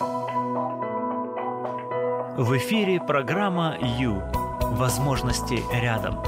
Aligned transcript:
В 0.00 0.06
эфире 2.56 3.00
программа 3.00 3.76
«Ю». 3.98 4.22
Возможности 4.62 5.62
рядом. 5.70 6.22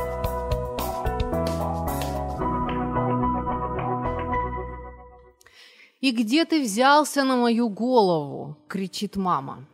«И 6.02 6.10
где 6.10 6.44
ты 6.44 6.62
взялся 6.62 7.24
на 7.24 7.36
мою 7.36 7.70
голову?»– 7.70 8.58
кричит 8.68 9.16
мама. 9.16 9.64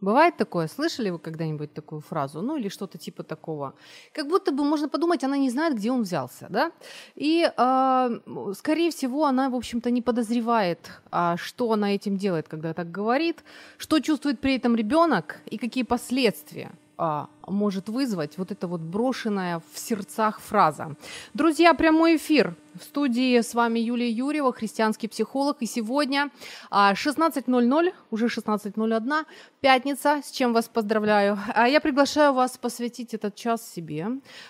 Бывает 0.00 0.36
такое? 0.36 0.68
Слышали 0.68 1.10
вы 1.10 1.18
когда-нибудь 1.18 1.72
такую 1.72 2.00
фразу? 2.00 2.42
Ну 2.42 2.56
или 2.58 2.68
что-то 2.68 2.98
типа 2.98 3.22
такого. 3.22 3.74
Как 4.12 4.28
будто 4.28 4.52
бы 4.52 4.62
можно 4.64 4.88
подумать, 4.88 5.24
она 5.24 5.38
не 5.38 5.50
знает, 5.50 5.74
где 5.74 5.90
он 5.90 6.02
взялся, 6.02 6.46
да? 6.50 6.72
И, 7.14 7.50
э, 7.56 8.20
скорее 8.54 8.90
всего, 8.90 9.24
она, 9.24 9.48
в 9.48 9.54
общем-то, 9.54 9.90
не 9.90 10.02
подозревает, 10.02 10.90
а, 11.10 11.36
что 11.38 11.72
она 11.72 11.94
этим 11.94 12.16
делает, 12.18 12.46
когда 12.48 12.74
так 12.74 12.90
говорит, 12.90 13.42
что 13.78 14.00
чувствует 14.00 14.38
при 14.40 14.56
этом 14.56 14.76
ребенок 14.76 15.40
и 15.46 15.56
какие 15.56 15.84
последствия 15.84 16.70
а, 16.98 17.28
может 17.46 17.88
вызвать 17.88 18.38
вот 18.38 18.50
эта 18.50 18.66
вот 18.66 18.80
брошенная 18.80 19.60
в 19.72 19.78
сердцах 19.78 20.40
фраза. 20.40 20.94
Друзья, 21.34 21.74
прямой 21.74 22.16
эфир. 22.16 22.54
В 22.74 22.84
студии 22.84 23.40
с 23.40 23.54
вами 23.54 23.78
Юлия 23.78 24.10
Юрьева, 24.10 24.52
христианский 24.52 25.08
психолог. 25.08 25.58
И 25.60 25.66
сегодня 25.66 26.30
16.00, 26.70 27.88
а, 27.88 27.92
уже 28.10 28.28
16.01, 28.28 29.26
пятница, 29.60 30.20
с 30.24 30.30
чем 30.30 30.52
вас 30.52 30.68
поздравляю. 30.68 31.38
А 31.54 31.68
я 31.68 31.80
приглашаю 31.80 32.32
вас 32.32 32.56
посвятить 32.58 33.14
этот 33.14 33.34
час 33.34 33.66
себе, 33.66 34.08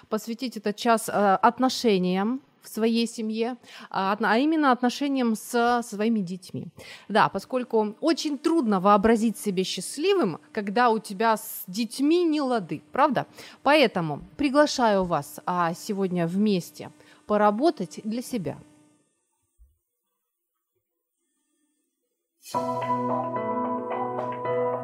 посвятить 0.08 0.56
этот 0.56 0.77
час 0.77 1.08
а, 1.08 1.36
отношениям, 1.36 2.41
своей 2.69 3.06
семье, 3.06 3.56
а, 3.91 4.16
а 4.20 4.38
именно 4.38 4.73
отношениям 4.73 5.34
с 5.34 5.83
своими 5.83 6.20
детьми. 6.20 6.69
Да, 7.09 7.29
поскольку 7.29 7.95
очень 8.01 8.39
трудно 8.39 8.80
вообразить 8.80 9.39
себя 9.39 9.65
счастливым, 9.65 10.39
когда 10.52 10.91
у 10.91 10.98
тебя 10.98 11.37
с 11.37 11.65
детьми 11.66 12.25
не 12.25 12.41
лады, 12.41 12.83
правда? 12.92 13.27
Поэтому 13.62 14.22
приглашаю 14.37 15.05
вас 15.05 15.41
а, 15.47 15.75
сегодня 15.75 16.27
вместе 16.27 16.91
поработать 17.27 18.00
для 18.05 18.22
себя. 18.22 18.56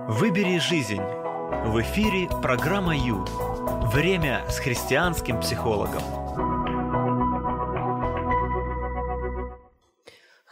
Выбери 0.08 0.58
жизнь. 0.58 1.00
В 1.64 1.80
эфире 1.80 2.28
программа 2.42 2.97
Ю. 2.97 3.25
Время 3.92 4.44
с 4.48 4.58
христианским 4.58 5.41
психологом. 5.41 6.22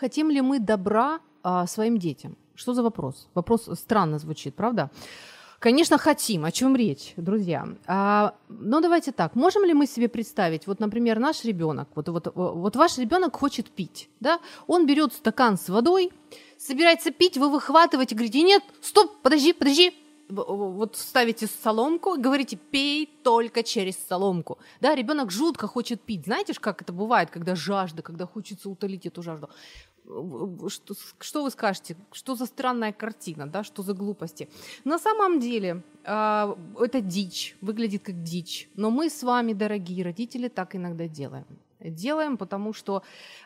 Хотим 0.00 0.30
ли 0.30 0.40
мы 0.40 0.60
добра 0.60 1.20
а, 1.42 1.66
своим 1.66 1.98
детям? 1.98 2.34
Что 2.54 2.72
за 2.72 2.82
вопрос? 2.82 3.28
Вопрос 3.34 3.68
странно 3.74 4.18
звучит, 4.18 4.54
правда? 4.54 4.90
Конечно, 5.58 5.98
хотим. 5.98 6.46
О 6.46 6.50
чем 6.50 6.74
речь, 6.74 7.12
друзья? 7.18 7.68
А, 7.86 8.32
но 8.48 8.80
давайте 8.80 9.12
так. 9.12 9.34
Можем 9.34 9.62
ли 9.64 9.74
мы 9.74 9.86
себе 9.86 10.08
представить, 10.08 10.66
вот, 10.66 10.80
например, 10.80 11.18
наш 11.18 11.44
ребенок, 11.44 11.88
вот, 11.94 12.08
вот, 12.08 12.32
вот 12.34 12.76
ваш 12.76 12.96
ребенок 12.96 13.36
хочет 13.36 13.70
пить, 13.70 14.08
да? 14.20 14.38
Он 14.66 14.86
берет 14.86 15.12
стакан 15.12 15.58
с 15.58 15.68
водой, 15.68 16.12
собирается 16.56 17.10
пить, 17.10 17.36
вы 17.36 17.50
выхватываете, 17.50 18.14
говорите, 18.14 18.40
нет, 18.40 18.62
стоп, 18.80 19.10
подожди, 19.22 19.52
подожди, 19.52 19.92
вот 20.30 20.96
ставите 20.96 21.46
соломку 21.46 22.16
говорите, 22.18 22.56
пей 22.56 23.06
только 23.22 23.62
через 23.62 23.96
соломку. 24.08 24.58
Да, 24.80 24.94
ребенок 24.94 25.30
жутко 25.30 25.66
хочет 25.66 26.00
пить. 26.00 26.24
Знаете, 26.24 26.54
как 26.54 26.82
это 26.82 26.92
бывает, 26.92 27.30
когда 27.30 27.54
жажда, 27.54 28.02
когда 28.02 28.26
хочется 28.26 28.68
утолить 28.68 29.06
эту 29.06 29.22
жажду 29.22 29.50
что, 30.68 30.94
что 31.18 31.42
вы 31.42 31.50
скажете? 31.50 31.96
Что 32.12 32.34
за 32.34 32.46
странная 32.46 32.92
картина, 32.92 33.46
да? 33.46 33.62
Что 33.62 33.82
за 33.82 33.94
глупости? 33.94 34.48
На 34.84 34.98
самом 34.98 35.40
деле 35.40 35.82
э, 36.04 36.54
это 36.80 37.00
дичь, 37.00 37.56
выглядит 37.60 38.02
как 38.02 38.22
дичь. 38.22 38.68
Но 38.76 38.90
мы 38.90 39.08
с 39.08 39.22
вами, 39.22 39.52
дорогие 39.52 40.04
родители, 40.04 40.48
так 40.48 40.74
иногда 40.74 41.06
делаем. 41.06 41.46
Делаем, 41.80 42.36
потому 42.36 42.72
что 42.72 43.02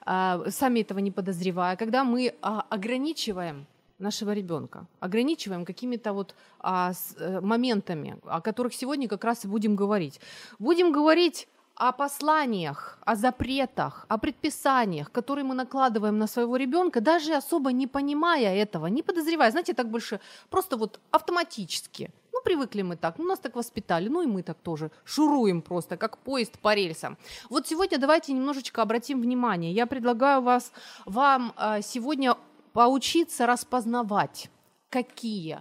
э, 0.06 0.50
сами 0.50 0.80
этого 0.80 1.00
не 1.00 1.10
подозревая, 1.10 1.76
когда 1.76 2.04
мы 2.04 2.26
э, 2.26 2.32
ограничиваем 2.42 3.66
нашего 3.98 4.34
ребенка, 4.34 4.86
ограничиваем 5.00 5.64
какими-то 5.64 6.12
вот 6.12 6.34
а, 6.58 6.92
с, 6.92 7.16
а, 7.18 7.40
моментами, 7.40 8.18
о 8.24 8.40
которых 8.40 8.74
сегодня 8.74 9.08
как 9.08 9.24
раз 9.24 9.44
и 9.44 9.48
будем 9.48 9.76
говорить. 9.76 10.20
Будем 10.58 10.92
говорить 10.92 11.48
о 11.76 11.92
посланиях, 11.92 12.98
о 13.04 13.16
запретах, 13.16 14.06
о 14.08 14.18
предписаниях, 14.18 15.10
которые 15.10 15.44
мы 15.44 15.54
накладываем 15.54 16.18
на 16.18 16.26
своего 16.26 16.56
ребенка, 16.56 17.00
даже 17.00 17.34
особо 17.34 17.72
не 17.72 17.86
понимая 17.86 18.54
этого, 18.54 18.86
не 18.86 19.02
подозревая, 19.02 19.50
знаете, 19.50 19.74
так 19.74 19.90
больше 19.90 20.20
просто 20.50 20.76
вот 20.76 21.00
автоматически. 21.10 22.10
Ну, 22.32 22.40
привыкли 22.44 22.82
мы 22.82 22.96
так, 22.96 23.18
ну, 23.18 23.24
нас 23.24 23.38
так 23.38 23.56
воспитали, 23.56 24.08
ну 24.08 24.22
и 24.22 24.26
мы 24.26 24.42
так 24.42 24.58
тоже 24.58 24.90
шуруем 25.04 25.62
просто, 25.62 25.96
как 25.96 26.18
поезд 26.18 26.58
по 26.58 26.74
рельсам. 26.74 27.16
Вот 27.50 27.66
сегодня 27.66 27.98
давайте 27.98 28.32
немножечко 28.32 28.82
обратим 28.82 29.20
внимание. 29.20 29.72
Я 29.72 29.86
предлагаю 29.86 30.42
вас, 30.42 30.72
вам 31.06 31.52
э, 31.56 31.82
сегодня 31.82 32.36
поучиться 32.72 33.46
распознавать, 33.46 34.50
какие 34.90 35.60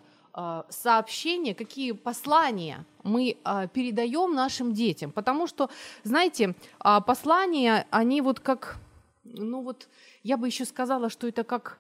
сообщения, 0.70 1.54
какие 1.54 1.92
послания 1.92 2.86
мы 3.04 3.38
э, 3.44 3.68
передаем 3.74 4.34
нашим 4.34 4.74
детям. 4.74 5.12
Потому 5.12 5.48
что, 5.48 5.70
знаете, 6.04 6.56
э, 6.84 7.02
послания, 7.06 7.86
они 7.92 8.22
вот 8.22 8.40
как, 8.40 8.78
ну 9.24 9.62
вот, 9.62 9.88
я 10.24 10.38
бы 10.38 10.48
еще 10.48 10.66
сказала, 10.66 11.10
что 11.10 11.28
это 11.28 11.44
как 11.44 11.80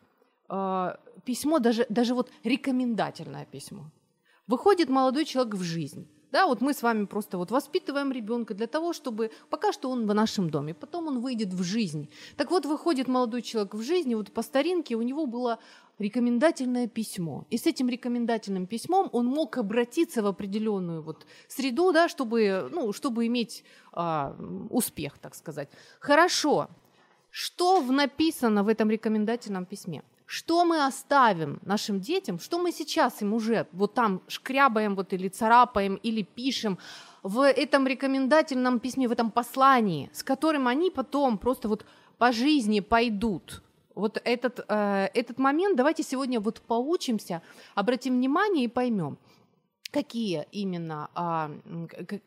письмо, 1.25 1.59
даже, 1.59 1.85
даже 1.89 2.13
вот 2.13 2.29
рекомендательное 2.43 3.45
письмо. 3.45 3.85
Выходит 4.45 4.89
молодой 4.89 5.25
человек 5.25 5.55
в 5.55 5.63
жизнь. 5.63 6.07
Да, 6.33 6.47
вот 6.47 6.61
мы 6.61 6.73
с 6.73 6.81
вами 6.81 7.05
просто 7.05 7.37
вот 7.37 7.51
воспитываем 7.51 8.11
ребенка 8.11 8.55
для 8.55 8.65
того, 8.65 8.93
чтобы 8.93 9.29
пока 9.51 9.71
что 9.71 9.91
он 9.91 10.07
в 10.07 10.13
нашем 10.15 10.49
доме, 10.49 10.73
потом 10.73 11.07
он 11.07 11.19
выйдет 11.21 11.53
в 11.53 11.61
жизнь. 11.61 12.09
Так 12.37 12.49
вот, 12.49 12.65
выходит 12.65 13.07
молодой 13.07 13.43
человек 13.43 13.75
в 13.75 13.83
жизнь, 13.83 14.09
и 14.11 14.15
вот 14.15 14.31
по 14.31 14.41
старинке 14.41 14.95
у 14.95 15.03
него 15.03 15.27
было 15.27 15.59
рекомендательное 15.99 16.87
письмо. 16.87 17.45
И 17.49 17.57
с 17.57 17.65
этим 17.65 17.89
рекомендательным 17.89 18.67
письмом 18.67 19.09
он 19.11 19.25
мог 19.25 19.57
обратиться 19.57 20.21
в 20.21 20.27
определенную 20.27 21.01
вот 21.01 21.25
среду, 21.47 21.91
да, 21.91 22.09
чтобы, 22.09 22.69
ну, 22.71 22.93
чтобы 22.93 23.25
иметь 23.27 23.63
а, 23.91 24.35
успех, 24.69 25.17
так 25.17 25.35
сказать. 25.35 25.69
Хорошо. 25.99 26.69
Что 27.29 27.81
написано 27.81 28.63
в 28.63 28.67
этом 28.67 28.91
рекомендательном 28.91 29.65
письме? 29.65 30.03
Что 30.25 30.65
мы 30.65 30.85
оставим 30.85 31.59
нашим 31.63 31.99
детям? 31.99 32.39
Что 32.39 32.59
мы 32.59 32.71
сейчас 32.71 33.21
им 33.21 33.33
уже 33.33 33.67
вот 33.71 33.93
там 33.93 34.21
шкрябаем 34.27 34.95
вот 34.95 35.13
или 35.13 35.29
царапаем 35.29 35.95
или 35.95 36.21
пишем 36.21 36.77
в 37.23 37.41
этом 37.41 37.87
рекомендательном 37.87 38.79
письме, 38.79 39.07
в 39.07 39.11
этом 39.11 39.31
послании, 39.31 40.09
с 40.13 40.23
которым 40.23 40.67
они 40.67 40.91
потом 40.91 41.37
просто 41.37 41.67
вот 41.67 41.85
по 42.17 42.31
жизни 42.31 42.79
пойдут? 42.81 43.62
Вот 43.95 44.21
этот, 44.23 44.65
э, 44.67 45.09
этот 45.13 45.39
момент 45.39 45.77
давайте 45.77 46.03
сегодня 46.03 46.39
вот 46.39 46.61
поучимся, 46.61 47.41
обратим 47.75 48.15
внимание 48.15 48.65
и 48.65 48.67
поймем, 48.67 49.17
какие 49.91 50.47
именно, 50.51 51.09
а, 51.13 51.51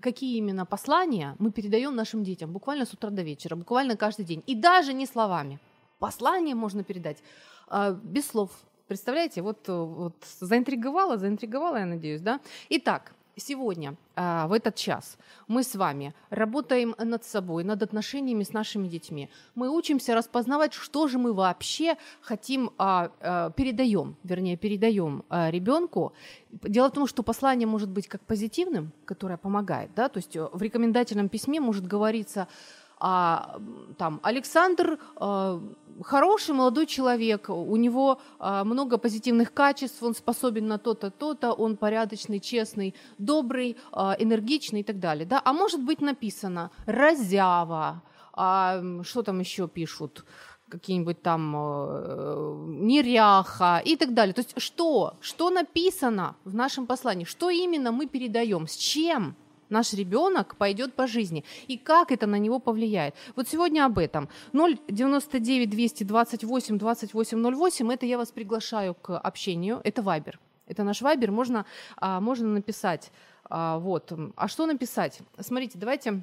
какие 0.01 0.37
именно 0.37 0.65
послания 0.65 1.35
мы 1.39 1.51
передаем 1.51 1.97
нашим 1.97 2.23
детям 2.23 2.53
буквально 2.53 2.87
с 2.87 2.93
утра 2.93 3.11
до 3.11 3.23
вечера, 3.23 3.57
буквально 3.57 3.97
каждый 3.97 4.25
день. 4.25 4.43
И 4.47 4.55
даже 4.55 4.93
не 4.93 5.07
словами. 5.07 5.59
Послание 5.99 6.55
можно 6.55 6.85
передать 6.85 7.19
а, 7.67 7.93
без 7.93 8.27
слов. 8.29 8.51
Представляете, 8.87 9.43
вот, 9.43 9.67
вот 9.67 10.15
заинтриговала, 10.39 11.17
заинтриговала, 11.19 11.79
я 11.79 11.87
надеюсь, 11.87 12.21
да? 12.21 12.41
Итак, 12.69 13.16
сегодня, 13.37 13.97
а, 14.15 14.47
в 14.47 14.53
этот 14.53 14.75
час, 14.75 15.19
мы 15.47 15.63
с 15.63 15.75
вами 15.75 16.15
работаем 16.31 16.95
над 16.99 17.25
собой, 17.25 17.65
над 17.65 17.83
отношениями 17.83 18.43
с 18.43 18.53
нашими 18.53 18.89
детьми. 18.89 19.29
Мы 19.55 19.69
учимся 19.69 20.15
распознавать, 20.15 20.73
что 20.73 21.07
же 21.07 21.19
мы 21.19 21.33
вообще 21.33 21.97
хотим, 22.21 22.71
а, 22.79 23.11
а, 23.21 23.51
передаем, 23.51 24.17
вернее, 24.25 24.57
передаем 24.57 25.25
ребенку. 25.31 26.13
Дело 26.51 26.89
в 26.89 26.93
том, 26.93 27.07
что 27.07 27.23
послание 27.23 27.67
может 27.67 27.91
быть 27.91 28.09
как 28.09 28.23
позитивным, 28.23 28.93
которое 29.05 29.37
помогает, 29.37 29.91
да, 29.95 30.09
то 30.09 30.19
есть 30.19 30.37
в 30.37 30.63
рекомендательном 30.63 31.29
письме 31.29 31.61
может 31.61 31.87
говориться 31.87 32.49
а, 32.99 33.61
там 33.99 34.21
Александр 34.23 34.99
а, 35.17 35.61
хороший 36.03 36.55
молодой 36.55 36.87
человек, 36.87 37.49
у 37.49 37.77
него 37.77 38.21
а, 38.39 38.65
много 38.65 38.99
позитивных 38.99 39.53
качеств, 39.53 40.03
он 40.03 40.15
способен 40.15 40.67
на 40.67 40.79
то-то, 40.79 41.11
то-то, 41.11 41.53
он 41.53 41.77
порядочный, 41.77 42.41
честный, 42.41 42.95
добрый, 43.19 43.77
а, 43.93 44.17
энергичный 44.19 44.81
и 44.81 44.85
так 44.85 44.99
далее. 44.99 45.27
Да? 45.27 45.41
А 45.45 45.53
может 45.53 45.83
быть 45.83 46.01
написано 46.01 46.71
разява, 46.87 48.03
а, 48.33 48.83
что 49.03 49.23
там 49.23 49.41
еще 49.41 49.69
пишут? 49.69 50.25
какие-нибудь 50.69 51.23
там 51.23 51.55
э, 51.57 52.65
неряха 52.81 53.81
и 53.85 53.95
так 53.95 54.15
далее. 54.15 54.35
То 54.35 54.41
есть 54.41 54.61
что? 54.61 55.15
Что 55.21 55.51
написано 55.51 56.35
в 56.45 56.57
нашем 56.57 56.87
послании? 56.89 57.25
Что 57.25 57.51
именно 57.51 57.93
мы 57.93 58.07
передаем? 58.07 58.67
С 58.67 58.75
чем? 58.75 59.37
Наш 59.69 59.93
ребенок 59.93 60.57
пойдет 60.57 60.95
по 60.95 61.07
жизни 61.07 61.45
и 61.69 61.77
как 61.77 62.13
это 62.13 62.27
на 62.27 62.39
него 62.39 62.59
повлияет. 62.59 63.15
Вот 63.35 63.49
сегодня 63.49 63.85
об 63.85 63.99
этом. 63.99 64.29
099 64.53 65.71
228 65.71 66.79
2808 66.79 67.93
это 67.93 68.07
я 68.07 68.19
вас 68.19 68.31
приглашаю 68.31 68.95
к 68.95 69.19
общению, 69.19 69.81
это 69.85 70.03
Вайбер. 70.03 70.39
Это 70.67 70.83
наш 70.83 71.01
вайбер, 71.01 71.31
можно, 71.31 71.65
а, 71.97 72.21
можно 72.21 72.49
написать. 72.49 73.13
А, 73.45 73.79
вот. 73.79 74.13
А 74.35 74.49
что 74.49 74.67
написать? 74.67 75.21
Смотрите, 75.39 75.79
давайте, 75.79 76.23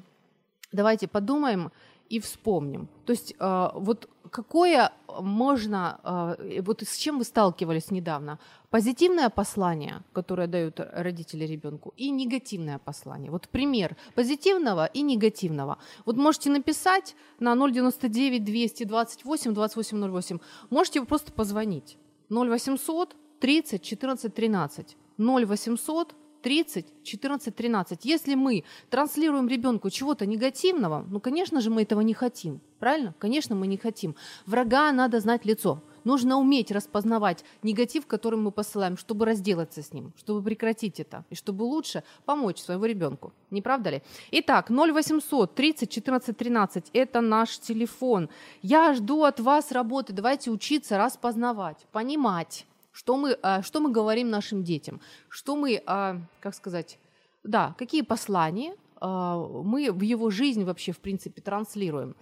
давайте 0.70 1.08
подумаем 1.08 1.72
и 2.08 2.20
вспомним. 2.20 2.88
То 3.04 3.12
есть 3.12 3.34
э, 3.38 3.68
вот 3.74 4.08
какое 4.30 4.92
можно, 5.20 6.36
э, 6.38 6.62
вот 6.62 6.82
с 6.82 6.96
чем 6.96 7.18
вы 7.18 7.24
сталкивались 7.24 7.90
недавно? 7.90 8.38
Позитивное 8.70 9.30
послание, 9.30 10.02
которое 10.12 10.48
дают 10.48 10.80
родители 10.80 11.44
ребенку, 11.46 11.94
и 11.96 12.10
негативное 12.10 12.78
послание. 12.78 13.30
Вот 13.30 13.48
пример 13.48 13.96
позитивного 14.14 14.86
и 14.86 15.02
негативного. 15.02 15.78
Вот 16.04 16.16
можете 16.16 16.50
написать 16.50 17.14
на 17.38 17.54
099 17.54 18.44
228 18.44 19.54
2808, 19.54 20.38
можете 20.70 21.04
просто 21.04 21.32
позвонить. 21.32 21.98
0800 22.30 23.16
30 23.40 23.82
14 23.82 24.34
13. 24.34 24.96
0800 25.18 26.14
30, 26.44 26.84
14, 27.04 27.56
13. 27.56 28.04
Если 28.04 28.34
мы 28.34 28.64
транслируем 28.90 29.48
ребенку 29.48 29.88
чего-то 29.88 30.26
негативного, 30.26 31.06
ну, 31.10 31.18
конечно 31.18 31.62
же, 31.62 31.70
мы 31.70 31.82
этого 31.82 32.02
не 32.02 32.12
хотим. 32.12 32.60
Правильно? 32.78 33.14
Конечно, 33.18 33.54
мы 33.54 33.66
не 33.66 33.78
хотим. 33.78 34.14
Врага 34.44 34.92
надо 34.92 35.20
знать 35.20 35.46
лицо. 35.46 35.82
Нужно 36.04 36.36
уметь 36.36 36.70
распознавать 36.70 37.44
негатив, 37.62 38.06
который 38.06 38.38
мы 38.38 38.50
посылаем, 38.50 38.98
чтобы 38.98 39.24
разделаться 39.24 39.80
с 39.80 39.94
ним, 39.94 40.12
чтобы 40.18 40.42
прекратить 40.42 41.00
это, 41.00 41.24
и 41.30 41.34
чтобы 41.34 41.62
лучше 41.62 42.02
помочь 42.26 42.58
своему 42.58 42.84
ребенку. 42.84 43.32
Не 43.50 43.62
правда 43.62 43.90
ли? 43.90 44.02
Итак, 44.32 44.70
0800 44.70 45.54
30 45.54 45.90
14 45.90 46.36
13– 46.36 46.90
это 46.92 47.22
наш 47.22 47.58
телефон. 47.58 48.28
Я 48.60 48.92
жду 48.92 49.22
от 49.22 49.40
вас 49.40 49.72
работы. 49.72 50.12
Давайте 50.12 50.50
учиться 50.50 50.98
распознавать, 50.98 51.86
понимать 51.90 52.66
что 52.94 53.16
мы, 53.16 53.36
а, 53.42 53.62
что 53.62 53.80
мы 53.80 53.90
говорим 53.90 54.30
нашим 54.30 54.62
детям, 54.62 55.00
что 55.28 55.56
мы, 55.56 55.82
а, 55.84 56.20
как 56.40 56.54
сказать, 56.54 56.98
да, 57.42 57.74
какие 57.76 58.02
послания 58.02 58.76
а, 59.00 59.36
мы 59.36 59.90
в 59.92 60.00
его 60.00 60.30
жизнь 60.30 60.64
вообще, 60.64 60.92
в 60.92 61.00
принципе, 61.00 61.42
транслируем. 61.42 62.14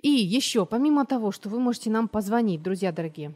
И 0.00 0.08
еще, 0.08 0.66
помимо 0.66 1.04
того, 1.04 1.32
что 1.32 1.48
вы 1.48 1.58
можете 1.58 1.90
нам 1.90 2.08
позвонить, 2.08 2.62
друзья 2.62 2.92
дорогие, 2.92 3.34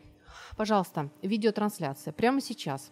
пожалуйста, 0.57 1.11
видеотрансляция 1.23 2.13
прямо 2.13 2.41
сейчас 2.41 2.91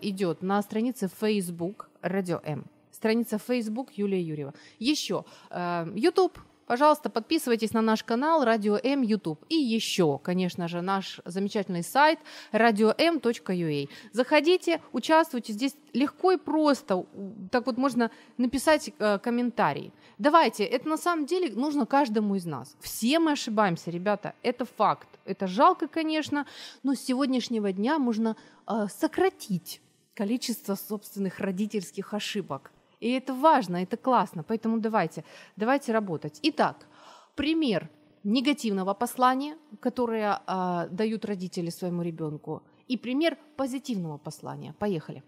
идет 0.00 0.42
на 0.42 0.62
странице 0.62 1.08
Facebook 1.20 1.90
Радио 2.00 2.40
М. 2.44 2.66
Страница 2.90 3.38
Facebook 3.38 3.92
Юлия 3.94 4.22
Юрьева. 4.22 4.54
Еще 4.78 5.24
YouTube 5.50 6.38
Пожалуйста, 6.66 7.10
подписывайтесь 7.10 7.72
на 7.72 7.80
наш 7.80 8.02
канал 8.02 8.44
Радио 8.44 8.76
М 8.82 9.02
YouTube. 9.02 9.44
И 9.48 9.54
еще, 9.54 10.18
конечно 10.18 10.66
же, 10.66 10.82
наш 10.82 11.20
замечательный 11.24 11.84
сайт 11.84 12.18
radio.m.ua. 12.52 13.88
Заходите, 14.12 14.82
участвуйте. 14.92 15.52
Здесь 15.52 15.76
легко 15.92 16.32
и 16.32 16.36
просто. 16.36 17.06
Так 17.52 17.66
вот 17.66 17.76
можно 17.76 18.10
написать 18.36 18.90
э, 18.98 19.18
комментарий. 19.18 19.92
Давайте, 20.18 20.64
это 20.64 20.88
на 20.88 20.96
самом 20.96 21.26
деле 21.26 21.52
нужно 21.54 21.86
каждому 21.86 22.34
из 22.34 22.46
нас. 22.46 22.76
Все 22.80 23.20
мы 23.20 23.32
ошибаемся, 23.32 23.92
ребята, 23.92 24.34
это 24.42 24.64
факт. 24.64 25.08
Это 25.24 25.46
жалко, 25.46 25.86
конечно, 25.86 26.46
но 26.82 26.94
с 26.94 27.00
сегодняшнего 27.00 27.70
дня 27.70 28.00
можно 28.00 28.36
э, 28.66 28.86
сократить 28.92 29.80
количество 30.14 30.74
собственных 30.74 31.38
родительских 31.38 32.12
ошибок. 32.12 32.72
И 33.00 33.10
это 33.10 33.34
важно, 33.34 33.82
это 33.82 33.96
классно, 33.96 34.42
поэтому 34.42 34.78
давайте, 34.78 35.24
давайте 35.56 35.92
работать. 35.92 36.40
Итак, 36.42 36.86
пример 37.34 37.90
негативного 38.24 38.94
послания, 38.94 39.56
которое 39.80 40.40
э, 40.46 40.88
дают 40.90 41.24
родители 41.24 41.70
своему 41.70 42.02
ребенку, 42.02 42.62
и 42.88 42.96
пример 42.96 43.36
позитивного 43.56 44.18
послания. 44.18 44.74
Поехали. 44.78 45.22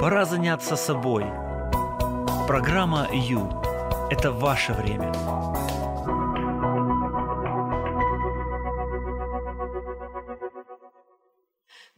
Пора 0.00 0.24
заняться 0.24 0.76
собой. 0.76 1.24
Программа 2.46 3.08
Ю– 3.12 3.48
это 4.10 4.32
ваше 4.32 4.72
время. 4.72 5.12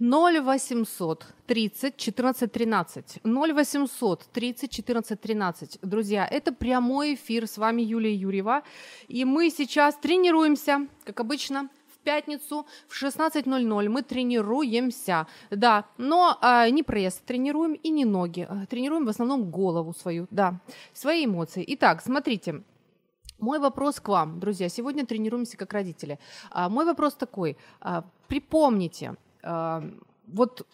0800 0.01 1.27
30 1.47 1.97
14 1.97 2.53
13. 2.53 3.21
0800 3.25 4.27
30 4.33 4.71
14 4.71 5.21
13. 5.21 5.79
Друзья, 5.83 6.25
это 6.25 6.53
прямой 6.53 7.15
эфир. 7.15 7.49
С 7.49 7.59
вами 7.59 7.83
Юлия 7.83 8.15
Юрьева. 8.15 8.63
И 9.09 9.25
мы 9.25 9.51
сейчас 9.51 9.97
тренируемся, 9.97 10.87
как 11.05 11.19
обычно, 11.21 11.69
в 11.93 11.99
пятницу 12.05 12.65
в 12.87 13.03
16.00 13.03 13.89
мы 13.89 14.03
тренируемся. 14.03 15.27
Да, 15.51 15.85
но 15.99 16.39
а, 16.41 16.71
не 16.71 16.85
пресс 16.85 17.21
тренируем 17.27 17.73
и 17.73 17.91
не 17.91 18.05
ноги. 18.05 18.47
А, 18.49 18.67
тренируем 18.67 19.05
в 19.05 19.09
основном 19.09 19.51
голову 19.51 19.93
свою, 19.95 20.29
да, 20.31 20.61
свои 20.93 21.25
эмоции. 21.25 21.65
Итак, 21.67 22.03
смотрите, 22.03 22.63
мой 23.41 23.59
вопрос 23.59 23.99
к 23.99 24.09
вам, 24.09 24.39
друзья, 24.39 24.69
сегодня 24.69 25.05
тренируемся 25.05 25.57
как 25.57 25.73
родители. 25.73 26.21
А, 26.51 26.69
мой 26.69 26.85
вопрос 26.85 27.15
такой. 27.15 27.57
А, 27.81 28.05
припомните, 28.29 29.17
вот 29.43 30.67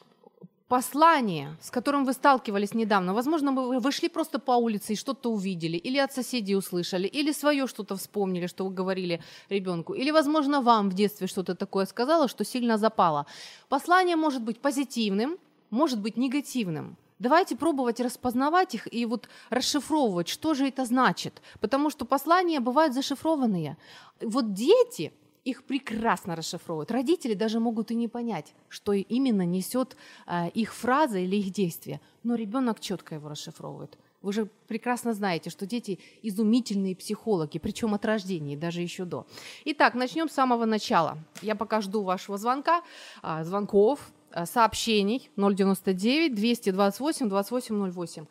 послание, 0.68 1.56
с 1.60 1.70
которым 1.70 2.04
вы 2.04 2.12
сталкивались 2.12 2.74
недавно, 2.74 3.14
возможно, 3.14 3.52
вы, 3.52 3.78
вы 3.78 3.92
шли 3.92 4.08
просто 4.08 4.38
по 4.38 4.52
улице 4.52 4.92
и 4.92 4.96
что-то 4.96 5.30
увидели, 5.30 5.76
или 5.76 5.98
от 5.98 6.12
соседей 6.12 6.56
услышали, 6.56 7.06
или 7.06 7.32
свое 7.32 7.66
что-то 7.66 7.94
вспомнили, 7.96 8.46
что 8.46 8.64
вы 8.64 8.74
говорили 8.74 9.20
ребенку, 9.50 9.94
или, 9.94 10.10
возможно, 10.10 10.60
вам 10.60 10.90
в 10.90 10.94
детстве 10.94 11.26
что-то 11.26 11.54
такое 11.54 11.86
сказала, 11.86 12.28
что 12.28 12.44
сильно 12.44 12.78
запало. 12.78 13.26
Послание 13.68 14.16
может 14.16 14.42
быть 14.42 14.60
позитивным, 14.60 15.36
может 15.70 16.00
быть 16.00 16.16
негативным. 16.16 16.96
Давайте 17.18 17.56
пробовать 17.56 18.00
распознавать 18.00 18.74
их 18.74 18.92
и 18.92 19.06
вот 19.06 19.28
расшифровывать, 19.50 20.28
что 20.28 20.54
же 20.54 20.66
это 20.66 20.84
значит. 20.84 21.42
Потому 21.60 21.90
что 21.90 22.04
послания 22.04 22.60
бывают 22.60 22.94
зашифрованные. 22.94 23.76
Вот 24.20 24.52
дети, 24.52 25.12
их 25.44 25.64
прекрасно 25.64 26.36
расшифровывают. 26.36 26.90
Родители 26.90 27.34
даже 27.34 27.60
могут 27.60 27.90
и 27.90 27.94
не 27.94 28.08
понять, 28.08 28.54
что 28.68 28.92
именно 28.92 29.44
несет 29.44 29.96
э, 30.26 30.48
их 30.50 30.74
фраза 30.74 31.18
или 31.18 31.36
их 31.36 31.50
действие, 31.50 32.00
но 32.22 32.34
ребенок 32.34 32.80
четко 32.80 33.14
его 33.14 33.28
расшифровывает. 33.28 33.98
Вы 34.22 34.32
же 34.32 34.48
прекрасно 34.68 35.12
знаете, 35.12 35.50
что 35.50 35.66
дети 35.66 35.98
изумительные 36.22 36.96
психологи, 36.96 37.58
причем 37.58 37.92
от 37.92 38.06
рождения, 38.06 38.56
даже 38.56 38.80
еще 38.80 39.04
до. 39.04 39.26
Итак, 39.66 39.94
начнем 39.94 40.30
с 40.30 40.32
самого 40.32 40.64
начала. 40.64 41.18
Я 41.42 41.54
пока 41.54 41.82
жду 41.82 42.02
вашего 42.02 42.38
звонка, 42.38 42.82
э, 43.22 43.44
звонков, 43.44 44.12
э, 44.30 44.46
сообщений 44.46 45.28
099 45.36 46.34
228 46.34 47.28
2808. 47.28 48.26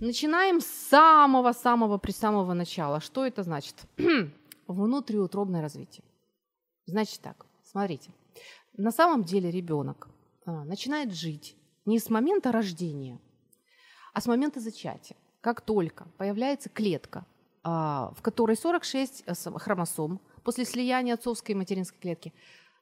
Начинаем 0.00 0.60
с 0.60 0.66
самого-самого 0.66 1.96
при 1.96 2.12
самого 2.12 2.52
начала. 2.52 3.00
Что 3.00 3.24
это 3.24 3.42
значит? 3.42 3.74
Внутриутробное 4.66 5.62
развитие. 5.62 6.04
Значит 6.88 7.20
так, 7.20 7.44
смотрите. 7.62 8.10
На 8.78 8.90
самом 8.90 9.22
деле 9.22 9.50
ребенок 9.50 10.08
а, 10.46 10.64
начинает 10.64 11.12
жить 11.12 11.54
не 11.84 11.98
с 11.98 12.08
момента 12.08 12.50
рождения, 12.50 13.20
а 14.14 14.22
с 14.22 14.26
момента 14.26 14.58
зачатия. 14.58 15.16
Как 15.42 15.60
только 15.60 16.06
появляется 16.16 16.70
клетка, 16.70 17.26
а, 17.62 18.14
в 18.16 18.22
которой 18.22 18.56
46 18.56 19.24
э, 19.26 19.34
хромосом, 19.58 20.18
после 20.42 20.64
слияния 20.64 21.14
отцовской 21.14 21.52
и 21.52 21.54
материнской 21.54 22.00
клетки, 22.00 22.32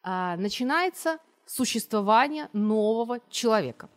а, 0.04 0.36
начинается 0.36 1.18
существование 1.44 2.48
нового 2.52 3.18
человека. 3.28 3.90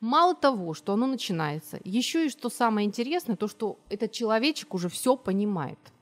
Мало 0.00 0.34
того, 0.34 0.74
что 0.74 0.92
оно 0.92 1.06
начинается, 1.06 1.80
еще 1.82 2.26
и 2.26 2.28
что 2.28 2.50
самое 2.50 2.86
интересное, 2.86 3.36
то, 3.36 3.48
что 3.48 3.78
этот 3.88 4.12
человечек 4.12 4.74
уже 4.74 4.90
все 4.90 5.16
понимает– 5.16 5.78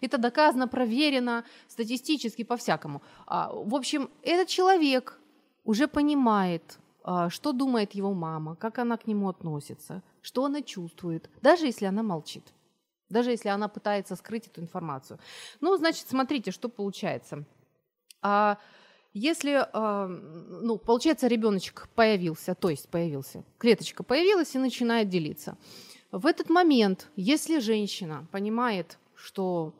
это 0.00 0.18
доказано, 0.18 0.68
проверено 0.68 1.44
статистически 1.68 2.44
по-всякому. 2.44 3.02
А, 3.26 3.50
в 3.52 3.74
общем, 3.74 4.10
этот 4.22 4.48
человек 4.48 5.18
уже 5.64 5.88
понимает, 5.88 6.78
а, 7.04 7.30
что 7.30 7.52
думает 7.52 7.92
его 7.92 8.12
мама, 8.12 8.56
как 8.56 8.78
она 8.78 8.96
к 8.96 9.06
нему 9.06 9.28
относится, 9.28 10.02
что 10.22 10.44
она 10.44 10.62
чувствует, 10.62 11.30
даже 11.42 11.66
если 11.66 11.86
она 11.86 12.02
молчит, 12.02 12.44
даже 13.08 13.30
если 13.30 13.48
она 13.48 13.68
пытается 13.68 14.16
скрыть 14.16 14.46
эту 14.46 14.60
информацию. 14.60 15.18
Ну, 15.60 15.76
значит, 15.76 16.06
смотрите, 16.08 16.50
что 16.50 16.68
получается. 16.68 17.44
А 18.20 18.58
если, 19.14 19.66
ну, 19.72 20.76
получается, 20.76 21.28
ребеночек 21.28 21.88
появился, 21.94 22.54
то 22.54 22.68
есть 22.68 22.88
появился, 22.88 23.42
клеточка 23.58 24.02
появилась 24.02 24.54
и 24.54 24.58
начинает 24.58 25.08
делиться. 25.08 25.56
В 26.10 26.26
этот 26.26 26.50
момент, 26.50 27.08
если 27.16 27.58
женщина 27.58 28.26
понимает, 28.32 28.98
что 29.18 29.72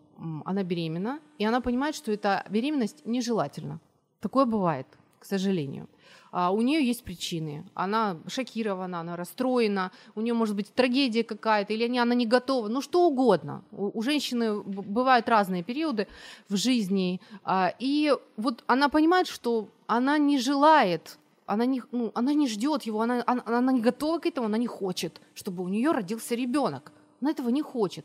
она 0.44 0.64
беременна, 0.64 1.20
и 1.38 1.44
она 1.44 1.60
понимает, 1.60 1.94
что 1.94 2.10
эта 2.12 2.44
беременность 2.50 3.06
нежелательна. 3.06 3.80
Такое 4.20 4.44
бывает. 4.44 4.86
к 5.20 5.24
сожалению. 5.24 5.88
А 6.30 6.50
у 6.50 6.60
нее 6.60 6.86
есть 6.86 7.02
причины. 7.02 7.64
Она 7.74 8.16
шокирована, 8.26 9.00
она 9.00 9.16
расстроена, 9.16 9.90
у 10.14 10.20
нее 10.20 10.34
может 10.34 10.54
быть 10.54 10.72
трагедия 10.74 11.24
какая-то, 11.24 11.72
или 11.72 11.98
она 11.98 12.14
не 12.14 12.26
готова, 12.26 12.68
ну 12.68 12.80
что 12.80 13.06
угодно. 13.06 13.62
У, 13.72 13.98
у 13.98 14.02
женщины 14.02 14.62
бывают 14.62 15.28
разные 15.28 15.62
периоды 15.62 16.06
в 16.48 16.56
жизни. 16.56 17.20
А, 17.42 17.72
и 17.78 18.14
вот 18.36 18.62
она 18.66 18.88
понимает, 18.88 19.26
что 19.26 19.68
она 19.86 20.18
не 20.18 20.38
желает 20.38 21.18
она 21.46 21.64
не, 21.64 21.82
ну, 21.92 22.12
она 22.14 22.34
не 22.34 22.46
ждет 22.46 22.82
его, 22.82 23.00
она, 23.00 23.22
она, 23.26 23.42
она 23.46 23.72
не 23.72 23.80
готова 23.80 24.18
к 24.18 24.26
этому, 24.26 24.46
она 24.46 24.58
не 24.58 24.66
хочет, 24.66 25.20
чтобы 25.34 25.64
у 25.64 25.68
нее 25.68 25.92
родился 25.92 26.34
ребенок. 26.34 26.92
Она 27.22 27.30
этого 27.30 27.48
не 27.48 27.62
хочет. 27.62 28.04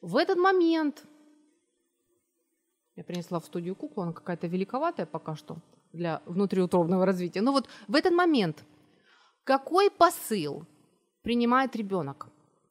В 0.00 0.16
этот 0.16 0.38
момент 0.38 1.04
я 2.96 3.04
принесла 3.04 3.38
в 3.40 3.44
студию 3.44 3.74
куклу, 3.74 4.02
она 4.02 4.12
какая-то 4.12 4.46
великоватая 4.46 5.06
пока 5.06 5.36
что 5.36 5.58
для 5.92 6.22
внутриутробного 6.26 7.06
развития. 7.06 7.42
Но 7.42 7.52
вот 7.52 7.68
в 7.88 7.94
этот 7.94 8.12
момент 8.12 8.64
какой 9.44 9.90
посыл 9.90 10.64
принимает 11.22 11.76
ребенок? 11.76 12.28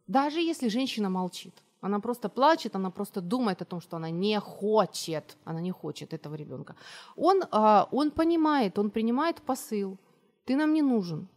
Даже 0.07 0.39
если 0.39 0.67
женщина 0.69 1.09
молчит, 1.09 1.53
она 1.81 1.99
просто 1.99 2.29
плачет, 2.29 2.75
она 2.75 2.89
просто 2.89 3.21
думает 3.21 3.61
о 3.61 3.65
том, 3.65 3.81
что 3.81 3.97
она 3.97 4.09
не 4.09 4.39
хочет, 4.39 5.37
она 5.45 5.61
не 5.61 5.71
хочет 5.71 6.13
этого 6.13 6.35
ребенка. 6.35 6.75
Он, 7.15 7.43
а, 7.51 7.87
он 7.91 8.11
понимает, 8.11 8.79
он 8.79 8.89
принимает 8.89 9.41
посыл. 9.41 9.97
Ты 10.45 10.55
нам 10.55 10.73
не 10.73 10.81
нужен. 10.81 11.27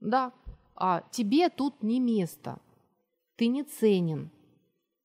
Да, 0.00 0.32
а 0.74 1.02
тебе 1.10 1.48
тут 1.48 1.82
не 1.82 2.00
место. 2.00 2.58
Ты 3.36 3.46
не 3.46 3.62
ценен. 3.62 4.30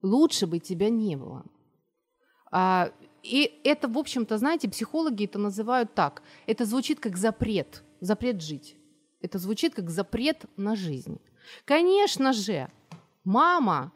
Лучше 0.01 0.47
бы 0.47 0.59
тебя 0.59 0.89
не 0.89 1.15
было. 1.15 1.45
А, 2.51 2.91
и 3.23 3.59
это, 3.63 3.87
в 3.87 3.97
общем-то, 3.97 4.37
знаете, 4.37 4.69
психологи 4.69 5.25
это 5.25 5.39
называют 5.39 5.93
так. 5.93 6.21
Это 6.45 6.65
звучит 6.65 6.99
как 6.99 7.17
запрет, 7.17 7.83
запрет 7.99 8.41
жить. 8.41 8.75
Это 9.21 9.39
звучит 9.39 9.73
как 9.73 9.89
запрет 9.89 10.45
на 10.55 10.75
жизнь. 10.75 11.19
Конечно 11.65 12.33
же, 12.33 12.69
мама 13.23 13.91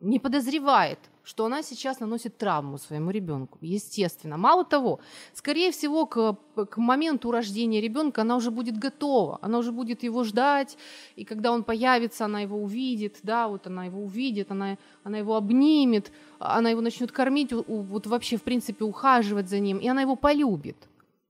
не 0.00 0.18
подозревает, 0.18 0.98
что 1.26 1.44
она 1.44 1.62
сейчас 1.62 1.98
наносит 1.98 2.38
травму 2.38 2.78
своему 2.78 3.10
ребенку, 3.10 3.58
естественно. 3.60 4.36
Мало 4.36 4.64
того, 4.64 5.00
скорее 5.34 5.72
всего, 5.72 6.06
к, 6.06 6.36
к 6.54 6.76
моменту 6.76 7.32
рождения 7.32 7.80
ребенка 7.80 8.22
она 8.22 8.36
уже 8.36 8.52
будет 8.52 8.78
готова, 8.78 9.40
она 9.42 9.58
уже 9.58 9.72
будет 9.72 10.04
его 10.04 10.22
ждать, 10.22 10.78
и 11.16 11.24
когда 11.24 11.50
он 11.50 11.64
появится, 11.64 12.26
она 12.26 12.42
его 12.42 12.56
увидит, 12.56 13.18
да, 13.24 13.48
вот 13.48 13.66
она 13.66 13.86
его 13.86 14.04
увидит, 14.04 14.52
она, 14.52 14.78
она 15.02 15.18
его 15.18 15.34
обнимет, 15.34 16.12
она 16.38 16.70
его 16.70 16.80
начнет 16.80 17.10
кормить, 17.10 17.52
вот 17.52 18.06
вообще, 18.06 18.36
в 18.36 18.42
принципе, 18.42 18.84
ухаживать 18.84 19.48
за 19.48 19.58
ним, 19.58 19.78
и 19.78 19.88
она 19.88 20.02
его 20.02 20.14
полюбит. 20.14 20.76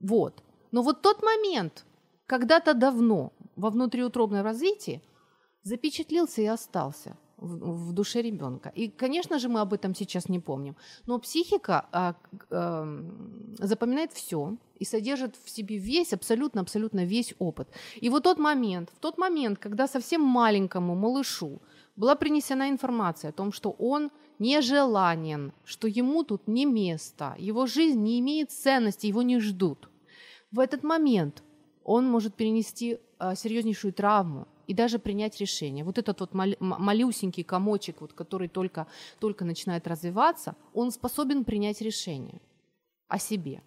Вот. 0.00 0.42
Но 0.72 0.82
вот 0.82 1.00
тот 1.00 1.22
момент, 1.22 1.86
когда-то 2.26 2.74
давно 2.74 3.32
во 3.56 3.70
внутриутробном 3.70 4.44
развитии 4.44 5.00
запечатлился 5.62 6.42
и 6.42 6.46
остался– 6.46 7.16
в, 7.38 7.88
в 7.88 7.92
душе 7.92 8.22
ребенка. 8.22 8.72
И, 8.74 8.88
конечно 8.88 9.38
же, 9.38 9.48
мы 9.48 9.60
об 9.60 9.72
этом 9.72 9.94
сейчас 9.94 10.28
не 10.28 10.40
помним. 10.40 10.76
Но 11.06 11.18
психика 11.18 11.86
а, 11.92 12.14
а, 12.50 12.86
запоминает 13.58 14.12
все 14.12 14.56
и 14.78 14.84
содержит 14.84 15.36
в 15.44 15.50
себе 15.50 15.78
весь, 15.78 16.12
абсолютно, 16.12 16.60
абсолютно 16.60 17.04
весь 17.04 17.34
опыт. 17.38 17.68
И 17.96 18.08
вот 18.08 18.24
тот 18.24 18.38
момент, 18.38 18.90
в 18.90 18.98
тот 18.98 19.18
момент, 19.18 19.58
когда 19.58 19.86
совсем 19.86 20.22
маленькому 20.22 20.94
малышу 20.94 21.60
была 21.96 22.14
принесена 22.14 22.68
информация 22.68 23.30
о 23.30 23.32
том, 23.32 23.52
что 23.52 23.70
он 23.78 24.10
нежеланен, 24.38 25.52
что 25.64 25.88
ему 25.88 26.24
тут 26.24 26.48
не 26.48 26.66
место, 26.66 27.34
его 27.38 27.66
жизнь 27.66 28.00
не 28.00 28.20
имеет 28.20 28.50
ценности, 28.50 29.06
его 29.06 29.22
не 29.22 29.40
ждут. 29.40 29.88
В 30.52 30.60
этот 30.60 30.82
момент 30.82 31.42
он 31.84 32.06
может 32.10 32.34
перенести 32.34 32.98
а, 33.18 33.34
серьезнейшую 33.34 33.92
травму, 33.92 34.46
и 34.66 34.74
даже 34.74 34.98
принять 34.98 35.40
решение. 35.40 35.84
Вот 35.84 35.98
этот 35.98 36.20
вот 36.20 36.34
мал- 36.34 36.56
малюсенький 36.58 37.44
комочек, 37.44 38.00
вот, 38.00 38.12
который 38.12 38.48
только, 38.48 38.86
только 39.18 39.44
начинает 39.44 39.86
развиваться, 39.86 40.56
он 40.74 40.90
способен 40.90 41.44
принять 41.44 41.80
решение 41.80 42.40
о 43.08 43.18
себе, 43.18 43.62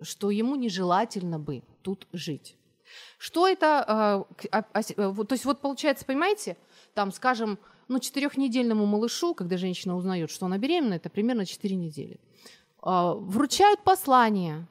что 0.00 0.30
ему 0.30 0.56
нежелательно 0.56 1.38
бы 1.38 1.62
тут 1.82 2.06
жить. 2.12 2.56
Что 3.18 3.48
это, 3.48 4.26
э, 4.42 4.58
э, 4.58 5.24
то 5.24 5.32
есть 5.32 5.44
вот 5.44 5.60
получается, 5.60 6.04
понимаете, 6.04 6.56
там, 6.94 7.12
скажем, 7.12 7.58
ну, 7.88 7.98
четырехнедельному 7.98 8.86
малышу, 8.86 9.34
когда 9.34 9.56
женщина 9.56 9.96
узнает, 9.96 10.30
что 10.30 10.46
она 10.46 10.58
беременна, 10.58 10.94
это 10.94 11.10
примерно 11.10 11.46
4 11.46 11.74
недели, 11.74 12.20
э, 12.82 13.12
вручают 13.16 13.82
послание. 13.82 14.66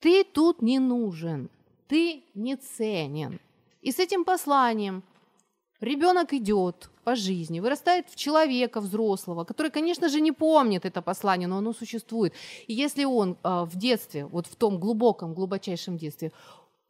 Ты 0.00 0.24
тут 0.24 0.62
не 0.62 0.78
нужен, 0.78 1.48
ты 1.88 2.24
не 2.34 2.56
ценен, 2.56 3.40
и 3.86 3.92
с 3.92 4.00
этим 4.00 4.24
посланием 4.24 5.04
ребенок 5.80 6.32
идет 6.32 6.90
по 7.04 7.14
жизни, 7.14 7.60
вырастает 7.60 8.10
в 8.10 8.16
человека 8.16 8.80
взрослого, 8.80 9.44
который, 9.44 9.70
конечно 9.70 10.08
же, 10.08 10.20
не 10.20 10.32
помнит 10.32 10.84
это 10.84 11.02
послание, 11.02 11.46
но 11.46 11.58
оно 11.58 11.72
существует. 11.72 12.32
И 12.66 12.74
если 12.74 13.04
он 13.04 13.36
э, 13.44 13.64
в 13.64 13.76
детстве, 13.76 14.26
вот 14.26 14.48
в 14.48 14.56
том 14.56 14.80
глубоком, 14.80 15.34
глубочайшем 15.34 15.98
детстве, 15.98 16.32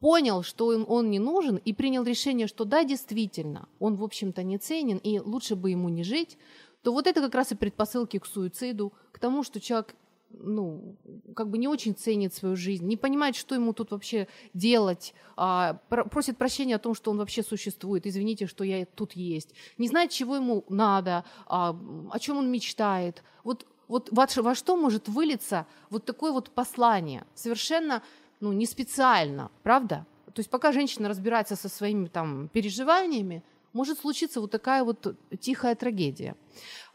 понял, 0.01 0.43
что 0.43 0.69
он, 0.69 0.87
он 0.89 1.11
не 1.11 1.19
нужен, 1.19 1.57
и 1.57 1.75
принял 1.75 2.03
решение, 2.03 2.47
что 2.47 2.65
да, 2.65 2.83
действительно, 2.83 3.69
он, 3.79 3.97
в 3.97 4.03
общем-то, 4.03 4.43
не 4.43 4.57
ценен, 4.57 4.97
и 4.97 5.19
лучше 5.19 5.55
бы 5.55 5.71
ему 5.71 5.91
не 5.91 6.03
жить, 6.03 6.39
то 6.83 6.93
вот 6.93 7.07
это 7.07 7.21
как 7.21 7.35
раз 7.35 7.53
и 7.53 7.57
предпосылки 7.57 8.19
к 8.19 8.25
суициду, 8.25 8.95
к 9.13 9.19
тому, 9.19 9.43
что 9.43 9.61
человек 9.61 9.95
ну, 10.31 10.97
как 11.35 11.49
бы 11.51 11.59
не 11.59 11.69
очень 11.69 11.95
ценит 11.95 12.35
свою 12.35 12.57
жизнь, 12.57 12.87
не 12.87 12.97
понимает, 12.97 13.37
что 13.37 13.55
ему 13.55 13.73
тут 13.73 13.91
вообще 13.91 14.29
делать, 14.55 15.15
а, 15.37 15.75
просит 15.89 16.37
прощения 16.37 16.77
о 16.77 16.79
том, 16.79 16.95
что 16.95 17.11
он 17.11 17.19
вообще 17.19 17.43
существует, 17.43 18.07
извините, 18.07 18.47
что 18.47 18.65
я 18.65 18.85
тут 18.87 19.13
есть, 19.13 19.55
не 19.79 19.89
знает, 19.89 20.11
чего 20.11 20.37
ему 20.37 20.65
надо, 20.69 21.25
а, 21.47 21.77
о 22.11 22.19
чем 22.19 22.39
он 22.39 22.51
мечтает. 22.51 23.23
Вот, 23.45 23.67
вот 23.89 24.09
во, 24.13 24.27
во 24.43 24.55
что 24.55 24.77
может 24.77 25.09
вылиться 25.09 25.67
вот 25.91 26.05
такое 26.05 26.33
вот 26.33 26.51
послание, 26.51 27.25
совершенно 27.35 28.03
ну, 28.41 28.53
не 28.53 28.67
специально, 28.67 29.51
правда? 29.63 30.07
То 30.35 30.41
есть 30.41 30.51
пока 30.51 30.73
женщина 30.73 31.09
разбирается 31.09 31.57
со 31.57 31.69
своими 31.69 32.09
там 32.09 32.49
переживаниями, 32.49 33.43
может 33.73 33.99
случиться 33.99 34.41
вот 34.41 34.51
такая 34.51 34.85
вот 34.85 35.17
тихая 35.41 35.75
трагедия. 35.75 36.35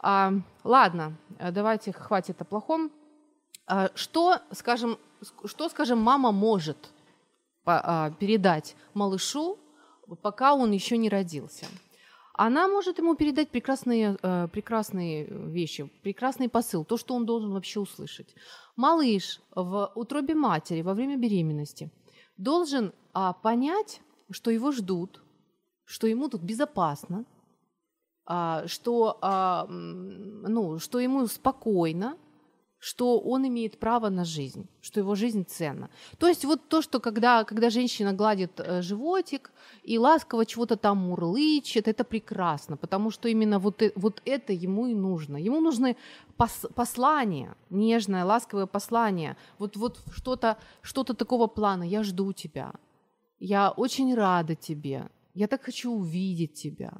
А, 0.00 0.32
ладно, 0.64 1.16
давайте 1.52 1.92
хватит 1.92 2.40
о 2.40 2.44
плохом. 2.44 2.90
А, 3.66 3.90
что, 3.94 4.38
скажем, 4.52 4.98
что, 5.44 5.68
скажем, 5.68 5.98
мама 5.98 6.32
может 6.32 6.90
а, 7.64 8.10
передать 8.12 8.76
малышу, 8.94 9.58
пока 10.22 10.54
он 10.54 10.72
еще 10.72 10.96
не 10.96 11.08
родился? 11.08 11.66
Она 12.34 12.66
может 12.66 12.98
ему 12.98 13.14
передать 13.14 13.50
прекрасные, 13.50 14.16
э, 14.22 14.48
прекрасные 14.48 15.26
вещи, 15.26 15.90
прекрасный 16.02 16.48
посыл, 16.48 16.82
то, 16.82 16.96
что 16.96 17.14
он 17.14 17.26
должен 17.26 17.52
вообще 17.52 17.78
услышать. 17.78 18.34
Малыш 18.74 19.40
в 19.54 19.92
утробе 19.94 20.34
матери 20.34 20.80
во 20.80 20.94
время 20.94 21.18
беременности 21.18 21.90
должен 22.38 22.94
а, 23.12 23.34
понять, 23.34 24.00
что 24.30 24.50
его 24.50 24.72
ждут, 24.72 25.22
что 25.84 26.06
ему 26.06 26.28
тут 26.28 26.40
безопасно, 26.40 27.26
что, 28.66 29.66
ну, 29.68 30.78
что 30.78 31.00
ему 31.00 31.26
спокойно, 31.26 32.16
что 32.82 33.20
он 33.20 33.46
имеет 33.46 33.78
право 33.78 34.10
на 34.10 34.24
жизнь, 34.24 34.66
что 34.80 34.98
его 34.98 35.14
жизнь 35.14 35.44
ценна. 35.44 35.88
То 36.18 36.26
есть 36.26 36.44
вот 36.44 36.68
то, 36.68 36.82
что 36.82 36.98
когда, 36.98 37.44
когда 37.44 37.70
женщина 37.70 38.12
гладит 38.12 38.58
э, 38.58 38.82
животик 38.82 39.52
и 39.84 39.98
ласково 39.98 40.44
чего-то 40.44 40.76
там 40.76 40.98
мурлычет, 40.98 41.86
это 41.86 42.02
прекрасно, 42.02 42.76
потому 42.76 43.12
что 43.12 43.28
именно 43.28 43.60
вот, 43.60 43.82
э, 43.82 43.92
вот 43.94 44.20
это 44.24 44.52
ему 44.52 44.88
и 44.88 44.94
нужно. 44.94 45.36
Ему 45.36 45.60
нужны 45.60 45.96
пос, 46.36 46.66
послания, 46.74 47.54
нежное, 47.70 48.24
ласковое 48.24 48.66
послание, 48.66 49.36
вот, 49.58 49.76
вот 49.76 50.00
что-то 50.12 50.56
что 50.82 51.04
такого 51.04 51.46
плана. 51.46 51.84
Я 51.84 52.02
жду 52.02 52.32
тебя, 52.32 52.72
я 53.38 53.70
очень 53.70 54.12
рада 54.12 54.56
тебе, 54.56 55.08
я 55.34 55.46
так 55.46 55.62
хочу 55.62 55.92
увидеть 55.92 56.54
тебя, 56.54 56.92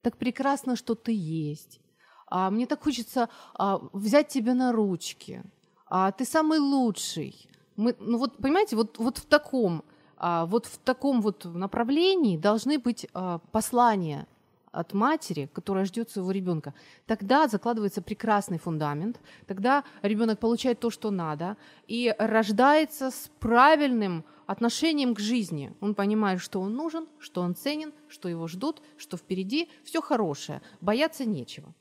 так 0.00 0.16
прекрасно, 0.16 0.76
что 0.76 0.94
ты 0.94 1.12
есть 1.12 1.80
а, 2.26 2.50
мне 2.50 2.66
так 2.66 2.82
хочется 2.82 3.28
а, 3.54 3.80
взять 3.92 4.28
тебя 4.28 4.54
на 4.54 4.72
ручки, 4.72 5.42
а, 5.88 6.12
ты 6.12 6.24
самый 6.24 6.58
лучший. 6.58 7.48
Мы, 7.76 7.94
ну 7.98 8.18
вот, 8.18 8.36
понимаете, 8.38 8.76
вот, 8.76 8.98
вот 8.98 9.18
в 9.18 9.26
таком, 9.26 9.84
а, 10.16 10.46
вот 10.46 10.66
в 10.66 10.78
таком 10.78 11.20
вот 11.20 11.44
направлении 11.44 12.36
должны 12.36 12.78
быть 12.78 13.06
а, 13.12 13.38
послания 13.52 14.26
от 14.72 14.92
матери, 14.92 15.48
которая 15.52 15.84
ждет 15.86 16.10
своего 16.10 16.30
ребенка. 16.30 16.74
Тогда 17.06 17.48
закладывается 17.48 18.02
прекрасный 18.02 18.58
фундамент, 18.58 19.20
тогда 19.46 19.84
ребенок 20.02 20.38
получает 20.38 20.80
то, 20.80 20.90
что 20.90 21.10
надо, 21.10 21.56
и 21.86 22.14
рождается 22.18 23.10
с 23.10 23.30
правильным 23.40 24.24
отношением 24.46 25.14
к 25.14 25.18
жизни. 25.18 25.72
Он 25.80 25.94
понимает, 25.94 26.40
что 26.40 26.60
он 26.60 26.74
нужен, 26.74 27.06
что 27.18 27.40
он 27.40 27.54
ценен, 27.54 27.92
что 28.08 28.28
его 28.28 28.46
ждут, 28.48 28.82
что 28.96 29.16
впереди 29.16 29.68
все 29.84 30.00
хорошее, 30.02 30.60
бояться 30.80 31.24
нечего. 31.24 31.72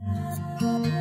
Привет, 0.00 0.97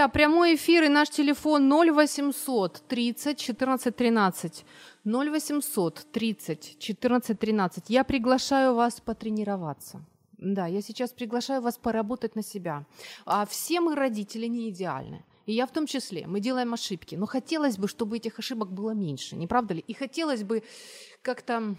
друзья! 0.00 0.08
Прямой 0.08 0.54
эфир 0.54 0.84
и 0.84 0.88
наш 0.88 1.10
телефон 1.10 1.70
0800 1.70 2.82
30 2.88 3.38
14 3.38 3.96
13. 3.96 4.64
0800 5.04 6.06
30 6.12 6.78
14 6.78 7.38
13. 7.38 7.90
Я 7.90 8.04
приглашаю 8.04 8.74
вас 8.74 9.00
потренироваться. 9.00 10.00
Да, 10.38 10.68
я 10.68 10.80
сейчас 10.82 11.10
приглашаю 11.10 11.60
вас 11.60 11.76
поработать 11.76 12.36
на 12.36 12.42
себя. 12.42 12.84
А 13.26 13.44
все 13.44 13.80
мы 13.80 13.94
родители 13.94 14.48
не 14.48 14.70
идеальны. 14.70 15.22
И 15.46 15.52
я 15.52 15.66
в 15.66 15.70
том 15.70 15.86
числе. 15.86 16.26
Мы 16.26 16.40
делаем 16.40 16.72
ошибки. 16.72 17.16
Но 17.16 17.26
хотелось 17.26 17.76
бы, 17.76 17.86
чтобы 17.86 18.16
этих 18.16 18.38
ошибок 18.38 18.72
было 18.72 18.94
меньше, 18.94 19.36
не 19.36 19.46
правда 19.46 19.74
ли? 19.74 19.84
И 19.90 19.92
хотелось 19.92 20.42
бы 20.42 20.62
как-то, 21.22 21.74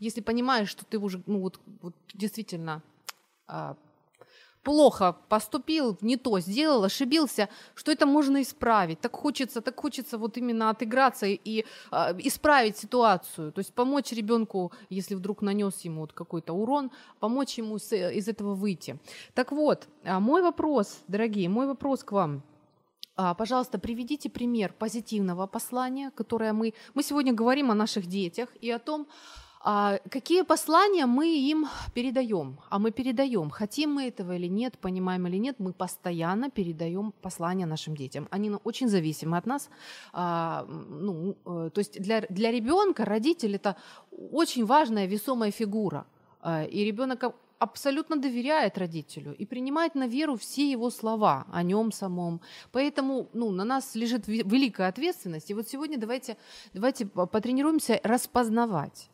если 0.00 0.22
понимаешь, 0.22 0.70
что 0.70 0.84
ты 0.84 0.98
уже, 0.98 1.20
ну 1.26 1.40
вот, 1.40 1.60
вот 1.82 1.94
действительно 2.14 2.82
а, 3.48 3.74
плохо 4.66 5.14
поступил, 5.28 5.96
не 6.00 6.16
то 6.16 6.40
сделал, 6.40 6.82
ошибился, 6.82 7.48
что 7.76 7.92
это 7.92 8.04
можно 8.04 8.42
исправить. 8.42 9.00
Так 9.00 9.14
хочется, 9.14 9.60
так 9.60 9.80
хочется 9.80 10.18
вот 10.18 10.36
именно 10.36 10.70
отыграться 10.70 11.26
и 11.26 11.64
э, 11.92 12.18
исправить 12.26 12.76
ситуацию, 12.76 13.52
то 13.52 13.60
есть 13.60 13.72
помочь 13.72 14.10
ребенку, 14.10 14.72
если 14.90 15.14
вдруг 15.14 15.42
нанес 15.42 15.84
ему 15.84 16.00
вот 16.00 16.12
какой-то 16.12 16.52
урон, 16.52 16.90
помочь 17.20 17.58
ему 17.58 17.78
с, 17.78 17.92
из 17.92 18.26
этого 18.26 18.54
выйти. 18.54 18.98
Так 19.34 19.52
вот, 19.52 19.86
а 20.04 20.18
мой 20.18 20.42
вопрос, 20.42 20.98
дорогие, 21.06 21.48
мой 21.48 21.66
вопрос 21.68 22.02
к 22.02 22.10
вам. 22.10 22.42
А, 23.14 23.34
пожалуйста, 23.34 23.78
приведите 23.78 24.28
пример 24.28 24.72
позитивного 24.72 25.46
послания, 25.46 26.10
которое 26.10 26.52
мы... 26.52 26.74
Мы 26.94 27.04
сегодня 27.04 27.32
говорим 27.32 27.70
о 27.70 27.74
наших 27.74 28.06
детях 28.06 28.48
и 28.60 28.72
о 28.72 28.78
том, 28.78 29.06
а 29.68 29.98
какие 30.10 30.42
послания 30.42 31.06
мы 31.06 31.26
им 31.26 31.66
передаем? 31.92 32.58
А 32.70 32.78
мы 32.78 32.92
передаем, 32.92 33.50
хотим 33.50 33.94
мы 33.94 34.06
этого 34.06 34.36
или 34.36 34.46
нет, 34.46 34.78
понимаем 34.78 35.26
или 35.26 35.38
нет, 35.38 35.56
мы 35.58 35.72
постоянно 35.72 36.50
передаем 36.50 37.12
послания 37.20 37.66
нашим 37.66 37.96
детям. 37.96 38.28
Они 38.30 38.52
очень 38.62 38.88
зависимы 38.88 39.36
от 39.36 39.46
нас. 39.46 39.68
А, 40.12 40.64
ну, 40.68 41.36
э, 41.44 41.70
то 41.74 41.80
есть 41.80 42.00
для, 42.00 42.20
для 42.30 42.52
ребенка 42.52 43.04
родитель 43.04 43.56
это 43.56 43.74
очень 44.32 44.64
важная 44.64 45.06
весомая 45.06 45.50
фигура. 45.50 46.06
А, 46.40 46.62
и 46.62 46.84
ребенок 46.84 47.34
абсолютно 47.58 48.16
доверяет 48.16 48.78
родителю 48.78 49.34
и 49.34 49.46
принимает 49.46 49.96
на 49.96 50.06
веру 50.06 50.36
все 50.36 50.70
его 50.70 50.90
слова 50.90 51.44
о 51.52 51.64
нем 51.64 51.90
самом. 51.90 52.40
Поэтому 52.70 53.28
ну, 53.32 53.50
на 53.50 53.64
нас 53.64 53.96
лежит 53.96 54.28
великая 54.28 54.86
ответственность. 54.86 55.50
И 55.50 55.54
вот 55.54 55.68
сегодня 55.68 55.98
давайте, 55.98 56.36
давайте 56.72 57.06
потренируемся 57.06 58.00
распознавать 58.04 59.10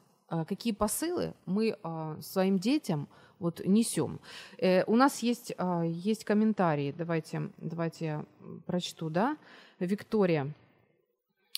какие 0.48 0.72
посылы 0.72 1.34
мы 1.46 1.76
а, 1.82 2.16
своим 2.20 2.58
детям 2.58 3.08
вот 3.38 3.60
несем. 3.66 4.20
Э, 4.58 4.84
у 4.86 4.96
нас 4.96 5.18
есть, 5.18 5.52
а, 5.58 5.82
есть 5.82 6.24
комментарии, 6.24 6.94
давайте, 6.96 7.50
давайте 7.58 8.24
прочту, 8.66 9.10
да? 9.10 9.36
Виктория. 9.78 10.54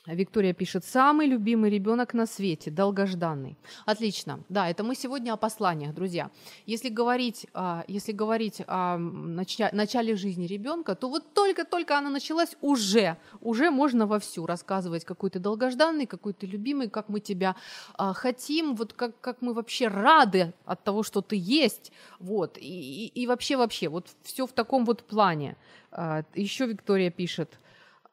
Виктория 0.06 0.52
пишет, 0.52 0.84
самый 0.84 1.26
любимый 1.26 1.70
ребенок 1.70 2.12
на 2.12 2.26
свете, 2.26 2.70
долгожданный. 2.70 3.56
Отлично. 3.86 4.40
Да, 4.50 4.68
это 4.68 4.84
мы 4.84 4.94
сегодня 4.94 5.32
о 5.32 5.36
посланиях, 5.36 5.94
друзья. 5.94 6.30
Если 6.66 6.90
говорить, 6.90 7.46
а, 7.54 7.84
если 7.88 8.12
говорить 8.12 8.62
о 8.66 8.98
начале 8.98 10.14
жизни 10.14 10.46
ребенка, 10.46 10.94
то 10.94 11.08
вот 11.08 11.32
только-только 11.32 11.96
она 11.96 12.10
началась, 12.10 12.54
уже, 12.60 13.16
уже 13.40 13.70
можно 13.70 14.06
вовсю 14.06 14.44
рассказывать, 14.44 15.06
какой 15.06 15.30
ты 15.30 15.38
долгожданный, 15.38 16.06
какой 16.06 16.34
ты 16.34 16.46
любимый, 16.46 16.90
как 16.90 17.08
мы 17.08 17.20
тебя 17.20 17.56
а, 17.94 18.12
хотим, 18.12 18.74
вот 18.74 18.92
как, 18.92 19.18
как 19.22 19.40
мы 19.40 19.54
вообще 19.54 19.88
рады 19.88 20.52
от 20.66 20.84
того, 20.84 21.02
что 21.02 21.22
ты 21.22 21.36
есть, 21.36 21.92
вот, 22.18 22.58
и, 22.58 23.06
и, 23.06 23.22
и 23.22 23.26
вообще, 23.26 23.56
вообще, 23.56 23.88
вот 23.88 24.08
все 24.22 24.46
в 24.46 24.52
таком 24.52 24.84
вот 24.84 25.02
плане. 25.04 25.56
А, 25.90 26.24
Еще 26.34 26.66
Виктория 26.66 27.10
пишет, 27.10 27.58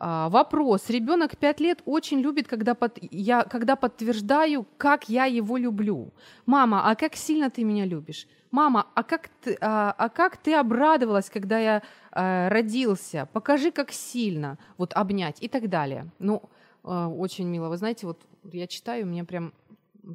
а, 0.04 0.30
вопрос. 0.30 0.90
Ребенок 0.90 1.38
5 1.38 1.60
лет 1.60 1.84
очень 1.86 2.22
любит, 2.22 2.48
когда, 2.48 2.74
под, 2.74 2.98
я, 3.12 3.44
когда 3.44 3.76
подтверждаю, 3.76 4.66
как 4.78 5.10
я 5.10 5.26
его 5.26 5.58
люблю. 5.58 6.12
Мама, 6.48 6.90
а 6.90 6.96
как 6.96 7.16
сильно 7.16 7.52
ты 7.52 7.64
меня 7.64 7.86
любишь? 7.86 8.28
Мама, 8.50 8.88
а 8.96 9.04
как 9.04 9.30
ты, 9.44 9.56
а, 9.62 9.94
а 9.96 10.10
как 10.10 10.38
ты 10.38 10.56
обрадовалась, 10.56 11.30
когда 11.30 11.60
я 11.60 11.84
а, 12.12 12.50
родился? 12.50 13.30
Покажи, 13.32 13.70
как 13.72 13.92
сильно. 13.92 14.58
Вот 14.80 14.92
обнять 14.94 15.38
и 15.40 15.48
так 15.48 15.70
далее. 15.70 16.08
Ну, 16.18 16.42
а, 16.84 17.08
очень 17.08 17.48
мило. 17.48 17.70
Вы 17.70 17.78
знаете, 17.78 18.08
вот 18.08 18.20
я 18.52 18.66
читаю, 18.66 19.06
мне 19.06 19.24
прям 19.24 19.54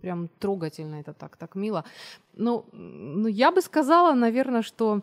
прям 0.00 0.28
трогательно 0.38 0.96
это 0.96 1.12
так, 1.12 1.36
так 1.36 1.54
мило. 1.54 1.84
Ну, 2.34 2.64
ну 2.72 3.28
я 3.28 3.50
бы 3.50 3.60
сказала, 3.60 4.14
наверное, 4.14 4.62
что 4.62 5.02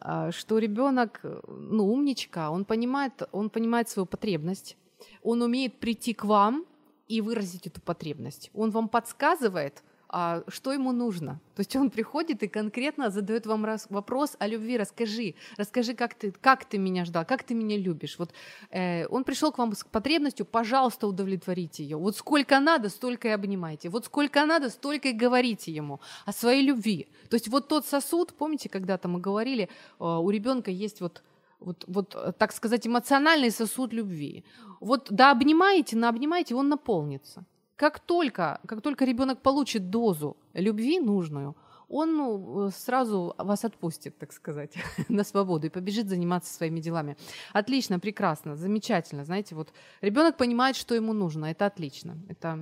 а, 0.00 0.32
что 0.32 0.58
ребенок, 0.58 1.20
ну, 1.48 1.84
умничка, 1.92 2.50
он 2.50 2.64
понимает, 2.64 3.22
он 3.32 3.50
понимает 3.50 3.88
свою 3.88 4.06
потребность, 4.06 4.76
он 5.22 5.42
умеет 5.42 5.78
прийти 5.78 6.14
к 6.14 6.24
вам 6.24 6.64
и 7.08 7.20
выразить 7.20 7.66
эту 7.66 7.80
потребность. 7.80 8.50
Он 8.54 8.70
вам 8.70 8.88
подсказывает, 8.88 9.82
а, 10.08 10.42
что 10.48 10.72
ему 10.72 10.92
нужно. 10.92 11.40
То 11.54 11.60
есть 11.60 11.74
он 11.74 11.90
приходит 11.90 12.42
и 12.42 12.48
конкретно 12.48 13.10
задает 13.10 13.46
вам 13.46 13.64
раз, 13.64 13.86
вопрос 13.90 14.36
о 14.38 14.46
любви. 14.46 14.76
Расскажи, 14.76 15.34
расскажи, 15.56 15.94
как 15.94 16.14
ты, 16.14 16.32
как 16.40 16.64
ты 16.64 16.78
меня 16.78 17.04
ждал, 17.04 17.24
как 17.24 17.42
ты 17.42 17.54
меня 17.54 17.76
любишь. 17.76 18.18
Вот 18.18 18.30
э, 18.70 19.06
он 19.08 19.24
пришел 19.24 19.50
к 19.52 19.58
вам 19.58 19.72
с 19.72 19.84
потребностью, 19.84 20.46
пожалуйста, 20.46 21.08
удовлетворите 21.08 21.82
ее. 21.82 21.96
Вот 21.96 22.16
сколько 22.16 22.60
надо, 22.60 22.88
столько 22.88 23.28
и 23.28 23.30
обнимайте. 23.32 23.88
Вот 23.88 24.04
сколько 24.04 24.46
надо, 24.46 24.70
столько 24.70 25.08
и 25.08 25.12
говорите 25.12 25.72
ему 25.72 26.00
о 26.24 26.32
своей 26.32 26.62
любви. 26.62 27.08
То 27.28 27.34
есть 27.34 27.48
вот 27.48 27.68
тот 27.68 27.84
сосуд, 27.86 28.32
помните, 28.34 28.68
когда-то 28.68 29.08
мы 29.08 29.20
говорили, 29.20 29.64
э, 29.64 30.04
у 30.04 30.30
ребенка 30.30 30.70
есть 30.70 31.00
вот 31.00 31.22
вот, 31.58 31.84
вот, 31.86 32.36
так 32.38 32.52
сказать, 32.52 32.86
эмоциональный 32.86 33.50
сосуд 33.50 33.94
любви. 33.94 34.44
Вот 34.78 35.06
да 35.10 35.30
обнимаете, 35.30 35.96
на 35.96 36.10
обнимаете, 36.10 36.54
он 36.54 36.68
наполнится. 36.68 37.46
Как 37.76 38.00
только, 38.00 38.60
как 38.66 38.80
только 38.80 39.04
ребенок 39.04 39.42
получит 39.42 39.90
дозу 39.90 40.36
любви 40.54 41.00
нужную, 41.00 41.54
он 41.88 42.16
ну, 42.16 42.70
сразу 42.70 43.34
вас 43.38 43.64
отпустит, 43.64 44.18
так 44.18 44.32
сказать, 44.32 44.74
на 45.08 45.24
свободу 45.24 45.66
и 45.66 45.70
побежит 45.70 46.08
заниматься 46.08 46.52
своими 46.52 46.80
делами. 46.80 47.16
Отлично, 47.52 48.00
прекрасно, 48.00 48.56
замечательно. 48.56 49.24
Знаете, 49.24 49.54
вот 49.54 49.72
ребенок 50.00 50.36
понимает, 50.36 50.76
что 50.76 50.94
ему 50.94 51.12
нужно. 51.12 51.46
Это 51.46 51.66
отлично. 51.66 52.16
Это 52.28 52.58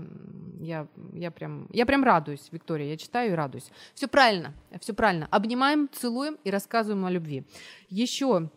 я, 0.60 0.86
я, 1.14 1.30
прям, 1.30 1.68
я 1.72 1.86
прям 1.86 2.04
радуюсь, 2.04 2.48
Виктория. 2.52 2.90
Я 2.90 2.96
читаю 2.96 3.32
и 3.32 3.34
радуюсь. 3.34 3.70
Все 3.94 4.08
правильно, 4.08 4.52
все 4.80 4.92
правильно. 4.92 5.26
Обнимаем, 5.30 5.88
целуем 5.92 6.36
и 6.44 6.50
рассказываем 6.50 7.04
о 7.06 7.10
любви. 7.10 7.44
Еще 7.88 8.50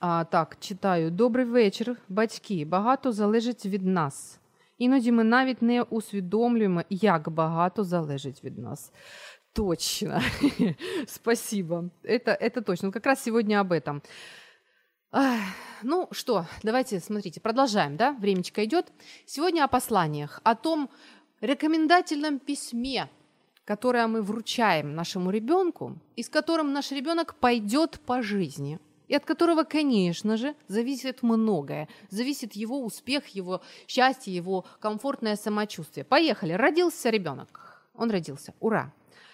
а, 0.00 0.24
так, 0.24 0.56
читаю. 0.60 1.10
Добрий 1.10 1.44
вечір, 1.44 1.96
батьки. 2.08 2.64
Багато 2.64 3.12
залежить 3.12 3.66
від 3.66 3.86
нас. 3.86 4.39
Іноді 4.79 5.11
ми 5.11 5.23
навіть 5.23 5.61
не 5.61 5.81
усвідомлюємо, 5.81 6.83
як 6.89 7.29
багато 7.29 7.83
залежить 7.83 8.43
від 8.43 8.57
нас. 8.57 8.91
Точно. 9.53 10.21
Спасибо. 11.07 11.89
Это, 12.03 12.37
это 12.41 12.61
точно. 12.61 12.87
Вот 12.87 12.93
как 12.93 13.05
раз 13.05 13.23
сегодня 13.23 13.61
об 13.61 13.71
этом. 13.71 14.01
Ну 15.83 16.07
что, 16.11 16.45
давайте, 16.63 16.99
смотрите, 16.99 17.39
продолжаем, 17.39 17.95
да? 17.95 18.11
Времечко 18.11 18.65
идет. 18.65 18.91
Сегодня 19.25 19.63
о 19.63 19.67
посланиях, 19.69 20.41
о 20.43 20.55
том 20.55 20.89
рекомендательном 21.39 22.39
письме, 22.39 23.07
которое 23.63 24.07
мы 24.07 24.21
вручаем 24.21 24.93
нашему 24.93 25.31
ребенку, 25.31 25.97
и 26.17 26.23
с 26.23 26.29
которым 26.29 26.73
наш 26.73 26.91
ребенок 26.91 27.35
пойдет 27.35 27.99
по 28.05 28.21
жизни – 28.21 28.88
и 29.10 29.14
от 29.16 29.24
которого, 29.24 29.64
конечно 29.64 30.36
же, 30.36 30.54
зависит 30.68 31.24
многое. 31.24 31.88
Зависит 32.10 32.52
его 32.52 32.80
успех, 32.84 33.26
его 33.34 33.60
счастье, 33.88 34.32
его 34.32 34.64
комфортное 34.78 35.34
самочувствие. 35.34 36.04
Поехали. 36.04 36.52
Родился 36.52 37.10
ребенок. 37.10 37.82
Он 37.96 38.08
родился. 38.08 38.54
Ура. 38.60 38.92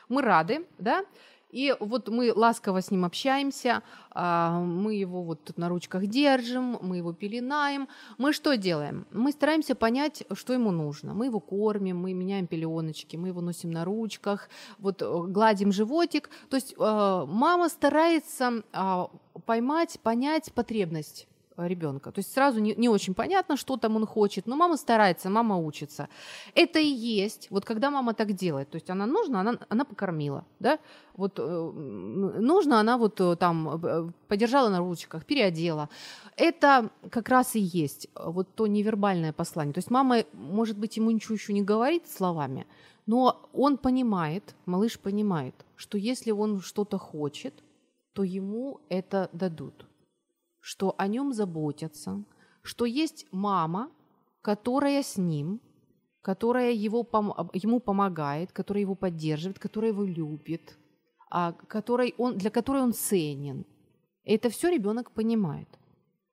Мы 0.08 0.22
рады, 0.22 0.66
да? 0.78 1.04
И 1.50 1.74
вот 1.80 2.08
мы 2.08 2.32
ласково 2.34 2.82
с 2.82 2.90
ним 2.90 3.04
общаемся, 3.04 3.82
а, 4.10 4.60
мы 4.60 4.94
его 4.94 5.22
вот 5.22 5.44
тут 5.44 5.58
на 5.58 5.68
ручках 5.68 6.06
держим, 6.06 6.78
мы 6.82 6.98
его 6.98 7.12
пеленаем. 7.12 7.88
Мы 8.18 8.32
что 8.32 8.56
делаем? 8.56 9.06
Мы 9.12 9.32
стараемся 9.32 9.74
понять, 9.74 10.24
что 10.32 10.52
ему 10.52 10.70
нужно. 10.70 11.14
Мы 11.14 11.26
его 11.26 11.40
кормим, 11.40 11.98
мы 11.98 12.12
меняем 12.14 12.46
пеленочки, 12.46 13.16
мы 13.16 13.28
его 13.28 13.40
носим 13.40 13.70
на 13.70 13.84
ручках, 13.84 14.48
вот 14.78 15.02
э, 15.02 15.22
гладим 15.28 15.72
животик. 15.72 16.30
То 16.50 16.56
есть 16.56 16.74
э, 16.76 17.24
мама 17.28 17.68
старается 17.68 18.64
а, 18.72 19.08
поймать, 19.44 20.00
понять 20.02 20.52
потребность 20.52 21.28
ребенка. 21.58 22.10
То 22.10 22.20
есть 22.20 22.32
сразу 22.32 22.60
не, 22.60 22.74
не 22.74 22.88
очень 22.88 23.14
понятно, 23.14 23.56
что 23.56 23.76
там 23.76 23.96
он 23.96 24.06
хочет, 24.06 24.46
но 24.46 24.56
мама 24.56 24.76
старается, 24.76 25.30
мама 25.30 25.56
учится. 25.56 26.08
Это 26.54 26.78
и 26.78 26.86
есть, 26.86 27.48
вот 27.50 27.64
когда 27.64 27.90
мама 27.90 28.14
так 28.14 28.32
делает, 28.32 28.70
то 28.70 28.76
есть 28.76 28.90
она 28.90 29.06
нужна, 29.06 29.40
она, 29.40 29.58
она 29.68 29.84
покормила, 29.84 30.44
да, 30.60 30.78
вот 31.16 31.38
э, 31.38 31.42
нужно, 31.42 32.80
она 32.80 32.98
вот 32.98 33.20
э, 33.20 33.36
там 33.36 33.68
э, 33.84 34.10
подержала 34.28 34.68
на 34.68 34.78
ручках, 34.78 35.24
переодела. 35.24 35.88
Это 36.36 36.90
как 37.10 37.28
раз 37.28 37.56
и 37.56 37.60
есть 37.60 38.08
вот 38.14 38.54
то 38.54 38.66
невербальное 38.66 39.32
послание. 39.32 39.72
То 39.72 39.78
есть 39.78 39.90
мама, 39.90 40.24
может 40.32 40.78
быть, 40.78 40.96
ему 40.98 41.10
ничего 41.10 41.34
еще 41.34 41.52
не 41.52 41.62
говорит 41.62 42.06
словами, 42.08 42.66
но 43.06 43.48
он 43.52 43.78
понимает, 43.78 44.54
малыш 44.66 44.98
понимает, 44.98 45.54
что 45.76 45.96
если 45.96 46.32
он 46.32 46.60
что-то 46.60 46.98
хочет, 46.98 47.54
то 48.12 48.22
ему 48.22 48.80
это 48.88 49.28
дадут 49.32 49.86
что 50.66 50.96
о 50.98 51.06
нем 51.06 51.32
заботятся, 51.32 52.24
что 52.62 52.86
есть 52.86 53.26
мама, 53.30 53.88
которая 54.42 55.04
с 55.04 55.16
ним, 55.16 55.60
которая 56.22 56.72
его, 56.72 57.06
ему 57.54 57.78
помогает, 57.78 58.50
которая 58.50 58.80
его 58.80 58.96
поддерживает, 58.96 59.60
которая 59.60 59.92
его 59.92 60.02
любит, 60.02 60.76
а, 61.30 61.52
которой 61.52 62.14
он, 62.18 62.36
для 62.36 62.50
которой 62.50 62.82
он 62.82 62.92
ценен. 62.92 63.64
Это 64.24 64.48
все 64.48 64.68
ребенок 64.68 65.12
понимает. 65.12 65.68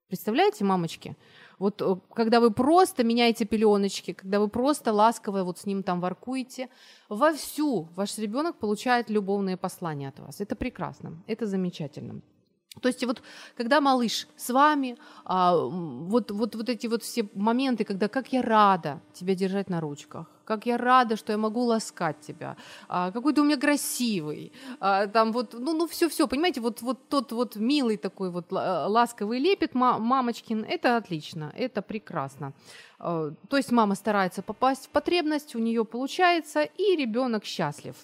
Представляете, 0.08 0.64
мамочки? 0.64 1.16
Вот 1.60 1.82
э, 1.84 1.96
когда 2.16 2.40
вы 2.40 2.50
просто 2.50 3.04
меняете 3.04 3.46
пеленочки, 3.46 4.14
когда 4.14 4.40
вы 4.40 4.48
просто 4.48 4.92
ласково 4.92 5.44
вот 5.44 5.60
с 5.60 5.68
ним 5.68 5.84
там 5.84 6.02
воркуете, 6.02 6.70
вовсю 7.08 7.88
ваш 7.96 8.18
ребенок 8.18 8.58
получает 8.58 9.12
любовные 9.12 9.58
послания 9.58 10.10
от 10.10 10.20
вас. 10.20 10.42
Это 10.42 10.56
прекрасно, 10.56 11.24
это 11.28 11.46
замечательно. 11.46 12.22
То 12.82 12.88
есть 12.88 13.04
вот 13.06 13.22
когда 13.56 13.82
малыш 13.82 14.28
с 14.36 14.50
вами, 14.50 14.98
а, 15.26 15.56
вот, 15.56 16.32
вот, 16.32 16.56
вот 16.56 16.70
эти 16.70 16.88
вот 16.88 17.04
все 17.04 17.28
моменты, 17.34 17.84
когда 17.84 18.08
как 18.08 18.34
я 18.34 18.42
рада 18.42 19.00
тебя 19.14 19.36
держать 19.36 19.70
на 19.70 19.80
ручках, 19.80 20.28
как 20.46 20.66
я 20.66 20.78
рада, 20.78 21.16
что 21.16 21.32
я 21.32 21.38
могу 21.38 21.62
ласкать 21.62 22.20
тебя, 22.22 22.58
а, 22.88 23.12
какой 23.12 23.34
ты 23.34 23.42
у 23.42 23.44
меня 23.44 23.58
красивый, 23.58 24.52
а, 24.80 25.08
там 25.08 25.32
вот, 25.32 25.54
ну, 25.54 25.74
ну 25.74 25.88
все-все, 25.88 26.28
понимаете, 26.28 26.62
вот, 26.62 26.82
вот 26.82 27.10
тот 27.10 27.32
вот 27.32 27.56
милый 27.56 27.98
такой 27.98 28.30
вот 28.30 28.52
ласковый 28.52 29.40
лепет 29.40 29.76
мамочкин, 29.76 30.66
это 30.68 30.98
отлично, 30.98 31.54
это 31.56 31.82
прекрасно. 31.82 32.54
А, 33.00 33.32
то 33.50 33.58
есть 33.58 33.72
мама 33.72 33.96
старается 33.96 34.42
попасть 34.42 34.88
в 34.88 34.90
потребность, 34.90 35.56
у 35.56 35.60
нее 35.60 35.86
получается, 35.86 36.64
и 36.64 36.96
ребенок 36.96 37.46
счастлив. 37.46 37.96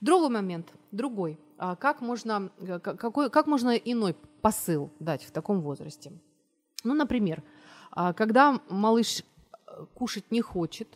Другой 0.00 0.28
момент, 0.28 0.68
другой– 0.92 1.38
как 1.76 2.00
можно, 2.00 2.50
э, 2.58 2.80
какой, 2.80 3.30
как 3.30 3.46
можно 3.46 3.70
иной 3.70 4.16
посыл 4.40 4.90
дать 4.98 5.22
в 5.22 5.30
таком 5.30 5.60
возрасте? 5.60 6.12
Ну, 6.82 6.92
например, 6.94 7.44
а, 7.92 8.12
когда 8.12 8.60
малыш 8.68 9.20
э, 9.20 9.86
кушать 9.94 10.32
не 10.32 10.40
хочет, 10.40 10.88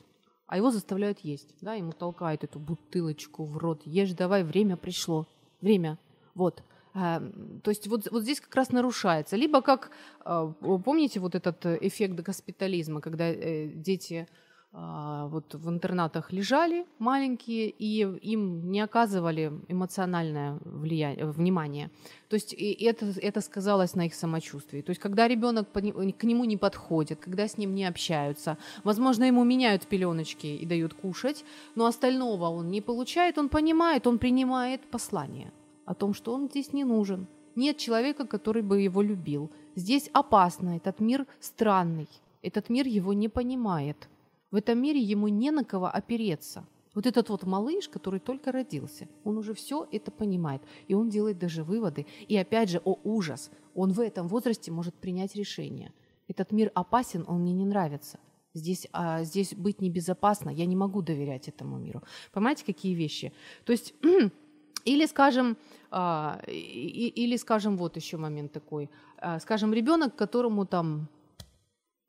а 0.49 0.57
его 0.57 0.73
заставляют 0.73 1.21
есть, 1.21 1.55
да, 1.61 1.75
ему 1.75 1.93
толкают 1.93 2.43
эту 2.43 2.59
бутылочку 2.59 3.45
в 3.45 3.57
рот, 3.59 3.83
ешь 3.85 4.13
давай, 4.13 4.43
время 4.43 4.77
пришло, 4.77 5.29
время, 5.61 5.99
вот. 6.35 6.65
Эм, 6.95 7.61
то 7.63 7.71
есть 7.71 7.87
вот, 7.87 8.11
вот 8.11 8.23
здесь 8.23 8.41
как 8.41 8.55
раз 8.57 8.71
нарушается. 8.71 9.37
Либо 9.37 9.63
как, 9.63 9.93
э, 10.25 10.53
помните 10.85 11.21
вот 11.21 11.37
этот 11.37 11.65
эффект 11.65 12.15
госпитализма, 12.15 13.01
когда 13.01 13.33
дети 13.33 14.27
а, 14.29 14.46
вот 14.79 15.55
в 15.55 15.71
интернатах 15.71 16.33
лежали 16.33 16.85
маленькие, 16.99 17.71
и 17.71 18.01
им 18.01 18.71
не 18.71 18.81
оказывали 18.81 19.53
эмоциональное 19.69 20.59
влияние, 20.65 21.25
внимание. 21.25 21.91
То 22.29 22.35
есть 22.35 22.53
и 22.53 22.85
это, 22.85 23.07
это 23.23 23.41
сказалось 23.41 23.95
на 23.95 24.07
их 24.07 24.15
самочувствии. 24.15 24.83
То 24.83 24.91
есть 24.91 25.01
когда 25.01 25.29
ребенок 25.29 25.73
к 25.73 26.25
нему 26.25 26.45
не 26.45 26.59
подходит, 26.59 27.21
когда 27.21 27.49
с 27.49 27.57
ним 27.57 27.75
не 27.75 27.87
общаются, 27.87 28.59
возможно, 28.85 29.25
ему 29.25 29.45
меняют 29.45 29.87
пеленочки 29.87 30.47
и 30.47 30.67
дают 30.67 30.93
кушать, 30.93 31.45
но 31.75 31.87
остального 31.87 32.49
он 32.49 32.69
не 32.69 32.83
получает, 32.83 33.39
он 33.39 33.49
понимает, 33.49 34.07
он 34.07 34.19
принимает 34.19 34.83
послание 34.91 35.53
о 35.87 35.95
том, 35.95 36.13
что 36.13 36.35
он 36.35 36.49
здесь 36.51 36.75
не 36.75 36.85
нужен. 36.85 37.27
Нет 37.55 37.79
человека, 37.79 38.27
который 38.27 38.63
бы 38.63 38.83
его 38.83 39.01
любил. 39.01 39.51
Здесь 39.75 40.11
опасно, 40.13 40.77
этот 40.77 41.01
мир 41.01 41.27
странный, 41.41 42.09
этот 42.43 42.69
мир 42.69 42.87
его 42.87 43.15
не 43.15 43.31
понимает– 43.31 44.09
в 44.57 44.59
этом 44.59 44.79
мире 44.79 45.01
ему 45.03 45.29
не 45.29 45.51
на 45.51 45.65
кого 45.65 45.87
опереться. 45.87 46.65
Вот 46.95 47.05
этот 47.05 47.29
вот 47.29 47.43
малыш, 47.43 47.91
который 47.91 48.21
только 48.21 48.53
родился, 48.53 49.07
он 49.23 49.37
уже 49.37 49.53
все 49.53 49.87
это 49.93 50.11
понимает, 50.11 50.63
и 50.89 50.95
он 50.95 51.11
делает 51.11 51.39
даже 51.39 51.63
выводы. 51.63 52.07
И 52.27 52.39
опять 52.39 52.71
же, 52.71 52.81
о 52.83 52.99
ужас, 53.05 53.51
он 53.75 53.93
в 53.93 54.01
этом 54.01 54.29
возрасте 54.29 54.73
может 54.73 54.95
принять 54.95 55.37
решение. 55.37 55.93
Этот 56.27 56.53
мир 56.53 56.71
опасен, 56.75 57.27
он 57.29 57.43
мне 57.43 57.53
не 57.53 57.67
нравится. 57.67 58.19
Здесь, 58.55 58.89
а, 58.93 59.25
здесь 59.25 59.53
быть 59.55 59.83
небезопасно, 59.83 60.49
я 60.49 60.65
не 60.65 60.75
могу 60.75 61.03
доверять 61.03 61.49
этому 61.49 61.77
миру. 61.77 62.03
Понимаете, 62.33 62.65
какие 62.65 62.95
вещи? 62.95 63.35
То 63.67 63.73
есть, 63.73 63.93
или, 64.87 65.05
скажем, 65.05 65.59
а, 65.91 66.41
и, 66.49 67.09
или, 67.09 67.37
скажем, 67.37 67.77
вот 67.77 67.97
еще 67.97 68.17
момент 68.17 68.53
такой. 68.53 68.89
А, 69.19 69.39
скажем, 69.39 69.75
ребенок, 69.75 70.17
которому 70.17 70.65
там 70.65 71.11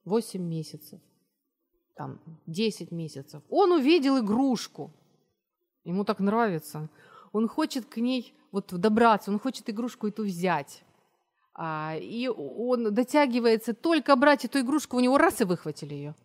8 0.05 0.41
месяцев, 0.41 1.01
там 1.97 2.19
10 2.45 2.91
месяцев. 2.91 3.41
Он 3.49 3.71
увидел 3.71 4.19
игрушку. 4.19 4.91
Ему 5.83 6.03
так 6.03 6.19
нравится. 6.19 6.89
Он 7.31 7.47
хочет 7.47 7.85
к 7.85 7.97
ней 7.97 8.33
вот 8.51 8.73
добраться, 8.73 9.31
он 9.31 9.39
хочет 9.39 9.69
игрушку 9.69 10.07
эту 10.07 10.23
взять. 10.23 10.83
А, 11.53 11.95
и 11.99 12.27
он 12.27 12.93
дотягивается 12.93 13.73
только 13.73 14.15
брать 14.15 14.45
эту 14.45 14.59
игрушку, 14.59 14.97
у 14.97 14.99
него 14.99 15.17
раз 15.17 15.41
и 15.41 15.45
выхватили 15.45 15.95
ее. 15.95 16.15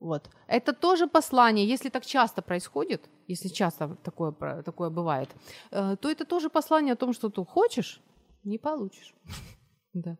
Вот. 0.00 0.30
Это 0.48 0.72
тоже 0.72 1.06
послание, 1.06 1.68
если 1.68 1.90
так 1.90 2.04
часто 2.04 2.42
происходит, 2.42 3.08
если 3.28 3.48
часто 3.48 3.96
такое, 4.02 4.32
такое 4.62 4.90
бывает, 4.90 5.28
э, 5.70 5.96
то 5.96 6.10
это 6.10 6.24
тоже 6.24 6.48
послание 6.48 6.94
о 6.94 6.96
том, 6.96 7.12
что 7.12 7.28
ты 7.28 7.44
хочешь, 7.44 8.00
не 8.44 8.58
получишь. 8.58 9.14
Да. 9.94 10.16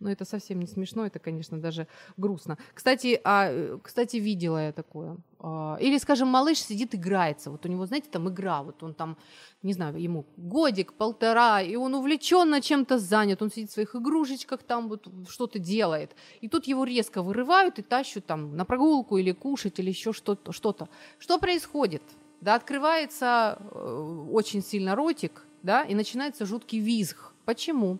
Но 0.00 0.10
это 0.10 0.24
совсем 0.24 0.58
не 0.60 0.66
смешно, 0.66 1.04
это, 1.04 1.18
конечно, 1.18 1.60
даже 1.60 1.86
грустно. 2.16 2.56
Кстати, 2.74 3.20
а, 3.22 3.78
кстати, 3.82 4.16
видела 4.16 4.66
я 4.66 4.72
такое. 4.72 5.18
А, 5.38 5.76
или, 5.78 5.98
скажем, 5.98 6.28
малыш 6.28 6.58
сидит, 6.58 6.94
играется. 6.94 7.50
Вот 7.50 7.66
у 7.66 7.68
него, 7.68 7.84
знаете, 7.84 8.08
там 8.10 8.26
игра, 8.28 8.62
вот 8.62 8.82
он 8.82 8.94
там, 8.94 9.18
не 9.62 9.74
знаю, 9.74 10.00
ему 10.00 10.24
годик, 10.38 10.94
полтора, 10.94 11.60
и 11.60 11.76
он 11.76 11.94
увлеченно 11.94 12.62
чем-то 12.62 12.98
занят, 12.98 13.42
он 13.42 13.50
сидит 13.50 13.70
в 13.70 13.74
своих 13.74 13.94
игрушечках, 13.94 14.62
там 14.62 14.88
вот 14.88 15.06
что-то 15.28 15.58
делает. 15.58 16.16
И 16.40 16.48
тут 16.48 16.66
его 16.66 16.84
резко 16.84 17.22
вырывают 17.22 17.78
и 17.78 17.82
тащут 17.82 18.24
там 18.24 18.56
на 18.56 18.64
прогулку 18.64 19.18
или 19.18 19.32
кушать, 19.32 19.78
или 19.80 19.90
еще 19.90 20.14
что-то. 20.14 20.52
Что, 20.52 20.88
что 21.18 21.38
происходит? 21.38 22.02
Да, 22.40 22.54
открывается 22.54 23.58
э, 23.60 24.26
очень 24.32 24.62
сильно 24.62 24.94
ротик, 24.94 25.44
да, 25.62 25.82
и 25.84 25.94
начинается 25.94 26.46
жуткий 26.46 26.80
визг. 26.80 27.32
Почему? 27.44 27.98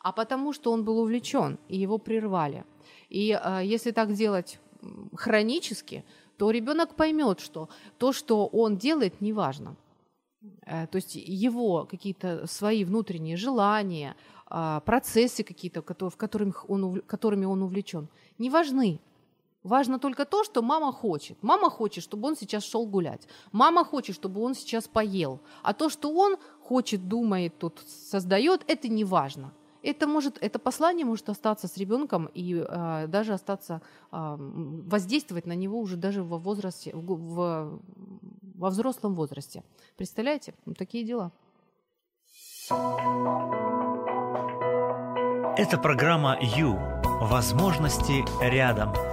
А 0.00 0.12
потому 0.12 0.52
что 0.52 0.72
он 0.72 0.84
был 0.84 0.98
увлечен, 0.98 1.58
и 1.68 1.76
его 1.76 1.98
прервали. 1.98 2.64
И 3.08 3.32
э, 3.32 3.60
если 3.64 3.90
так 3.90 4.12
делать 4.12 4.60
хронически, 5.14 6.04
то 6.36 6.50
ребенок 6.50 6.94
поймет, 6.94 7.40
что 7.40 7.68
то, 7.98 8.12
что 8.12 8.46
он 8.46 8.76
делает, 8.76 9.20
неважно. 9.20 9.76
Э, 10.66 10.86
то 10.86 10.96
есть 10.96 11.16
его 11.16 11.84
какие-то 11.84 12.46
свои 12.46 12.84
внутренние 12.84 13.36
желания, 13.36 14.14
э, 14.50 14.80
процессы 14.84 15.42
какие-то, 15.42 15.82
в 15.82 16.16
которых 16.16 16.70
он, 16.70 17.00
которыми 17.00 17.44
он 17.46 17.62
увлечен, 17.62 18.08
не 18.38 18.50
важны. 18.50 19.00
Важно 19.64 19.98
только 19.98 20.24
то, 20.24 20.44
что 20.44 20.62
мама 20.62 20.92
хочет. 20.92 21.42
Мама 21.42 21.68
хочет, 21.68 22.04
чтобы 22.04 22.28
он 22.28 22.36
сейчас 22.36 22.64
шел 22.64 22.86
гулять. 22.86 23.28
Мама 23.52 23.84
хочет, 23.84 24.14
чтобы 24.14 24.40
он 24.40 24.54
сейчас 24.54 24.86
поел. 24.86 25.40
А 25.62 25.74
то, 25.74 25.90
что 25.90 26.10
он 26.10 26.36
хочет, 26.62 27.08
думает, 27.08 27.58
тут 27.58 27.80
создает, 28.10 28.62
это 28.68 28.88
не 28.88 29.04
важно 29.04 29.52
это 29.82 30.06
может, 30.06 30.38
это 30.40 30.58
послание 30.58 31.04
может 31.06 31.28
остаться 31.28 31.68
с 31.68 31.76
ребенком 31.76 32.26
и 32.34 32.54
э, 32.54 33.06
даже 33.08 33.32
остаться, 33.32 33.82
э, 34.12 34.36
воздействовать 34.38 35.46
на 35.46 35.54
него 35.54 35.80
уже 35.80 35.96
даже 35.96 36.22
во 36.22 36.38
возрасте, 36.38 36.90
в, 36.94 37.14
в, 37.14 37.80
во 38.54 38.70
взрослом 38.70 39.14
возрасте. 39.14 39.62
Представляете? 39.96 40.54
Вот 40.66 40.76
такие 40.78 41.04
дела. 41.04 41.32
Это 45.56 45.78
программа 45.78 46.38
«Ю». 46.40 46.78
Возможности 47.20 48.24
рядом. 48.40 49.07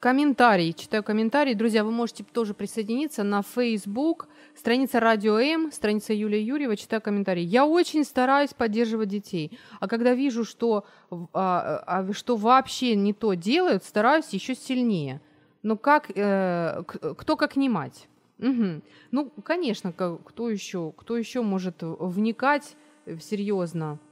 Комментарий. 0.00 0.72
Читаю 0.72 1.02
комментарии. 1.04 1.52
Друзья, 1.52 1.84
вы 1.84 1.90
можете 1.90 2.24
тоже 2.24 2.54
присоединиться 2.54 3.22
на 3.22 3.42
Facebook, 3.42 4.28
страница 4.56 4.98
Радио 4.98 5.38
М, 5.38 5.70
страница 5.70 6.14
Юлия 6.14 6.42
Юрьева. 6.42 6.74
Читаю 6.74 7.02
комментарии. 7.02 7.42
Я 7.42 7.66
очень 7.66 8.04
стараюсь 8.04 8.54
поддерживать 8.54 9.10
детей, 9.10 9.58
а 9.78 9.88
когда 9.88 10.14
вижу, 10.14 10.46
что, 10.46 10.86
а, 11.34 11.84
а, 11.86 12.12
что 12.14 12.36
вообще 12.36 12.96
не 12.96 13.12
то 13.12 13.34
делают, 13.34 13.84
стараюсь 13.84 14.30
еще 14.30 14.54
сильнее. 14.54 15.20
Но 15.62 15.76
как, 15.76 16.10
э, 16.14 16.82
кто 17.18 17.36
как 17.36 17.56
не 17.56 17.68
мать? 17.68 18.08
Угу. 18.38 18.80
Ну, 19.10 19.30
конечно, 19.44 19.92
кто 19.92 20.48
еще, 20.48 20.94
кто 20.96 21.18
еще 21.18 21.42
может 21.42 21.76
вникать 21.82 22.74
серьезно 23.20 23.92
а, 23.92 24.09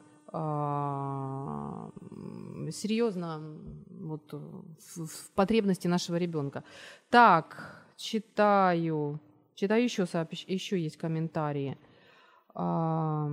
серьезно 2.70 3.40
вот, 3.88 4.32
в, 4.32 5.06
в 5.06 5.30
потребности 5.34 5.88
нашего 5.88 6.16
ребенка. 6.16 6.64
Так, 7.10 7.84
читаю. 7.96 9.20
Читаю 9.54 9.84
еще 9.84 10.06
сообщ... 10.06 10.44
еще 10.46 10.78
есть 10.80 10.96
комментарии. 10.96 11.78
А, 12.54 13.30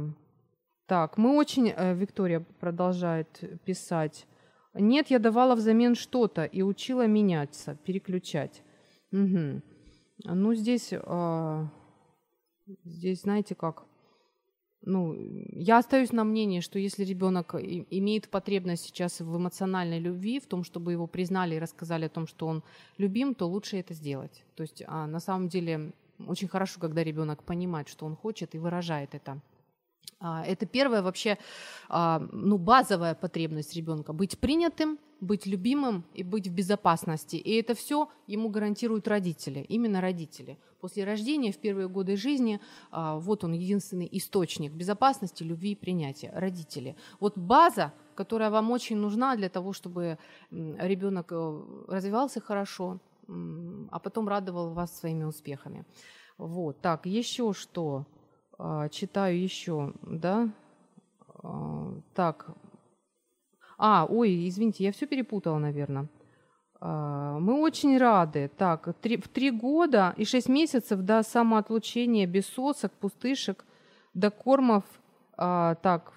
так, 0.86 1.18
мы 1.18 1.36
очень, 1.38 1.74
э, 1.76 1.94
Виктория 1.94 2.46
продолжает 2.60 3.60
писать. 3.66 4.26
Нет, 4.74 5.08
я 5.08 5.20
давала 5.20 5.56
взамен 5.56 5.96
что-то 5.96 6.46
и 6.46 6.62
учила 6.62 7.08
меняться, 7.08 7.78
переключать. 7.86 8.64
Угу. 9.12 9.62
Ну, 10.24 10.54
здесь... 10.54 10.94
А, 10.94 11.68
Здесь, 12.84 13.22
знаете 13.22 13.54
как, 13.54 13.84
ну, 14.86 15.16
я 15.52 15.80
остаюсь 15.80 16.12
на 16.12 16.24
мнении, 16.24 16.60
что 16.60 16.80
если 16.80 17.04
ребенок 17.04 17.56
имеет 17.56 18.30
потребность 18.30 18.86
сейчас 18.86 19.20
в 19.20 19.38
эмоциональной 19.38 20.00
любви, 20.00 20.40
в 20.40 20.46
том, 20.46 20.64
чтобы 20.64 20.92
его 20.92 21.08
признали 21.08 21.56
и 21.56 21.60
рассказали 21.60 22.06
о 22.06 22.10
том, 22.10 22.28
что 22.28 22.48
он 22.48 22.64
любим, 22.98 23.34
то 23.34 23.48
лучше 23.48 23.78
это 23.78 23.94
сделать. 23.94 24.44
То 24.56 24.62
есть 24.62 24.84
а 24.88 25.08
на 25.08 25.20
самом 25.20 25.50
деле 25.50 25.92
очень 26.28 26.48
хорошо, 26.48 26.80
когда 26.80 27.04
ребенок 27.04 27.44
понимает, 27.44 27.90
что 27.90 28.06
он 28.06 28.16
хочет 28.16 28.56
и 28.56 28.60
выражает 28.60 29.16
это. 29.16 29.40
А, 30.20 30.44
это 30.46 30.66
первая 30.66 31.02
вообще 31.02 31.38
а, 31.90 32.20
ну, 32.32 32.58
базовая 32.58 33.16
потребность 33.16 33.76
ребенка 33.76 34.14
быть 34.14 34.40
принятым, 34.40 34.98
быть 35.22 35.46
любимым 35.46 36.04
и 36.14 36.24
быть 36.24 36.48
в 36.48 36.54
безопасности. 36.54 37.36
И 37.36 37.60
это 37.60 37.74
все 37.74 38.10
ему 38.28 38.50
гарантируют 38.50 39.08
родители, 39.08 39.66
именно 39.70 40.02
родители. 40.02 40.58
После 40.82 41.04
рождения, 41.04 41.52
в 41.52 41.58
первые 41.58 41.88
годы 41.88 42.16
жизни, 42.16 42.60
а, 42.92 43.18
вот 43.18 43.44
он 43.44 43.54
единственный 43.54 44.10
источник 44.12 44.72
безопасности, 44.74 45.44
любви 45.44 45.72
и 45.72 45.76
принятия– 45.76 46.32
родители. 46.36 46.96
Вот 47.20 47.38
база, 47.38 47.94
которая 48.16 48.50
вам 48.50 48.72
очень 48.72 48.98
нужна 48.98 49.36
для 49.36 49.50
того, 49.50 49.74
чтобы 49.74 50.18
ребенок 50.52 51.32
э, 51.32 51.62
развивался 51.88 52.40
хорошо, 52.40 53.00
а 53.28 54.00
потом 54.00 54.28
радовал 54.28 54.74
вас 54.74 54.98
своими 54.98 55.24
успехами. 55.24 55.86
Вот, 56.38 56.80
так, 56.82 57.06
еще 57.06 57.54
что? 57.54 58.06
А, 58.58 58.90
читаю 58.90 59.42
еще, 59.42 59.94
да? 60.02 60.50
А, 61.44 61.94
так. 62.14 62.48
А, 63.78 64.06
ой, 64.10 64.48
извините, 64.48 64.84
я 64.84 64.92
все 64.92 65.06
перепутала, 65.06 65.58
наверное. 65.58 66.08
А, 66.80 67.40
мы 67.40 67.60
очень 67.60 67.98
рады. 67.98 68.50
Так, 68.58 68.96
три, 69.02 69.18
в 69.18 69.28
три 69.28 69.52
года 69.52 70.14
и 70.18 70.26
шесть 70.26 70.50
месяцев 70.50 71.02
до 71.02 71.24
самоотлучения 71.24 72.28
без 72.28 72.46
сосок, 72.48 72.92
пустышек, 72.94 73.66
до 74.14 74.32
кормов. 74.32 74.84
А, 75.38 75.76
так, 75.76 76.14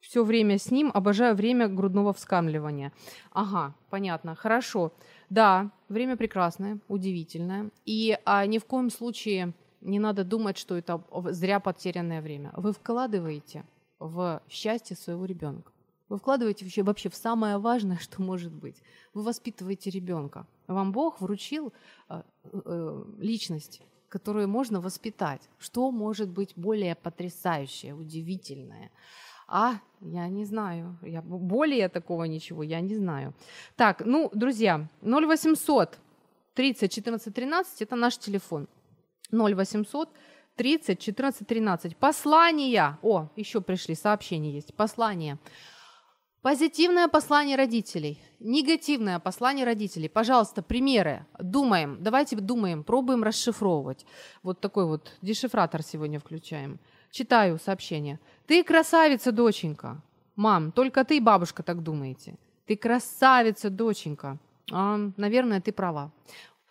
все 0.00 0.22
время 0.22 0.58
с 0.58 0.70
ним, 0.70 0.90
обожаю 0.92 1.34
время 1.34 1.68
грудного 1.68 2.12
вскармливания. 2.12 2.92
Ага, 3.32 3.74
понятно, 3.90 4.34
хорошо. 4.34 4.92
Да, 5.30 5.70
время 5.88 6.16
прекрасное, 6.16 6.78
удивительное. 6.88 7.70
И 7.84 8.18
а, 8.24 8.46
ни 8.46 8.58
в 8.58 8.64
коем 8.64 8.90
случае 8.90 9.52
не 9.84 9.98
надо 9.98 10.24
думать, 10.24 10.58
что 10.58 10.76
это 10.76 11.00
зря 11.30 11.60
потерянное 11.60 12.20
время. 12.20 12.52
Вы 12.56 12.72
вкладываете 12.72 13.64
в 13.98 14.42
счастье 14.48 14.96
своего 14.96 15.24
ребенка. 15.24 15.70
Вы 16.08 16.18
вкладываете 16.18 16.64
вообще, 16.64 16.82
вообще 16.82 17.08
в 17.08 17.14
самое 17.14 17.58
важное, 17.58 17.98
что 18.00 18.22
может 18.22 18.52
быть. 18.52 18.76
Вы 19.14 19.22
воспитываете 19.22 19.90
ребенка. 19.90 20.46
Вам 20.66 20.92
Бог 20.92 21.20
вручил 21.20 21.72
э, 22.08 22.22
э, 22.52 23.04
личность, 23.18 23.82
которую 24.08 24.48
можно 24.48 24.80
воспитать. 24.80 25.42
Что 25.58 25.90
может 25.90 26.28
быть 26.28 26.52
более 26.56 26.94
потрясающее, 26.94 27.94
удивительное? 27.94 28.90
А, 29.46 29.74
я 30.00 30.28
не 30.28 30.44
знаю. 30.44 30.96
Я, 31.02 31.22
более 31.22 31.88
такого 31.88 32.24
ничего 32.24 32.62
я 32.62 32.80
не 32.80 32.96
знаю. 32.96 33.34
Так, 33.76 34.02
ну, 34.04 34.30
друзья, 34.34 34.88
0800 35.02 35.98
30 36.54 36.92
14 36.92 37.34
13 37.34 37.82
это 37.82 37.96
наш 37.96 38.16
телефон. 38.18 38.68
0800 39.34 40.08
30 40.56 40.98
14 40.98 41.46
13. 41.46 41.96
Послания. 41.96 42.98
О, 43.02 43.28
еще 43.36 43.60
пришли, 43.60 43.94
сообщения 43.94 44.52
есть. 44.52 44.74
Послание. 44.74 45.38
Позитивное 46.44 47.08
послание 47.08 47.56
родителей, 47.56 48.20
негативное 48.38 49.18
послание 49.18 49.64
родителей. 49.64 50.10
Пожалуйста, 50.10 50.62
примеры. 50.62 51.24
Думаем, 51.38 51.96
давайте 52.00 52.36
думаем, 52.36 52.84
пробуем 52.84 53.22
расшифровывать. 53.24 54.04
Вот 54.42 54.60
такой 54.60 54.84
вот 54.84 55.16
дешифратор 55.22 55.82
сегодня 55.82 56.20
включаем. 56.20 56.78
Читаю 57.10 57.58
сообщение. 57.58 58.20
Ты 58.46 58.62
красавица, 58.62 59.32
доченька. 59.32 60.02
Мам, 60.36 60.70
только 60.72 61.02
ты, 61.04 61.18
бабушка, 61.18 61.62
так 61.62 61.82
думаете. 61.82 62.34
Ты 62.66 62.76
красавица, 62.76 63.70
доченька. 63.70 64.36
А, 64.70 64.98
наверное, 65.16 65.62
ты 65.62 65.72
права. 65.72 66.12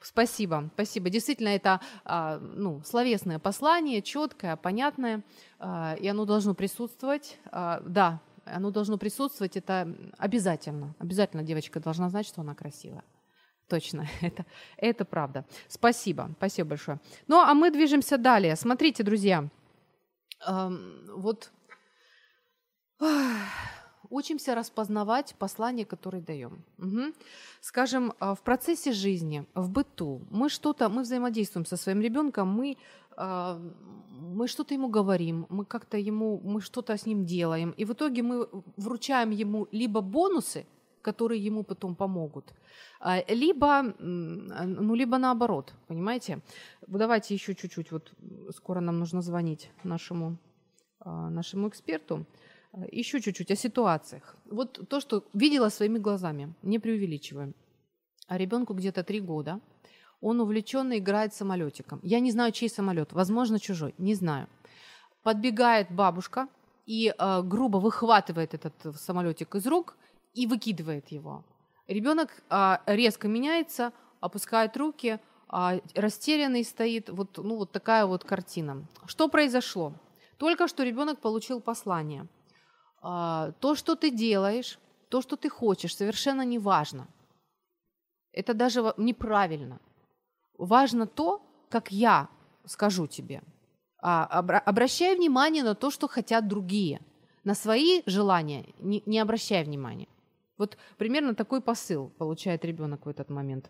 Спасибо, 0.03 0.69
спасибо. 0.73 1.09
Действительно, 1.09 1.47
это 1.47 1.79
а, 2.03 2.37
ну, 2.37 2.81
словесное 2.83 3.39
послание, 3.39 4.01
четкое, 4.01 4.57
понятное, 4.57 5.23
а, 5.59 5.95
и 5.97 6.05
оно 6.07 6.25
должно 6.25 6.53
присутствовать. 6.53 7.39
А, 7.45 7.81
да, 7.85 8.19
оно 8.43 8.69
должно 8.69 8.97
присутствовать, 8.97 9.55
это 9.55 9.95
обязательно. 10.17 10.93
Обязательно 10.99 11.41
девочка 11.41 11.79
должна 11.79 12.09
знать, 12.09 12.27
что 12.27 12.41
она 12.41 12.53
красивая. 12.53 13.03
Точно, 13.69 14.05
это, 14.21 14.45
это 14.75 15.05
правда. 15.05 15.45
Спасибо, 15.69 16.29
спасибо 16.37 16.69
большое. 16.69 16.99
Ну, 17.27 17.39
а 17.39 17.53
мы 17.53 17.71
движемся 17.71 18.17
далее. 18.17 18.57
Смотрите, 18.57 19.03
друзья, 19.03 19.47
вот 20.45 21.51
учимся 24.13 24.55
распознавать 24.55 25.35
послание, 25.39 25.85
которое 25.85 26.21
даем. 26.21 26.63
Угу. 26.77 27.13
Скажем, 27.61 28.13
а, 28.19 28.33
в 28.35 28.41
процессе 28.41 28.91
жизни, 28.91 29.45
в 29.55 29.69
быту, 29.69 30.21
мы 30.31 30.49
что-то, 30.49 30.89
мы 30.89 31.01
взаимодействуем 31.01 31.65
со 31.65 31.77
своим 31.77 32.01
ребенком, 32.01 32.47
мы, 32.47 32.77
а, 33.17 33.59
мы 34.09 34.47
что-то 34.47 34.73
ему 34.75 34.89
говорим, 34.89 35.45
мы 35.49 35.65
как-то 35.65 35.97
ему, 35.97 36.39
мы 36.43 36.61
что-то 36.61 36.93
с 36.93 37.07
ним 37.07 37.25
делаем, 37.25 37.73
и 37.79 37.85
в 37.85 37.91
итоге 37.91 38.21
мы 38.21 38.47
вручаем 38.77 39.31
ему 39.31 39.67
либо 39.71 40.01
бонусы, 40.01 40.65
которые 41.01 41.45
ему 41.45 41.63
потом 41.63 41.95
помогут, 41.95 42.53
а, 42.99 43.23
либо, 43.33 43.83
ну, 43.99 44.95
либо 44.95 45.17
наоборот, 45.17 45.73
понимаете? 45.87 46.39
Давайте 46.87 47.33
еще 47.33 47.55
чуть-чуть, 47.55 47.91
вот 47.91 48.13
скоро 48.55 48.79
нам 48.79 48.99
нужно 48.99 49.21
звонить 49.21 49.71
нашему, 49.83 50.37
нашему 51.05 51.67
эксперту. 51.67 52.25
Еще 52.91 53.21
чуть-чуть 53.21 53.51
о 53.51 53.55
ситуациях. 53.55 54.35
Вот 54.45 54.87
то, 54.89 54.99
что 54.99 55.23
видела 55.33 55.69
своими 55.69 55.99
глазами, 55.99 56.53
не 56.63 56.79
преувеличиваем. 56.79 57.53
А 58.27 58.37
ребенку 58.37 58.73
где-то 58.73 59.03
три 59.03 59.19
года, 59.19 59.59
он 60.21 60.39
увлеченно 60.39 60.97
играет 60.97 61.33
самолетиком. 61.35 61.99
Я 62.01 62.19
не 62.19 62.31
знаю, 62.31 62.51
чей 62.51 62.69
самолет, 62.69 63.13
возможно, 63.13 63.59
чужой, 63.59 63.93
не 63.99 64.15
знаю. 64.15 64.47
Подбегает 65.21 65.91
бабушка 65.91 66.47
и 66.87 67.13
э, 67.15 67.41
грубо 67.43 67.77
выхватывает 67.77 68.53
этот 68.55 68.73
самолетик 68.95 69.55
из 69.55 69.67
рук 69.67 69.95
и 70.33 70.47
выкидывает 70.47 71.11
его. 71.11 71.43
Ребенок 71.87 72.29
э, 72.49 72.77
резко 72.87 73.27
меняется, 73.27 73.91
опускает 74.19 74.75
руки, 74.77 75.19
э, 75.51 75.79
растерянный 75.93 76.63
стоит. 76.63 77.09
Вот, 77.09 77.37
ну, 77.37 77.57
вот 77.57 77.71
такая 77.71 78.07
вот 78.07 78.23
картина. 78.23 78.87
Что 79.05 79.27
произошло? 79.27 79.93
Только 80.37 80.67
что 80.67 80.83
ребенок 80.83 81.19
получил 81.19 81.61
послание– 81.61 82.25
то, 83.03 83.75
что 83.75 83.95
ты 83.95 84.11
делаешь, 84.11 84.79
то, 85.09 85.21
что 85.21 85.35
ты 85.35 85.49
хочешь, 85.49 85.95
совершенно 85.95 86.45
не 86.45 86.57
важно. 86.57 87.07
Это 88.31 88.53
даже 88.53 88.93
неправильно. 88.97 89.79
Важно 90.57 91.05
то, 91.05 91.41
как 91.69 91.91
я 91.91 92.29
скажу 92.65 93.07
тебе. 93.07 93.41
А, 94.01 94.25
обращай 94.25 95.15
внимание 95.15 95.63
на 95.63 95.75
то, 95.75 95.91
что 95.91 96.07
хотят 96.07 96.47
другие. 96.47 96.99
На 97.43 97.55
свои 97.55 98.01
желания 98.05 98.65
не, 98.79 99.19
обращай 99.19 99.63
внимания. 99.63 100.07
Вот 100.57 100.77
примерно 100.97 101.35
такой 101.35 101.61
посыл 101.61 102.09
получает 102.17 102.65
ребенок 102.65 103.05
в 103.05 103.09
этот 103.09 103.29
момент. 103.29 103.69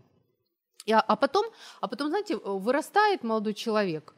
А, 0.91 0.99
а, 0.99 1.15
потом, 1.15 1.45
а 1.81 1.87
потом, 1.87 2.09
знаете, 2.09 2.37
вырастает 2.37 3.23
молодой 3.23 3.53
человек, 3.53 4.15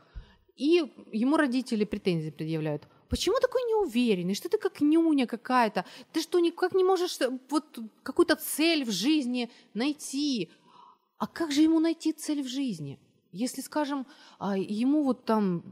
и 0.56 0.94
ему 1.12 1.38
родители 1.38 1.86
претензии 1.86 2.32
предъявляют. 2.32 2.88
Почему 3.16 3.40
такой 3.40 3.62
неуверенный? 3.62 4.36
Что 4.36 4.50
ты 4.50 4.58
как 4.58 4.82
нюня 4.82 5.26
какая-то? 5.26 5.86
Ты 6.12 6.22
что, 6.22 6.40
никак 6.40 6.76
не 6.76 6.84
можешь 6.84 7.22
э, 7.22 7.30
вот 7.50 7.80
какую-то 8.04 8.36
цель 8.36 8.84
в 8.84 8.92
жизни 8.92 9.50
найти? 9.74 10.50
А 11.18 11.26
как 11.26 11.54
же 11.54 11.62
ему 11.62 11.80
найти 11.80 12.12
цель 12.12 12.44
в 12.44 12.48
жизни? 12.48 13.00
Если, 13.32 13.62
скажем, 13.62 14.06
а, 14.38 14.58
ему 14.58 15.04
вот 15.04 15.24
там 15.24 15.64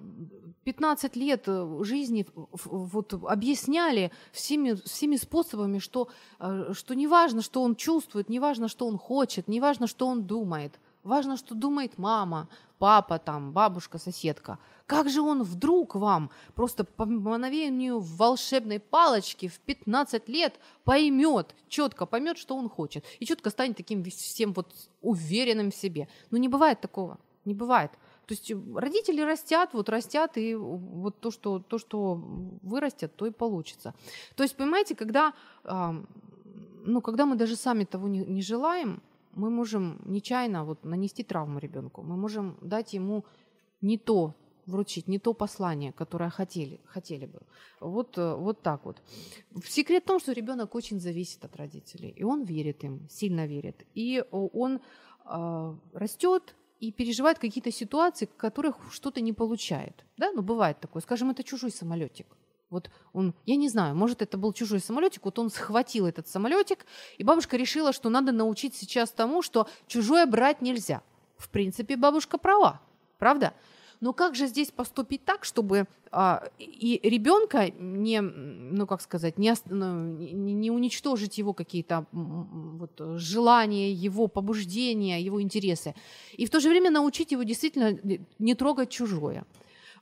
15 0.63 1.17
лет 1.17 1.43
э, 1.47 1.79
жизни 1.83 2.25
вот 2.63 3.13
объясняли 3.13 4.11
всеми, 4.31 4.75
всеми 4.85 5.17
способами, 5.17 5.79
что, 5.79 6.07
э, 6.39 6.71
что 6.73 6.95
не 6.95 7.07
важно, 7.07 7.41
что 7.41 7.61
он 7.61 7.75
чувствует, 7.75 8.29
не 8.29 8.39
важно, 8.39 8.69
что 8.69 8.87
он 8.87 8.97
хочет, 8.97 9.49
не 9.49 9.59
важно, 9.59 9.87
что 9.87 10.07
он 10.07 10.23
думает. 10.23 10.79
Важно, 11.03 11.35
что 11.35 11.55
думает 11.55 11.97
мама, 11.97 12.47
папа, 12.83 13.17
там, 13.17 13.51
бабушка, 13.53 13.97
соседка– 13.97 14.57
как 14.85 15.09
же 15.09 15.21
он 15.21 15.43
вдруг 15.43 15.95
вам, 15.95 16.29
просто 16.55 16.83
по 16.83 17.05
мгновению 17.05 17.99
волшебной 17.99 18.79
палочки 18.79 19.47
в 19.47 19.59
15 19.59 20.29
лет 20.29 20.59
поймет, 20.83 21.55
четко 21.69 22.05
поймет, 22.05 22.37
что 22.37 22.55
он 22.55 22.69
хочет, 22.69 23.05
и 23.19 23.25
четко 23.25 23.49
станет 23.49 23.77
таким 23.77 24.03
всем 24.03 24.53
вот 24.53 24.73
уверенным 25.01 25.71
в 25.71 25.75
себе. 25.75 26.07
Ну 26.31 26.37
не 26.37 26.49
бывает 26.49 26.81
такого, 26.81 27.17
не 27.45 27.53
бывает. 27.53 27.91
То 28.25 28.33
есть 28.33 28.51
родители 28.75 29.21
растят, 29.21 29.69
вот 29.73 29.89
растят, 29.89 30.37
и 30.37 30.55
вот 30.55 31.19
то, 31.19 31.31
что, 31.31 31.59
то, 31.59 31.77
что 31.77 32.21
вырастет, 32.61 33.15
то 33.15 33.25
и 33.25 33.31
получится. 33.31 33.93
То 34.35 34.43
есть, 34.43 34.55
понимаете, 34.55 34.95
когда, 34.95 35.33
ну, 36.85 37.01
когда 37.01 37.25
мы 37.25 37.35
даже 37.35 37.55
сами 37.55 37.83
того 37.83 38.07
не, 38.07 38.19
не 38.19 38.41
желаем, 38.41 39.01
мы 39.35 39.49
можем 39.49 40.01
нечаянно 40.05 40.65
вот 40.65 40.85
нанести 40.85 41.23
травму 41.23 41.59
ребенку, 41.59 42.03
мы 42.03 42.15
можем 42.15 42.57
дать 42.61 42.93
ему 42.93 43.25
не 43.81 43.97
то, 43.97 44.33
вручить 44.65 45.07
не 45.07 45.19
то 45.19 45.33
послание, 45.33 45.91
которое 45.91 46.29
хотели, 46.29 46.79
хотели 46.85 47.25
бы. 47.25 47.41
Вот, 47.79 48.17
э, 48.17 48.35
вот 48.35 48.61
так 48.61 48.85
вот. 48.85 49.01
Секрет 49.65 50.03
в 50.03 50.07
том, 50.07 50.19
что 50.19 50.33
ребенок 50.33 50.75
очень 50.75 50.99
зависит 50.99 51.45
от 51.45 51.55
родителей, 51.55 52.09
и 52.09 52.23
он 52.23 52.43
верит 52.43 52.83
им, 52.83 53.07
сильно 53.09 53.45
верит. 53.45 53.85
И 53.93 54.23
он 54.31 54.79
э, 55.25 55.75
растет 55.93 56.55
и 56.79 56.91
переживает 56.91 57.39
какие-то 57.39 57.71
ситуации, 57.71 58.25
в 58.25 58.35
которых 58.35 58.75
что-то 58.91 59.21
не 59.21 59.33
получает. 59.33 60.05
Да, 60.17 60.31
ну 60.31 60.41
бывает 60.41 60.79
такое. 60.79 61.01
Скажем, 61.01 61.29
это 61.29 61.43
чужой 61.43 61.71
самолетик. 61.71 62.27
Вот 62.73 62.89
он, 63.13 63.35
я 63.45 63.55
не 63.55 63.69
знаю, 63.69 63.95
может, 63.95 64.23
это 64.23 64.35
был 64.35 64.51
чужой 64.51 64.79
самолетик, 64.79 65.25
вот 65.25 65.37
он 65.37 65.51
схватил 65.51 66.07
этот 66.07 66.27
самолетик, 66.27 66.87
и 67.19 67.23
бабушка 67.23 67.55
решила, 67.55 67.93
что 67.93 68.09
надо 68.09 68.31
научить 68.31 68.75
сейчас 68.75 69.11
тому, 69.11 69.43
что 69.43 69.67
чужое 69.85 70.25
брать 70.25 70.61
нельзя. 70.61 71.03
В 71.37 71.49
принципе, 71.49 71.95
бабушка 71.95 72.39
права, 72.39 72.81
правда? 73.19 73.53
Но 74.01 74.11
как 74.11 74.35
же 74.35 74.47
здесь 74.47 74.71
поступить 74.71 75.23
так, 75.23 75.45
чтобы 75.45 75.85
а, 76.11 76.49
и 76.57 76.99
ребенка 77.03 77.69
не, 77.69 78.21
ну 78.21 78.87
как 78.87 79.01
сказать, 79.01 79.37
не, 79.37 79.53
ну, 79.65 80.17
не, 80.17 80.53
не 80.53 80.71
уничтожить 80.71 81.37
его 81.37 81.53
какие-то 81.53 82.07
вот, 82.11 82.99
желания, 83.17 83.93
его 83.93 84.27
побуждения, 84.27 85.21
его 85.21 85.41
интересы, 85.41 85.93
и 86.33 86.47
в 86.47 86.49
то 86.49 86.59
же 86.59 86.69
время 86.69 86.89
научить 86.89 87.31
его 87.31 87.43
действительно 87.43 87.99
не 88.39 88.55
трогать 88.55 88.89
чужое. 88.89 89.45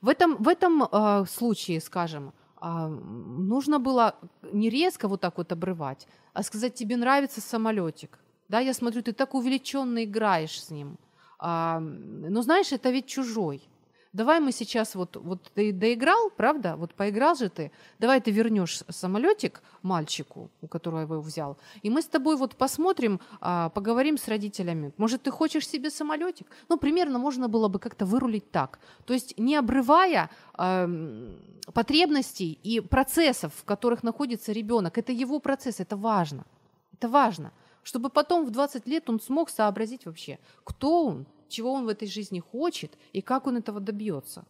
В 0.00 0.08
этом, 0.08 0.42
в 0.42 0.48
этом 0.48 0.82
а, 0.90 1.24
случае, 1.26 1.80
скажем, 1.80 2.32
а, 2.64 2.86
нужно 2.86 3.80
было 3.80 4.14
не 4.52 4.70
резко 4.70 5.08
вот 5.08 5.20
так 5.20 5.36
вот 5.36 5.50
обрывать, 5.50 6.06
а 6.32 6.44
сказать, 6.44 6.74
тебе 6.74 6.96
нравится 6.96 7.40
самолетик. 7.40 8.20
Да, 8.48 8.60
я 8.60 8.72
смотрю, 8.72 9.02
ты 9.02 9.12
так 9.12 9.34
увлеченно 9.34 10.04
играешь 10.04 10.62
с 10.62 10.70
ним. 10.70 10.96
А, 11.40 11.80
но 11.80 12.40
знаешь, 12.42 12.70
это 12.70 12.90
ведь 12.90 13.06
чужой 13.06 13.68
давай 14.12 14.40
мы 14.40 14.52
сейчас 14.52 14.94
вот, 14.94 15.16
вот 15.16 15.50
ты 15.54 15.72
доиграл, 15.72 16.30
правда? 16.36 16.76
Вот 16.76 16.94
поиграл 16.94 17.34
же 17.34 17.48
ты, 17.48 17.70
давай 17.98 18.20
ты 18.20 18.30
вернешь 18.30 18.82
самолетик 18.88 19.62
мальчику, 19.82 20.50
у 20.60 20.66
которого 20.66 21.00
его 21.00 21.20
взял, 21.20 21.56
и 21.84 21.90
мы 21.90 22.00
с 22.02 22.06
тобой 22.06 22.36
вот 22.36 22.56
посмотрим, 22.56 23.20
а, 23.40 23.68
поговорим 23.70 24.18
с 24.18 24.28
родителями. 24.28 24.92
Может, 24.96 25.22
ты 25.22 25.30
хочешь 25.30 25.68
себе 25.68 25.90
самолетик? 25.90 26.46
Ну, 26.68 26.76
примерно 26.76 27.18
можно 27.18 27.48
было 27.48 27.68
бы 27.68 27.78
как-то 27.78 28.04
вырулить 28.06 28.50
так. 28.50 28.78
То 29.04 29.14
есть 29.14 29.38
не 29.38 29.56
обрывая 29.56 30.30
э, 30.58 31.36
потребностей 31.72 32.58
и 32.62 32.80
процессов, 32.80 33.52
в 33.54 33.64
которых 33.64 34.02
находится 34.02 34.52
ребенок. 34.52 34.98
Это 34.98 35.12
его 35.12 35.40
процесс, 35.40 35.80
это 35.80 35.96
важно. 35.96 36.44
Это 36.92 37.08
важно 37.08 37.52
чтобы 37.82 38.10
потом 38.10 38.46
в 38.46 38.50
20 38.50 38.86
лет 38.86 39.10
он 39.10 39.20
смог 39.20 39.50
сообразить 39.50 40.06
вообще, 40.06 40.38
кто 40.64 41.06
он, 41.06 41.26
чего 41.52 41.72
он 41.72 41.84
в 41.84 41.88
этой 41.88 42.08
жизни 42.08 42.40
хочет 42.40 42.98
и 43.12 43.20
как 43.22 43.46
он 43.46 43.56
этого 43.56 43.80
добьется. 43.80 44.44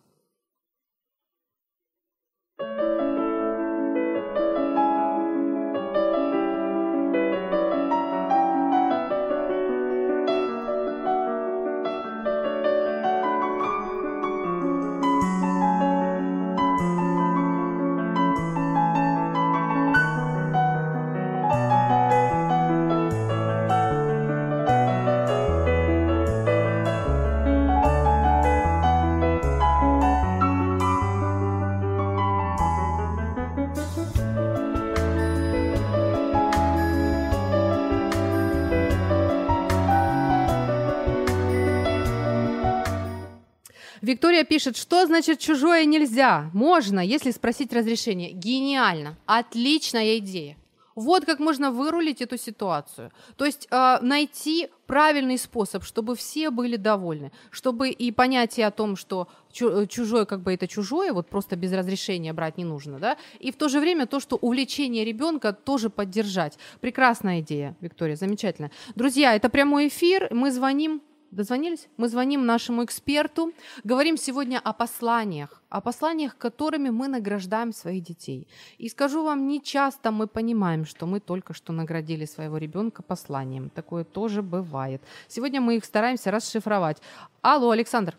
Виктория 44.12 44.44
пишет, 44.44 44.76
что 44.76 45.06
значит 45.06 45.38
чужое 45.38 45.86
нельзя? 45.86 46.50
Можно, 46.52 47.00
если 47.00 47.30
спросить 47.30 47.72
разрешение. 47.72 48.32
Гениально, 48.32 49.16
отличная 49.24 50.18
идея. 50.18 50.58
Вот 50.94 51.24
как 51.24 51.38
можно 51.38 51.70
вырулить 51.70 52.20
эту 52.20 52.36
ситуацию. 52.36 53.10
То 53.38 53.46
есть 53.46 53.66
э, 53.70 53.98
найти 54.02 54.68
правильный 54.86 55.38
способ, 55.38 55.82
чтобы 55.84 56.14
все 56.14 56.50
были 56.50 56.76
довольны, 56.76 57.32
чтобы 57.50 57.88
и 57.88 58.12
понятие 58.12 58.66
о 58.66 58.70
том, 58.70 58.96
что 58.96 59.28
чужое 59.50 60.26
как 60.26 60.42
бы 60.42 60.52
это 60.52 60.68
чужое, 60.68 61.14
вот 61.14 61.30
просто 61.30 61.56
без 61.56 61.72
разрешения 61.72 62.34
брать 62.34 62.58
не 62.58 62.64
нужно, 62.64 62.98
да, 62.98 63.16
и 63.40 63.50
в 63.50 63.56
то 63.56 63.68
же 63.68 63.80
время 63.80 64.06
то, 64.06 64.20
что 64.20 64.36
увлечение 64.36 65.06
ребенка 65.06 65.54
тоже 65.54 65.88
поддержать. 65.88 66.58
Прекрасная 66.82 67.40
идея, 67.40 67.74
Виктория, 67.80 68.16
замечательно. 68.16 68.70
Друзья, 68.94 69.34
это 69.34 69.48
прямой 69.48 69.88
эфир, 69.88 70.28
мы 70.30 70.50
звоним 70.50 71.00
Дозвонились? 71.32 71.88
Мы 71.96 72.08
звоним 72.08 72.44
нашему 72.44 72.84
эксперту. 72.84 73.54
Говорим 73.84 74.18
сегодня 74.18 74.60
о 74.62 74.74
посланиях, 74.74 75.62
о 75.70 75.80
посланиях, 75.80 76.36
которыми 76.36 76.90
мы 76.90 77.08
награждаем 77.08 77.72
своих 77.72 78.02
детей. 78.02 78.46
И 78.76 78.90
скажу 78.90 79.24
вам, 79.24 79.48
не 79.48 79.62
часто 79.62 80.10
мы 80.10 80.26
понимаем, 80.26 80.84
что 80.84 81.06
мы 81.06 81.20
только 81.20 81.54
что 81.54 81.72
наградили 81.72 82.26
своего 82.26 82.58
ребенка 82.58 83.02
посланием. 83.02 83.70
Такое 83.70 84.04
тоже 84.04 84.42
бывает. 84.42 85.00
Сегодня 85.26 85.62
мы 85.62 85.76
их 85.76 85.86
стараемся 85.86 86.30
расшифровать. 86.30 86.98
Алло, 87.40 87.70
Александр. 87.70 88.14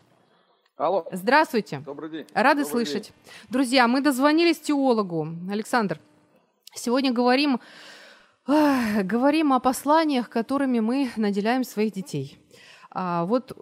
Алло. 0.76 1.06
Здравствуйте. 1.12 1.84
Добрый 1.86 2.10
день. 2.10 2.26
Рады 2.34 2.64
Добрый 2.64 2.86
слышать. 2.86 3.04
День. 3.04 3.50
Друзья, 3.52 3.88
мы 3.88 4.02
дозвонились 4.02 4.60
теологу. 4.60 5.28
Александр, 5.52 6.00
сегодня 6.74 7.14
говорим, 7.14 7.60
говорим 8.48 9.54
о 9.54 9.60
посланиях, 9.60 10.32
которыми 10.32 10.80
мы 10.80 11.12
наделяем 11.16 11.64
своих 11.64 11.94
детей. 11.94 12.40
А, 12.94 13.26
вот 13.26 13.58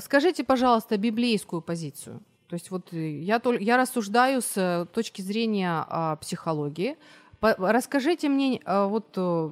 скажите, 0.00 0.44
пожалуйста, 0.44 0.96
библейскую 0.96 1.60
позицию. 1.60 2.22
То 2.48 2.54
есть 2.54 2.70
вот 2.70 2.92
я, 2.92 3.40
я 3.60 3.76
рассуждаю 3.76 4.40
с 4.40 4.56
э, 4.56 4.86
точки 4.92 5.20
зрения 5.20 5.84
а, 5.86 6.16
психологии. 6.16 6.96
По, 7.40 7.54
расскажите 7.58 8.28
мне, 8.30 8.62
а, 8.64 8.86
вот, 8.86 9.12
э, 9.16 9.50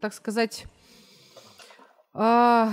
так 0.00 0.12
сказать, 0.12 0.64
а, 2.12 2.72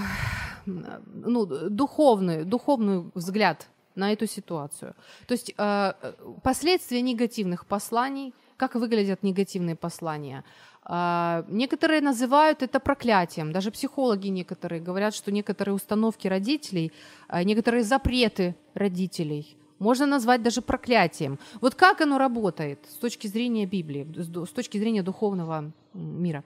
ну, 0.65 1.45
духовный, 1.45 2.43
духовный 2.43 3.11
взгляд 3.13 3.67
на 3.93 4.11
эту 4.13 4.25
ситуацию. 4.25 4.95
То 5.27 5.33
есть 5.33 5.53
а, 5.57 5.95
последствия 6.43 7.01
негативных 7.01 7.67
посланий, 7.67 8.33
как 8.57 8.75
выглядят 8.75 9.21
негативные 9.21 9.75
послания, 9.75 10.43
некоторые 10.87 12.01
называют 12.01 12.63
это 12.63 12.79
проклятием. 12.79 13.51
Даже 13.51 13.71
психологи 13.71 14.27
некоторые 14.27 14.81
говорят, 14.81 15.13
что 15.13 15.31
некоторые 15.31 15.75
установки 15.75 16.27
родителей, 16.27 16.91
а, 17.27 17.43
некоторые 17.43 17.83
запреты 17.83 18.55
родителей 18.73 19.57
можно 19.79 20.05
назвать 20.05 20.43
даже 20.43 20.61
проклятием. 20.61 21.39
Вот 21.59 21.75
как 21.75 22.01
оно 22.01 22.17
работает 22.17 22.79
с 22.85 22.97
точки 22.97 23.27
зрения 23.27 23.65
Библии, 23.65 24.07
с 24.15 24.49
точки 24.49 24.77
зрения 24.77 25.03
духовного 25.03 25.71
мира? 25.93 26.43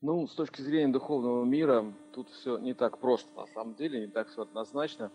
Ну, 0.00 0.26
с 0.26 0.34
точки 0.34 0.60
зрения 0.60 0.92
духовного 0.92 1.44
мира, 1.44 1.92
тут 2.12 2.28
все 2.30 2.58
не 2.58 2.74
так 2.74 2.98
просто, 2.98 3.28
на 3.36 3.46
самом 3.46 3.74
деле, 3.74 4.00
не 4.00 4.08
так 4.08 4.28
все 4.28 4.42
однозначно 4.42 5.10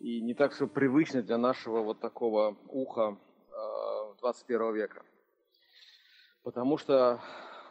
и 0.00 0.20
не 0.20 0.34
так 0.34 0.52
все 0.52 0.66
привычно 0.66 1.22
для 1.22 1.38
нашего 1.38 1.82
вот 1.82 2.00
такого 2.00 2.56
уха 2.68 3.16
э, 3.50 4.14
21 4.20 4.74
века. 4.74 5.02
Потому 6.42 6.78
что 6.78 7.20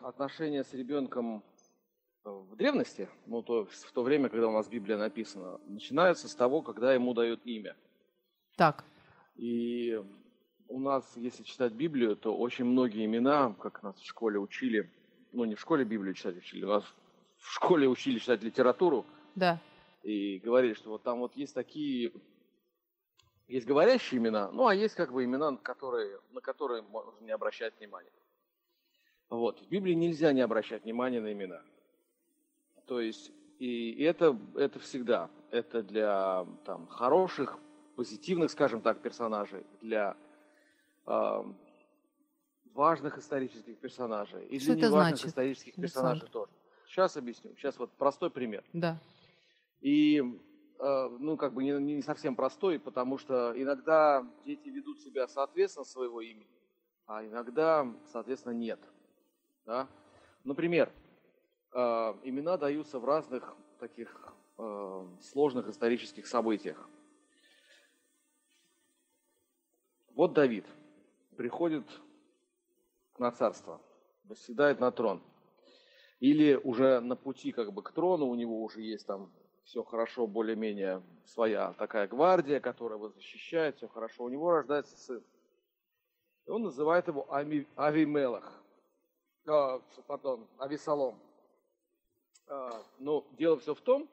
отношения 0.02 0.64
с 0.64 0.74
ребенком 0.74 1.44
в 2.24 2.56
древности, 2.56 3.08
ну, 3.26 3.42
то 3.42 3.66
в 3.66 3.92
то 3.92 4.04
время, 4.04 4.30
когда 4.30 4.48
у 4.48 4.52
нас 4.52 4.68
Библия 4.68 4.98
написана, 4.98 5.60
начинаются 5.68 6.28
с 6.28 6.36
того, 6.36 6.62
когда 6.62 6.94
ему 6.94 7.14
дают 7.14 7.46
имя. 7.46 7.76
Так. 8.56 8.84
И 9.36 10.04
у 10.68 10.80
нас, 10.80 11.10
если 11.16 11.44
читать 11.44 11.74
Библию, 11.74 12.16
то 12.16 12.36
очень 12.36 12.66
многие 12.66 13.06
имена, 13.06 13.56
как 13.60 13.84
нас 13.84 13.98
в 13.98 14.06
школе 14.06 14.40
учили, 14.40 14.92
ну 15.32 15.46
не 15.46 15.56
в 15.56 15.62
школе 15.62 15.86
Библию 15.86 16.14
читать 16.14 16.38
учили, 16.38 16.66
у 16.66 16.70
нас 16.70 16.84
в 17.38 17.54
школе 17.54 17.88
учили 17.88 18.20
читать 18.20 18.44
литературу. 18.44 19.06
Да. 19.36 19.60
И 20.04 20.40
говорили, 20.40 20.74
что 20.74 20.90
вот 20.90 21.04
там 21.04 21.20
вот 21.20 21.36
есть 21.36 21.54
такие, 21.54 22.12
есть 23.48 23.66
говорящие 23.66 24.20
имена, 24.20 24.52
ну 24.52 24.68
а 24.68 24.76
есть 24.76 24.96
как 24.96 25.14
бы 25.14 25.24
имена, 25.24 25.56
которые, 25.58 26.20
на 26.32 26.42
которые 26.42 26.82
можно 26.82 27.24
не 27.24 27.32
обращать 27.32 27.78
внимания. 27.78 28.12
Вот. 29.30 29.60
В 29.62 29.68
Библии 29.68 29.94
нельзя 29.94 30.32
не 30.34 30.42
обращать 30.42 30.84
внимания 30.84 31.22
на 31.22 31.32
имена. 31.34 31.62
То 32.86 33.02
есть, 33.02 33.32
и 33.60 34.02
это, 34.04 34.38
это 34.56 34.80
всегда. 34.80 35.30
Это 35.52 35.84
для 35.84 36.46
там, 36.66 36.88
хороших, 36.88 37.60
позитивных, 37.96 38.52
скажем 38.52 38.82
так, 38.82 39.02
персонажей, 39.02 39.66
для 39.82 40.16
э, 41.06 41.44
важных 42.74 43.18
исторических 43.18 43.78
персонажей 43.78 44.46
и 44.46 44.60
для 44.60 44.76
неважных 44.76 44.94
значит, 44.94 45.26
исторических 45.28 45.76
персонажей 45.76 46.30
тоже. 46.30 46.52
Сейчас 46.88 47.18
объясню. 47.18 47.54
Сейчас 47.58 47.78
вот 47.80 47.92
простой 47.92 48.30
пример. 48.30 48.64
Да. 48.72 48.98
И 49.82 50.24
э, 50.80 51.18
ну, 51.20 51.38
как 51.38 51.54
бы 51.54 51.64
не, 51.64 51.72
не 51.72 52.02
совсем 52.02 52.36
простой, 52.36 52.80
потому 52.80 53.18
что 53.18 53.54
иногда 53.56 54.26
дети 54.46 54.70
ведут 54.70 55.02
себя 55.02 55.28
соответственно 55.28 55.86
своего 55.86 56.22
имени, 56.22 56.48
а 57.06 57.26
иногда, 57.26 57.92
соответственно, 58.12 58.54
нет. 58.54 58.80
Да? 59.68 59.88
Например, 60.46 60.90
э, 61.74 61.80
имена 62.24 62.56
даются 62.56 63.00
в 63.00 63.06
разных 63.06 63.54
таких 63.80 64.34
э, 64.58 65.08
сложных 65.22 65.68
исторических 65.68 66.26
событиях. 66.26 66.90
Вот 70.16 70.34
Давид 70.34 70.66
приходит 71.36 71.84
на 73.20 73.30
царство, 73.32 73.82
восседает 74.24 74.80
на 74.80 74.90
трон. 74.90 75.22
Или 76.22 76.56
уже 76.56 77.02
на 77.02 77.18
пути 77.18 77.52
как 77.52 77.74
бы 77.74 77.84
к 77.84 77.92
трону, 77.92 78.26
у 78.28 78.36
него 78.36 78.64
уже 78.64 78.82
есть 78.82 79.06
там 79.06 79.30
все 79.66 79.84
хорошо, 79.84 80.28
более-менее 80.28 81.04
своя 81.26 81.74
такая 81.74 82.08
гвардия, 82.08 82.62
которая 82.62 82.98
его 82.98 83.10
защищает, 83.10 83.76
все 83.76 83.90
хорошо. 83.90 84.24
У 84.24 84.30
него 84.30 84.50
рождается 84.50 84.98
сын. 84.98 85.22
И 86.46 86.50
он 86.50 86.64
называет 86.64 87.10
его 87.10 87.28
Авимелах, 87.76 88.64
э, 89.48 89.80
пардон, 90.08 90.48
Ависалом. 90.58 91.20
Э, 92.48 92.70
но 93.00 93.26
дело 93.38 93.58
все 93.58 93.74
в 93.74 93.82
том, 93.82 94.08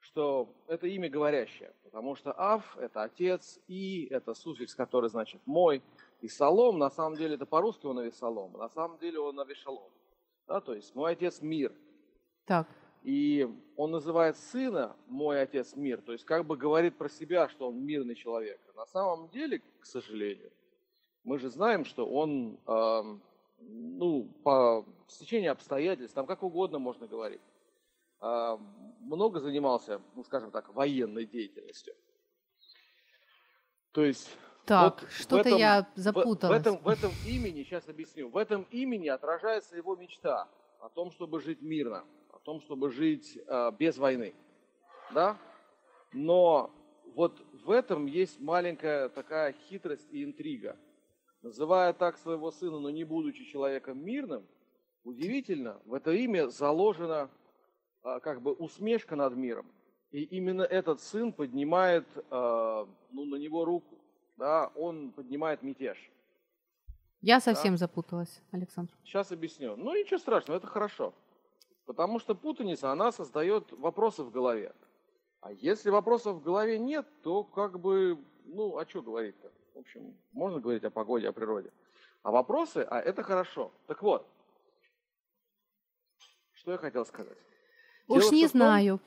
что 0.00 0.48
это 0.66 0.86
имя 0.86 1.08
говорящее, 1.08 1.72
потому 1.84 2.14
что 2.14 2.32
Ав– 2.36 2.76
это 2.78 3.02
отец, 3.02 3.58
И– 3.66 4.06
это 4.10 4.34
суффикс, 4.34 4.74
который 4.74 5.10
значит 5.10 5.40
«мой», 5.44 5.82
и 6.20 6.28
Салом, 6.28 6.78
на 6.78 6.90
самом 6.90 7.16
деле, 7.16 7.36
это 7.36 7.46
по-русски 7.46 7.86
он 7.86 7.98
Ависалом, 7.98 8.52
на 8.52 8.68
самом 8.68 8.98
деле 8.98 9.20
он 9.20 9.38
Авишалом. 9.38 9.90
Да, 10.46 10.60
то 10.60 10.74
есть 10.74 10.94
«мой 10.94 11.12
отец– 11.12 11.40
мир». 11.42 11.72
Так. 12.44 12.66
И 13.02 13.48
он 13.76 13.90
называет 13.90 14.36
сына 14.36 14.96
«мой 15.06 15.40
отец– 15.40 15.74
мир», 15.76 16.00
то 16.00 16.12
есть 16.12 16.24
как 16.24 16.44
бы 16.46 16.56
говорит 16.56 16.96
про 16.96 17.08
себя, 17.08 17.48
что 17.48 17.68
он 17.68 17.84
мирный 17.84 18.14
человек. 18.14 18.60
на 18.74 18.86
самом 18.86 19.28
деле, 19.28 19.62
к 19.80 19.86
сожалению, 19.86 20.50
мы 21.24 21.38
же 21.38 21.50
знаем, 21.50 21.84
что 21.84 22.08
он, 22.08 22.58
э, 22.66 23.02
ну, 23.60 24.24
по 24.42 24.86
стечению 25.08 25.52
обстоятельств, 25.52 26.14
там 26.14 26.26
как 26.26 26.42
угодно 26.42 26.78
можно 26.78 27.06
говорить, 27.06 27.40
э, 28.20 28.58
много 29.00 29.40
занимался, 29.40 30.00
ну, 30.14 30.24
скажем 30.24 30.50
так, 30.50 30.72
военной 30.74 31.26
деятельностью. 31.26 31.94
То 33.92 34.04
есть 34.04 34.30
так, 34.64 35.00
вот 35.00 35.10
что-то 35.10 35.48
я 35.48 35.88
запуталась. 35.94 36.60
В, 36.60 36.64
в, 36.64 36.66
этом, 36.66 36.76
в 36.78 36.88
этом 36.88 37.10
имени, 37.26 37.62
сейчас 37.64 37.88
объясню, 37.88 38.28
в 38.28 38.36
этом 38.36 38.66
имени 38.70 39.08
отражается 39.08 39.76
его 39.76 39.96
мечта 39.96 40.48
о 40.80 40.88
том, 40.88 41.10
чтобы 41.10 41.40
жить 41.40 41.62
мирно, 41.62 42.04
о 42.30 42.38
том, 42.38 42.60
чтобы 42.60 42.90
жить 42.90 43.38
э, 43.46 43.72
без 43.78 43.98
войны. 43.98 44.34
Да? 45.12 45.38
Но 46.12 46.70
вот 47.14 47.42
в 47.64 47.70
этом 47.70 48.06
есть 48.06 48.38
маленькая 48.40 49.08
такая 49.08 49.52
хитрость 49.52 50.08
и 50.12 50.22
интрига. 50.22 50.76
Называя 51.42 51.92
так 51.92 52.18
своего 52.18 52.50
сына, 52.50 52.78
но 52.78 52.90
не 52.90 53.04
будучи 53.04 53.44
человеком 53.44 54.04
мирным, 54.04 54.46
удивительно, 55.04 55.80
в 55.84 55.94
это 55.94 56.12
имя 56.12 56.48
заложена 56.48 57.30
э, 58.04 58.20
как 58.20 58.42
бы 58.42 58.52
усмешка 58.52 59.16
над 59.16 59.36
миром. 59.36 59.66
И 60.10 60.22
именно 60.22 60.62
этот 60.62 61.00
сын 61.00 61.32
поднимает 61.32 62.06
э, 62.16 62.86
ну, 63.12 63.24
на 63.24 63.36
него 63.36 63.64
руку 63.64 63.98
да, 64.38 64.70
он 64.76 65.10
поднимает 65.10 65.62
мятеж. 65.62 65.98
Я 67.20 67.40
совсем 67.40 67.72
да? 67.72 67.78
запуталась, 67.78 68.40
Александр. 68.52 68.92
Сейчас 69.04 69.32
объясню. 69.32 69.76
Ну, 69.76 69.94
ничего 69.94 70.18
страшного, 70.18 70.58
это 70.58 70.68
хорошо. 70.68 71.12
Потому 71.84 72.20
что 72.20 72.34
путаница, 72.34 72.92
она 72.92 73.10
создает 73.10 73.72
вопросы 73.72 74.22
в 74.22 74.30
голове. 74.30 74.72
А 75.40 75.52
если 75.52 75.90
вопросов 75.90 76.36
в 76.36 76.42
голове 76.42 76.78
нет, 76.78 77.06
то 77.22 77.42
как 77.42 77.80
бы, 77.80 78.18
ну, 78.44 78.78
а 78.78 78.88
что 78.88 79.02
говорить-то? 79.02 79.50
В 79.78 79.80
общем, 79.82 80.12
можно 80.32 80.58
говорить 80.58 80.82
о 80.82 80.90
погоде, 80.90 81.28
о 81.28 81.32
природе. 81.32 81.70
А 82.24 82.32
вопросы, 82.32 82.78
а 82.90 82.98
это 82.98 83.22
хорошо. 83.22 83.70
Так 83.86 84.02
вот, 84.02 84.28
что 86.52 86.72
я 86.72 86.78
хотел 86.78 87.06
сказать? 87.06 87.38
Уж 88.08 88.24
Дело 88.24 88.32
не 88.32 88.46
знаю. 88.48 89.00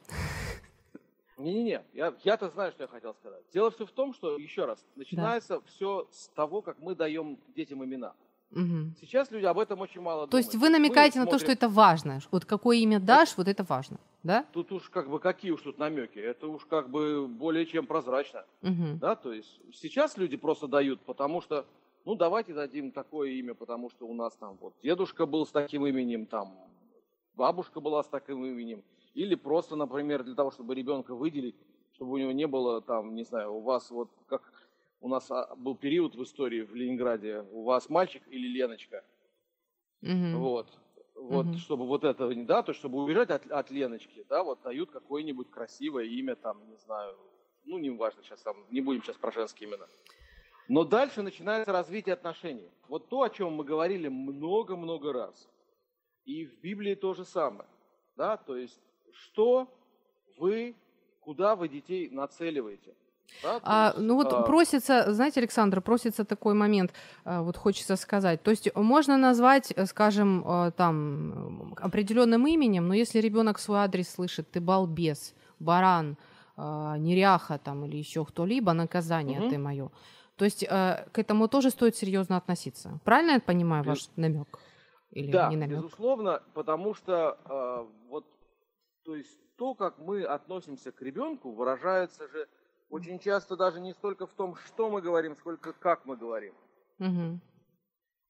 Том, 1.35 1.43
не-не-не, 1.43 1.83
я, 1.91 2.15
я-то 2.23 2.47
знаю, 2.47 2.71
что 2.71 2.83
я 2.83 2.87
хотел 2.87 3.13
сказать. 3.15 3.43
Дело 3.51 3.69
все 3.69 3.85
в 3.85 3.91
том, 3.91 4.13
что, 4.13 4.37
еще 4.37 4.63
раз, 4.63 4.87
начинается 4.95 5.59
да. 5.59 5.65
все 5.65 6.07
с 6.09 6.29
того, 6.29 6.61
как 6.61 6.79
мы 6.79 6.95
даем 6.95 7.37
детям 7.53 7.83
имена. 7.83 8.15
Угу. 8.51 8.95
Сейчас 8.99 9.31
люди 9.31 9.45
об 9.45 9.59
этом 9.59 9.79
очень 9.79 10.01
мало 10.01 10.25
То 10.27 10.31
думают. 10.31 10.45
есть 10.45 10.61
вы 10.61 10.69
намекаете 10.69 11.19
мы 11.19 11.25
на 11.25 11.31
смотрим... 11.31 11.39
то, 11.39 11.45
что 11.45 11.51
это 11.51 11.69
важно. 11.69 12.19
Вот 12.31 12.45
какое 12.45 12.77
имя 12.77 12.99
дашь, 12.99 13.37
вот 13.37 13.47
это 13.47 13.63
важно, 13.63 13.97
да? 14.23 14.45
Тут 14.51 14.71
уж 14.71 14.89
как 14.89 15.09
бы 15.09 15.19
какие 15.19 15.51
уж 15.51 15.61
тут 15.61 15.77
намеки. 15.77 16.19
Это 16.19 16.47
уж 16.47 16.65
как 16.65 16.89
бы 16.89 17.27
более 17.27 17.65
чем 17.65 17.87
прозрачно. 17.87 18.45
Угу. 18.61 18.99
Да, 18.99 19.15
то 19.15 19.31
есть 19.31 19.59
сейчас 19.73 20.17
люди 20.17 20.35
просто 20.35 20.67
дают, 20.67 20.99
потому 21.01 21.41
что, 21.41 21.65
ну 22.05 22.15
давайте 22.15 22.53
дадим 22.53 22.91
такое 22.91 23.29
имя, 23.31 23.53
потому 23.53 23.89
что 23.89 24.05
у 24.05 24.13
нас 24.13 24.35
там 24.35 24.57
вот 24.59 24.73
дедушка 24.83 25.25
был 25.25 25.45
с 25.45 25.51
таким 25.51 25.87
именем, 25.87 26.25
там 26.25 26.53
бабушка 27.35 27.79
была 27.79 28.03
с 28.03 28.07
таким 28.07 28.45
именем. 28.45 28.83
Или 29.13 29.35
просто, 29.35 29.75
например, 29.75 30.23
для 30.23 30.35
того, 30.35 30.51
чтобы 30.51 30.75
ребенка 30.75 31.15
выделить, 31.15 31.55
чтобы 31.93 32.13
у 32.13 32.17
него 32.17 32.31
не 32.31 32.47
было 32.47 32.81
там, 32.81 33.15
не 33.15 33.23
знаю, 33.23 33.53
у 33.53 33.61
вас 33.61 33.91
вот 33.91 34.09
как 34.27 34.41
у 35.01 35.09
нас 35.09 35.29
а, 35.31 35.53
был 35.55 35.75
период 35.75 36.15
в 36.15 36.23
истории 36.23 36.61
в 36.61 36.73
Ленинграде, 36.73 37.41
у 37.51 37.63
вас 37.63 37.89
мальчик 37.89 38.21
или 38.27 38.47
Леночка. 38.47 39.03
Угу. 40.01 40.37
Вот. 40.37 40.67
Вот, 41.15 41.45
угу. 41.45 41.57
чтобы 41.57 41.85
вот 41.85 42.03
это, 42.03 42.33
да, 42.45 42.63
то 42.63 42.73
чтобы 42.73 43.03
убежать 43.03 43.29
от, 43.29 43.45
от 43.51 43.69
Леночки, 43.69 44.25
да, 44.29 44.43
вот 44.43 44.61
дают 44.63 44.89
какое-нибудь 44.91 45.51
красивое 45.51 46.05
имя, 46.05 46.35
там, 46.35 46.67
не 46.67 46.77
знаю, 46.77 47.15
ну, 47.65 47.77
не 47.77 47.91
важно 47.91 48.23
сейчас 48.23 48.41
там, 48.41 48.55
не 48.71 48.81
будем 48.81 49.03
сейчас 49.03 49.17
про 49.17 49.31
женские 49.31 49.69
имена. 49.69 49.85
Но 50.67 50.83
дальше 50.83 51.21
начинается 51.21 51.71
развитие 51.71 52.13
отношений. 52.13 52.69
Вот 52.87 53.09
то, 53.09 53.23
о 53.23 53.29
чем 53.29 53.53
мы 53.53 53.63
говорили 53.63 54.07
много-много 54.07 55.13
раз. 55.13 55.49
И 56.25 56.45
в 56.45 56.59
Библии 56.61 56.95
то 56.95 57.13
же 57.13 57.25
самое. 57.25 57.69
Да, 58.15 58.37
то 58.37 58.55
есть 58.55 58.79
что 59.11 59.67
вы, 60.37 60.75
куда 61.19 61.55
вы 61.55 61.67
детей 61.67 62.09
нацеливаете. 62.09 62.95
Да, 63.43 63.59
а, 63.63 63.93
ну 63.97 64.15
вот 64.15 64.33
а... 64.33 64.41
просится, 64.43 65.13
знаете, 65.13 65.39
Александр, 65.39 65.81
просится 65.81 66.25
такой 66.25 66.53
момент, 66.53 66.93
а, 67.25 67.41
вот 67.41 67.57
хочется 67.57 67.95
сказать. 67.95 68.43
То 68.43 68.51
есть 68.51 68.73
можно 68.75 69.17
назвать, 69.17 69.71
э, 69.75 69.85
скажем, 69.85 70.43
а, 70.45 70.71
там 70.71 71.73
определенным 71.77 72.45
именем, 72.47 72.87
но 72.87 72.93
если 72.93 73.19
ребенок 73.19 73.59
свой 73.59 73.79
адрес 73.79 74.09
слышит, 74.09 74.51
ты 74.51 74.61
балбес, 74.61 75.33
баран, 75.59 76.17
неряха 76.57 77.57
там 77.57 77.85
или 77.85 77.97
еще 77.97 78.23
кто-либо, 78.23 78.73
наказание 78.73 79.39
угу. 79.39 79.49
ты 79.49 79.57
мое. 79.57 79.89
То 80.35 80.45
есть 80.45 80.67
к 80.67 81.11
этому 81.13 81.47
тоже 81.47 81.71
стоит 81.71 81.95
серьезно 81.95 82.37
относиться. 82.37 82.99
Правильно 83.03 83.31
я 83.31 83.39
понимаю 83.39 83.83
ваш 83.83 84.09
намек? 84.15 84.59
Или 85.11 85.31
да, 85.31 85.49
не 85.49 85.55
намек? 85.55 85.77
безусловно, 85.77 86.43
потому 86.53 86.93
что 86.93 87.87
вот 88.09 88.25
то 89.05 89.15
есть 89.15 89.37
то, 89.55 89.73
как 89.73 89.97
мы 89.99 90.23
относимся 90.23 90.91
к 90.91 91.01
ребенку, 91.01 91.51
выражается 91.51 92.27
же 92.27 92.47
очень 92.91 93.19
часто 93.19 93.55
даже 93.55 93.79
не 93.79 93.93
столько 93.93 94.27
в 94.27 94.33
том, 94.33 94.55
что 94.55 94.89
мы 94.89 95.01
говорим, 95.01 95.35
сколько 95.37 95.73
как 95.73 96.05
мы 96.05 96.17
говорим. 96.17 96.53
Угу. 96.99 97.39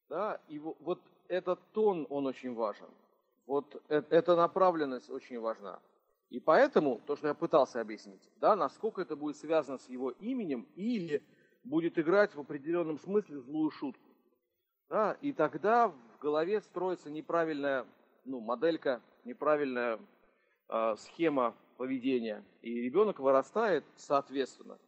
Да, 0.08 0.40
и 0.48 0.58
вот 0.58 1.00
этот 1.28 1.58
тон, 1.72 2.06
он 2.08 2.26
очень 2.26 2.54
важен. 2.54 2.88
Вот 3.46 3.82
э, 3.88 4.02
эта 4.10 4.36
направленность 4.36 5.10
очень 5.10 5.40
важна. 5.40 5.80
И 6.30 6.38
поэтому, 6.40 7.00
то, 7.06 7.16
что 7.16 7.28
я 7.28 7.34
пытался 7.34 7.80
объяснить, 7.80 8.22
да, 8.40 8.56
насколько 8.56 9.02
это 9.02 9.16
будет 9.16 9.36
связано 9.36 9.78
с 9.78 9.88
его 9.88 10.10
именем 10.12 10.66
или 10.76 11.22
будет 11.64 11.98
играть 11.98 12.34
в 12.34 12.40
определенном 12.40 12.98
смысле 12.98 13.40
злую 13.40 13.70
шутку. 13.70 14.08
Да, 14.88 15.16
и 15.20 15.32
тогда 15.32 15.88
в 15.88 16.18
голове 16.20 16.60
строится 16.60 17.10
неправильная 17.10 17.86
ну, 18.24 18.40
моделька, 18.40 19.00
неправильная 19.24 19.98
э, 20.68 20.94
схема 20.98 21.54
поведения. 21.82 22.44
И 22.62 22.80
ребенок 22.80 23.18
вырастает, 23.18 23.84
соответственно, 23.96 24.78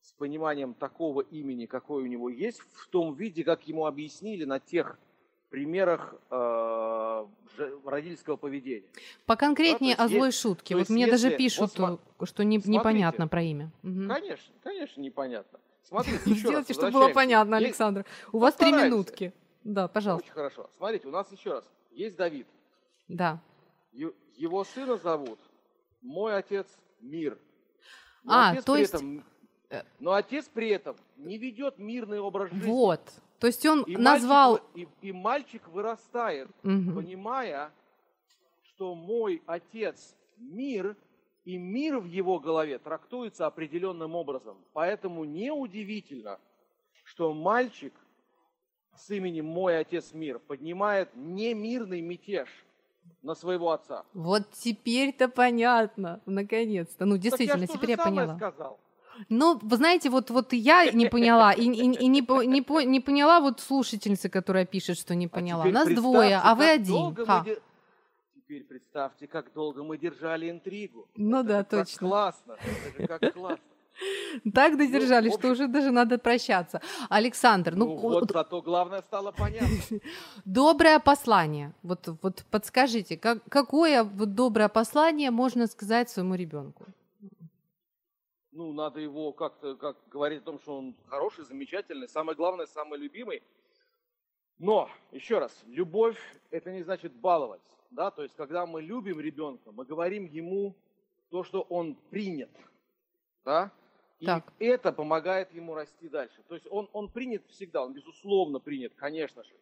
с 0.00 0.12
пониманием 0.12 0.72
такого 0.72 1.20
имени, 1.20 1.66
какое 1.66 2.02
у 2.04 2.06
него 2.06 2.30
есть, 2.30 2.62
в 2.72 2.88
том 2.88 3.14
виде, 3.14 3.44
как 3.44 3.68
ему 3.68 3.84
объяснили 3.84 4.46
на 4.46 4.58
тех 4.58 4.98
примерах 5.50 6.14
э, 6.30 7.26
родительского 7.84 8.36
поведения. 8.36 8.88
Поконкретнее 9.26 9.94
да, 9.94 10.04
о 10.04 10.08
злой 10.08 10.28
есть, 10.28 10.40
шутке. 10.40 10.74
Вот 10.74 10.88
мне 10.88 11.02
если, 11.02 11.10
даже 11.10 11.36
пишут, 11.36 11.78
вот, 11.78 12.00
что 12.22 12.44
не, 12.44 12.56
смотрите, 12.56 12.78
непонятно 12.78 13.28
про 13.28 13.42
имя. 13.42 13.70
Угу. 13.82 14.08
Конечно, 14.08 14.54
конечно, 14.62 15.00
непонятно. 15.02 15.60
Смотрите, 15.82 16.18
еще 16.30 16.48
Сделайте, 16.48 16.72
чтобы 16.72 16.92
было 16.92 17.08
понятно, 17.10 17.58
Александр. 17.58 18.06
У 18.32 18.38
вас 18.38 18.54
три 18.54 18.72
минутки. 18.72 19.34
Да, 19.64 19.86
пожалуйста. 19.86 20.24
Очень 20.24 20.34
хорошо. 20.34 20.70
Смотрите, 20.78 21.08
у 21.08 21.10
нас 21.10 21.30
еще 21.30 21.52
раз. 21.52 21.70
Есть 21.90 22.16
Давид. 22.16 22.46
Да. 23.06 23.38
Его 23.92 24.64
сына 24.64 24.96
зовут 24.96 25.38
мой 26.00 26.36
отец 26.36 26.66
мир. 27.00 27.38
Но 28.24 28.32
а, 28.34 28.50
отец 28.50 28.64
то 28.64 28.76
есть... 28.76 28.94
Этом, 28.94 29.24
э, 29.70 29.82
но 30.00 30.12
отец 30.12 30.48
при 30.52 30.70
этом 30.70 30.96
не 31.16 31.38
ведет 31.38 31.78
мирный 31.78 32.20
образ 32.20 32.50
жизни. 32.50 32.70
Вот. 32.70 33.00
То 33.38 33.46
есть 33.46 33.64
он 33.66 33.82
и 33.82 33.96
назвал... 33.96 34.60
Мальчик, 34.74 34.88
и, 35.02 35.08
и 35.08 35.12
мальчик 35.12 35.68
вырастает, 35.68 36.48
угу. 36.62 36.94
понимая, 36.96 37.72
что 38.62 38.94
мой 38.94 39.42
отец 39.46 40.14
мир, 40.38 40.96
И 41.44 41.56
мир 41.56 41.98
в 41.98 42.04
его 42.04 42.38
голове 42.38 42.78
трактуется 42.78 43.46
определенным 43.46 44.14
образом. 44.14 44.56
Поэтому 44.72 45.24
неудивительно, 45.24 46.38
что 47.04 47.32
мальчик 47.32 47.94
с 48.94 49.10
именем 49.10 49.46
«Мой 49.46 49.78
Отец 49.78 50.12
Мир» 50.12 50.38
поднимает 50.40 51.08
немирный 51.14 52.02
мятеж 52.02 52.48
на 53.22 53.34
своего 53.34 53.70
отца. 53.72 54.04
Вот 54.14 54.42
теперь-то 54.52 55.28
понятно, 55.28 56.20
наконец-то. 56.26 57.04
Ну, 57.04 57.16
действительно, 57.16 57.66
так 57.66 57.70
я 57.70 57.76
теперь 57.76 57.90
я 57.90 57.96
поняла. 57.96 58.36
сказал. 58.36 58.78
Ну, 59.28 59.58
вы 59.60 59.76
знаете, 59.76 60.10
вот, 60.10 60.30
вот 60.30 60.52
я 60.52 60.90
не 60.92 61.06
поняла, 61.06 61.52
и, 61.52 61.62
и, 61.64 61.66
и 61.66 62.06
не, 62.06 62.20
не, 62.46 62.62
по- 62.62 62.82
не 62.82 63.00
поняла 63.00 63.40
вот 63.40 63.60
слушательница, 63.60 64.28
которая 64.28 64.64
пишет, 64.64 64.96
что 64.98 65.14
не 65.14 65.26
поняла. 65.26 65.64
А 65.64 65.68
Нас 65.68 65.88
двое, 65.88 66.36
а 66.42 66.54
вы 66.54 66.68
один. 66.68 67.14
Ха. 67.26 67.44
мы 67.44 67.58
Теперь 68.36 68.64
представьте, 68.64 69.26
как 69.26 69.52
долго 69.52 69.82
мы 69.82 69.98
держали 69.98 70.48
интригу. 70.48 71.06
Ну 71.16 71.40
Это 71.40 71.48
да, 71.48 71.58
же 71.58 71.64
как 71.64 71.70
точно. 71.86 72.08
классно, 72.08 72.52
это 72.52 73.02
же 73.02 73.06
как 73.08 73.34
классно. 73.34 73.64
Так 74.54 74.76
додержались, 74.76 75.32
Ну, 75.32 75.38
что 75.38 75.48
уже 75.50 75.68
даже 75.68 75.90
надо 75.90 76.18
прощаться. 76.18 76.80
Александр, 77.08 77.74
ну, 77.74 77.86
Ну 77.86 77.96
вот, 77.96 78.20
вот 78.20 78.30
зато 78.30 78.62
главное 78.62 79.02
стало 79.02 79.32
понятно. 79.32 79.68
доброе 80.44 80.98
послание. 80.98 81.72
Вот, 81.82 82.08
вот 82.22 82.44
подскажите, 82.50 83.16
как, 83.16 83.42
какое 83.48 84.04
вот 84.04 84.34
доброе 84.34 84.68
послание 84.68 85.30
можно 85.30 85.66
сказать 85.66 86.10
своему 86.10 86.34
ребенку? 86.34 86.86
Ну, 88.52 88.72
надо 88.72 89.00
его 89.00 89.32
как-то, 89.32 89.76
как 89.76 89.96
говорить 90.10 90.42
о 90.42 90.44
том, 90.44 90.58
что 90.58 90.76
он 90.78 90.94
хороший, 91.06 91.44
замечательный, 91.44 92.08
самое 92.08 92.36
главное, 92.36 92.66
самый 92.66 92.98
любимый. 92.98 93.42
Но, 94.58 94.90
еще 95.12 95.38
раз, 95.38 95.52
любовь– 95.66 96.18
это 96.50 96.72
не 96.72 96.82
значит 96.82 97.12
баловать. 97.12 97.62
Да? 97.90 98.10
То 98.10 98.22
есть, 98.24 98.34
когда 98.34 98.66
мы 98.66 98.82
любим 98.82 99.20
ребенка, 99.20 99.70
мы 99.70 99.84
говорим 99.84 100.24
ему 100.24 100.74
то, 101.30 101.44
что 101.44 101.60
он 101.68 101.94
принят. 102.10 102.50
Да? 103.44 103.70
И 104.20 104.26
Так. 104.26 104.52
это 104.58 104.92
помогает 104.92 105.52
ему 105.52 105.74
расти 105.74 106.08
дальше. 106.08 106.42
То 106.48 106.54
есть 106.54 106.66
он, 106.70 106.88
он 106.92 107.08
принят 107.08 107.46
всегда, 107.48 107.84
он 107.84 107.92
безусловно 107.92 108.58
принят, 108.58 108.94
конечно 108.94 109.44
же. 109.44 109.54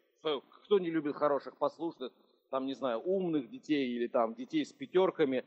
Кто 0.63 0.79
не 0.79 0.91
любит 0.91 1.15
хороших, 1.15 1.57
послушных, 1.57 2.13
там, 2.51 2.67
не 2.67 2.75
знаю, 2.75 3.01
умных 3.01 3.51
детей 3.51 3.89
или 3.95 4.07
там 4.07 4.35
детей 4.35 4.65
с 4.65 4.73
пятерками, 4.73 5.45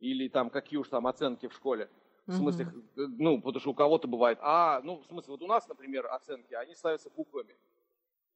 или 0.00 0.28
там 0.28 0.50
какие 0.50 0.78
уж 0.78 0.88
там 0.88 1.06
оценки 1.06 1.48
в 1.48 1.52
школе. 1.54 1.88
В 2.28 2.34
смысле, 2.34 2.66
Мгм. 2.66 2.88
э, 2.96 3.00
ну, 3.18 3.38
потому 3.38 3.60
что 3.60 3.70
у 3.70 3.74
кого-то 3.74 4.08
бывает 4.08 4.38
А, 4.40 4.80
ну, 4.82 4.98
в 4.98 5.06
смысле, 5.06 5.32
вот 5.32 5.42
у 5.42 5.46
нас, 5.46 5.68
например, 5.68 6.06
оценки, 6.06 6.54
они 6.54 6.74
ставятся 6.74 7.10
буквами. 7.10 7.56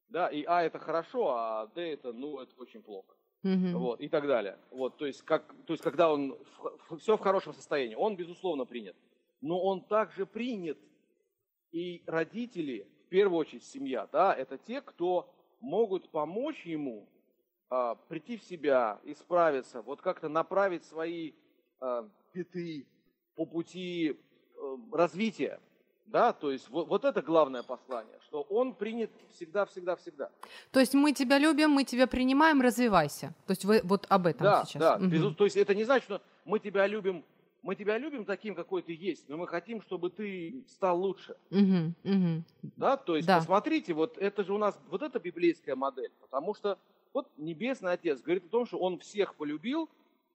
Да, 0.09 0.29
и 0.29 0.43
А 0.45 0.63
это 0.63 0.79
хорошо, 0.79 1.29
а 1.35 1.67
Д 1.67 1.81
это, 1.93 2.13
ну, 2.13 2.39
это 2.39 2.53
очень 2.57 2.81
плохо. 2.83 3.15
Мгм. 3.43 3.73
Вот, 3.73 4.01
и 4.01 4.09
так 4.09 4.27
далее. 4.27 4.59
Вот, 4.71 4.97
то 4.97 5.05
есть, 5.05 5.23
как, 5.23 5.45
то 5.67 5.73
есть, 5.73 5.83
когда 5.83 6.11
он 6.11 6.37
все 6.99 7.17
в 7.17 7.21
хорошем 7.21 7.53
состоянии, 7.53 7.95
он, 7.95 8.15
безусловно, 8.17 8.65
принят. 8.65 8.95
Но 9.41 9.59
он 9.61 9.81
также 9.81 10.25
принят. 10.25 10.77
И 11.71 12.03
родители, 12.07 12.87
в 13.05 13.09
первую 13.09 13.39
очередь 13.39 13.63
семья, 13.63 14.07
да, 14.11 14.33
это 14.33 14.57
те, 14.57 14.81
кто 14.81 15.31
могут 15.59 16.09
помочь 16.09 16.65
ему 16.65 17.07
а, 17.69 17.95
прийти 17.95 18.37
в 18.37 18.43
себя, 18.43 18.99
исправиться, 19.03 19.81
вот 19.81 20.01
как-то 20.01 20.29
направить 20.29 20.83
свои 20.85 21.33
а, 21.79 22.09
пяты 22.31 22.87
по 23.35 23.45
пути 23.45 24.17
э, 24.57 24.77
развития. 24.91 25.59
Да, 26.07 26.33
то 26.33 26.51
есть 26.51 26.67
вот, 26.69 26.87
вот 26.87 27.05
это 27.05 27.21
главное 27.21 27.61
послание, 27.61 28.17
что 28.25 28.41
он 28.41 28.73
принят 28.73 29.11
всегда, 29.29 29.65
всегда, 29.67 29.95
всегда. 29.95 30.31
То 30.71 30.79
есть 30.79 30.95
мы 30.95 31.13
тебя 31.13 31.37
любим, 31.37 31.69
мы 31.69 31.83
тебя 31.83 32.07
принимаем, 32.07 32.61
развивайся. 32.61 33.35
То 33.45 33.51
есть 33.51 33.63
вы 33.63 33.81
вот 33.83 34.07
об 34.09 34.25
этом 34.25 34.43
Да, 34.43 34.65
сейчас. 34.65 34.81
да. 34.81 34.97
Безус- 34.97 35.35
То 35.35 35.43
есть 35.43 35.55
это 35.55 35.75
не 35.75 35.83
значит, 35.83 36.05
что 36.05 36.21
мы 36.45 36.57
тебя 36.59 36.87
любим, 36.87 37.23
мы 37.61 37.75
тебя 37.75 37.97
любим 37.97 38.25
таким, 38.25 38.55
какой 38.55 38.81
ты 38.81 38.93
есть, 38.93 39.27
но 39.29 39.37
мы 39.37 39.47
хотим, 39.47 39.81
чтобы 39.81 40.09
ты 40.09 40.63
стал 40.67 40.99
лучше. 40.99 41.35
Мгм, 41.49 41.95
мгм. 42.03 42.43
Да, 42.77 42.97
то 42.97 43.15
есть 43.15 43.27
Да. 43.27 43.39
посмотрите, 43.39 43.93
вот 43.93 44.17
это 44.17 44.43
же 44.43 44.53
у 44.53 44.57
нас, 44.57 44.79
вот 44.89 45.01
это 45.01 45.19
библейская 45.19 45.75
модель, 45.75 46.11
потому 46.21 46.53
что 46.53 46.77
вот 47.13 47.27
Небесный 47.37 47.91
Отец 47.91 48.21
говорит 48.21 48.45
о 48.45 48.49
том, 48.49 48.65
что 48.65 48.77
Он 48.77 48.99
всех 48.99 49.35
полюбил, 49.35 49.89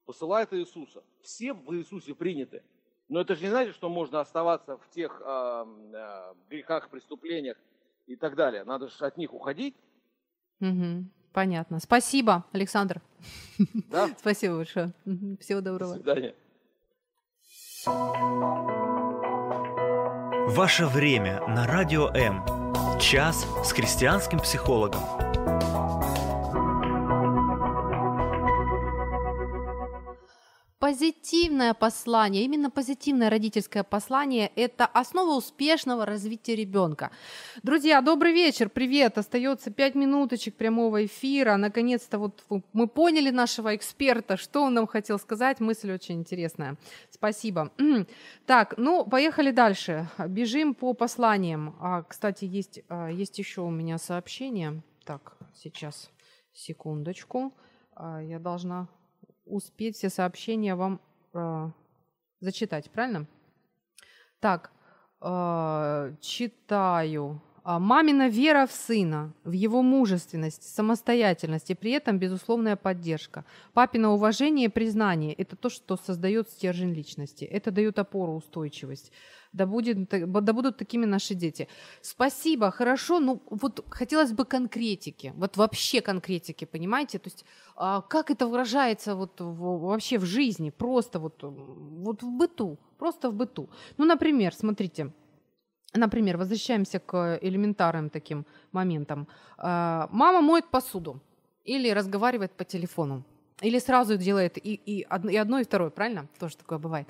посылает 0.07 0.53
Иисуса. 0.53 1.03
Все 1.23 1.53
в 1.55 1.75
Иисусе 1.75 2.15
приняты. 2.15 2.63
Но 3.09 3.21
это 3.21 3.35
же 3.35 3.45
не 3.45 3.51
значит, 3.51 3.75
что 3.75 3.89
можно 3.89 4.21
оставаться 4.21 4.77
в 4.77 4.89
тех 4.91 5.23
а, 5.25 5.67
а, 5.95 6.35
грехах, 6.51 6.89
преступлениях 6.91 7.57
и 8.07 8.17
так 8.17 8.35
далее. 8.35 8.65
Надо 8.65 8.89
же 8.89 9.05
от 9.05 9.17
них 9.17 9.33
уходить, 9.33 9.75
Мгм. 10.61 11.11
Понятно. 11.33 11.81
Спасибо, 11.81 12.45
Александр. 12.53 13.03
да? 13.91 14.09
Спасибо 14.19 14.57
большое. 14.59 14.93
Всего 15.41 15.61
До 15.61 15.71
доброго. 15.73 15.95
свидания. 15.95 16.35
Ваше 20.47 20.87
время 20.87 21.43
на 21.47 21.67
Радио 21.67 22.09
М. 22.15 22.43
Час 22.99 23.47
с 23.63 23.73
христианским 23.73 24.39
психологом. 24.39 25.03
Позитивное 31.25 31.73
послание, 31.73 32.45
именно 32.45 32.71
позитивное 32.71 33.31
родительское 33.31 33.83
послание– 33.83 34.53
это 34.57 34.85
основа 34.85 35.39
успешного 35.39 36.05
развития 36.05 36.55
ребенка. 36.55 37.11
Друзья, 37.63 38.03
добрый 38.03 38.35
вечер, 38.35 38.69
привет. 38.69 39.17
Остается 39.17 39.71
пять 39.71 39.95
минуточек 39.95 40.55
прямого 40.55 41.07
эфира. 41.07 41.57
Наконец-то 41.57 42.19
вот 42.19 42.45
мы 42.75 42.89
поняли 42.89 43.31
нашего 43.31 43.75
эксперта, 43.75 44.37
что 44.37 44.65
он 44.65 44.75
нам 44.75 44.87
хотел 44.87 45.19
сказать. 45.19 45.61
Мысль 45.61 45.93
очень 45.93 46.17
интересная. 46.17 46.77
Спасибо. 47.11 47.73
Так, 48.45 48.75
ну, 48.77 49.07
поехали 49.07 49.51
дальше. 49.51 50.07
Бежим 50.29 50.75
по 50.75 50.93
посланиям. 50.93 51.75
А, 51.81 52.03
кстати, 52.03 52.45
есть, 52.45 52.81
а, 52.91 53.09
есть 53.09 53.39
еще 53.39 53.63
у 53.63 53.71
меня 53.71 53.97
сообщение. 53.97 54.83
Так, 55.07 55.39
сейчас, 55.55 56.11
секундочку. 56.53 57.55
А, 57.97 58.21
Я 58.21 58.39
должна 58.39 58.89
успеть 59.47 59.97
все 59.97 60.11
сообщения 60.11 60.75
вам 60.75 61.01
э, 61.35 61.71
зачитать, 62.41 62.91
правильно? 62.91 63.27
Так, 64.41 64.71
э, 65.21 66.15
читаю. 66.21 67.41
А, 67.67 67.79
Мамина 67.79 68.29
вера 68.29 68.67
в 68.67 68.73
сына, 68.73 69.33
в 69.43 69.53
его 69.53 69.83
мужественность, 69.83 70.63
самостоятельность 70.63 71.71
и 71.71 71.75
при 71.75 71.93
этом 71.93 72.19
безусловная 72.19 72.77
поддержка. 72.77 73.47
Папина 73.73 74.13
уважение 74.13 74.67
и 74.67 74.69
признание– 74.69 75.33
это 75.39 75.57
то, 75.57 75.71
что 75.71 75.97
создает 75.97 76.51
стержень 76.51 76.93
личности. 76.93 77.47
Это 77.47 77.71
дает 77.71 77.99
опору, 77.99 78.35
устойчивость. 78.35 79.13
Да, 79.55 79.67
будет, 79.67 80.11
да 80.11 80.53
будут 80.53 80.77
такими 80.77 81.07
наши 81.07 81.35
дети. 81.35 81.69
Спасибо, 82.03 82.71
хорошо. 82.71 83.19
Ну, 83.19 83.41
вот 83.49 83.83
хотелось 83.89 84.33
бы 84.33 84.45
конкретики. 84.45 85.33
Вот 85.37 85.57
вообще 85.57 86.03
конкретики, 86.03 86.67
понимаете? 86.67 87.19
То 87.19 87.29
есть 87.29 87.47
а, 87.77 88.03
как 88.03 88.31
это 88.31 88.47
выражается 88.47 89.15
вот 89.15 89.41
вообще 89.41 90.19
в 90.19 90.27
жизни? 90.27 90.69
Просто 90.69 91.19
вот, 91.19 91.43
вот 91.43 92.23
в 92.23 92.29
быту. 92.29 92.79
Просто 92.99 93.31
в 93.31 93.35
быту. 93.35 93.71
Ну, 93.97 94.05
например, 94.05 94.55
смотрите. 94.55 95.13
Например, 95.95 96.37
возвращаемся 96.37 96.99
к 96.99 97.39
элементарным 97.41 98.11
таким 98.11 98.45
моментам. 98.73 99.29
А, 99.57 100.09
Мама 100.11 100.41
моет 100.41 100.69
посуду 100.71 101.21
или 101.65 101.89
разговаривает 101.91 102.51
по 102.53 102.65
телефону, 102.65 103.23
или 103.63 103.79
сразу 103.79 104.17
делает 104.17 104.59
и, 104.59 104.75
и, 104.75 105.07
одно, 105.09 105.31
и 105.31 105.37
одно, 105.37 105.61
и 105.61 105.65
второе, 105.65 105.91
правильно? 105.91 106.27
Тоже 106.39 106.57
такое 106.57 106.79
бывает. 106.79 107.09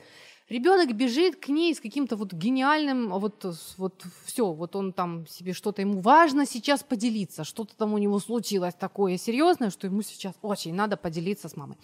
Ребенок 0.50 0.92
бежит 0.94 1.36
к 1.36 1.48
ней 1.48 1.74
с 1.74 1.80
каким-то 1.80 2.16
вот 2.16 2.34
гениальным, 2.34 3.08
вот, 3.08 3.46
вот 3.78 4.04
все, 4.26 4.52
вот 4.52 4.76
он 4.76 4.92
там 4.92 5.26
себе 5.26 5.54
что-то, 5.54 5.80
ему 5.80 6.00
важно 6.00 6.44
сейчас 6.44 6.82
поделиться, 6.82 7.44
что-то 7.44 7.74
там 7.76 7.94
у 7.94 7.98
него 7.98 8.18
случилось 8.18 8.74
такое 8.74 9.16
серьезное, 9.16 9.70
что 9.70 9.86
ему 9.86 10.02
сейчас 10.02 10.34
очень 10.42 10.74
надо 10.74 10.98
поделиться 10.98 11.48
с 11.48 11.56
мамой. 11.56 11.78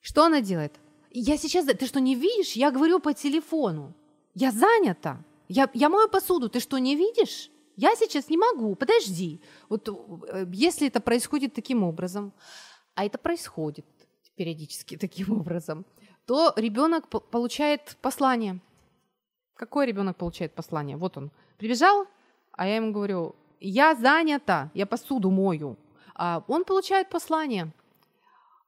Что 0.00 0.24
она 0.24 0.40
делает? 0.40 0.72
Я 1.10 1.36
сейчас, 1.36 1.66
ты 1.66 1.86
что, 1.86 2.00
не 2.00 2.14
видишь? 2.14 2.52
Я 2.52 2.70
говорю 2.70 2.98
по 3.00 3.12
телефону. 3.12 3.92
Я 4.34 4.52
занята. 4.52 5.22
Я, 5.50 5.68
я 5.74 5.88
мою 5.88 6.08
посуду, 6.08 6.48
ты 6.48 6.60
что, 6.60 6.78
не 6.78 6.94
видишь? 6.94 7.50
Я 7.76 7.96
сейчас 7.96 8.30
не 8.30 8.36
могу, 8.36 8.76
подожди. 8.76 9.40
Вот 9.68 9.88
э, 9.88 10.46
если 10.52 10.86
это 10.86 11.00
происходит 11.00 11.54
таким 11.54 11.82
образом, 11.82 12.32
а 12.94 13.04
это 13.04 13.18
происходит 13.18 13.84
периодически 14.36 14.96
таким 15.00 15.40
образом, 15.40 15.84
то 16.24 16.52
ребенок 16.56 17.08
по- 17.08 17.20
получает 17.20 17.96
послание. 18.00 18.60
Какой 19.56 19.86
ребенок 19.86 20.16
получает 20.16 20.54
послание? 20.54 20.96
Вот 20.96 21.16
он 21.16 21.30
прибежал, 21.58 22.06
а 22.52 22.68
я 22.68 22.76
ему 22.76 22.92
говорю, 22.92 23.34
я 23.60 23.94
занята, 23.96 24.70
я 24.74 24.86
посуду 24.86 25.30
мою. 25.30 25.76
А 26.14 26.44
он 26.46 26.64
получает 26.64 27.10
послание. 27.10 27.72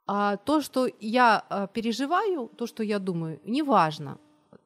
А 0.06 0.36
то, 0.36 0.60
что 0.60 0.88
я 1.00 1.44
а, 1.48 1.66
переживаю, 1.68 2.48
то, 2.56 2.66
что 2.66 2.82
я 2.82 2.98
думаю, 2.98 3.40
не 3.44 3.62
важно. 3.62 4.18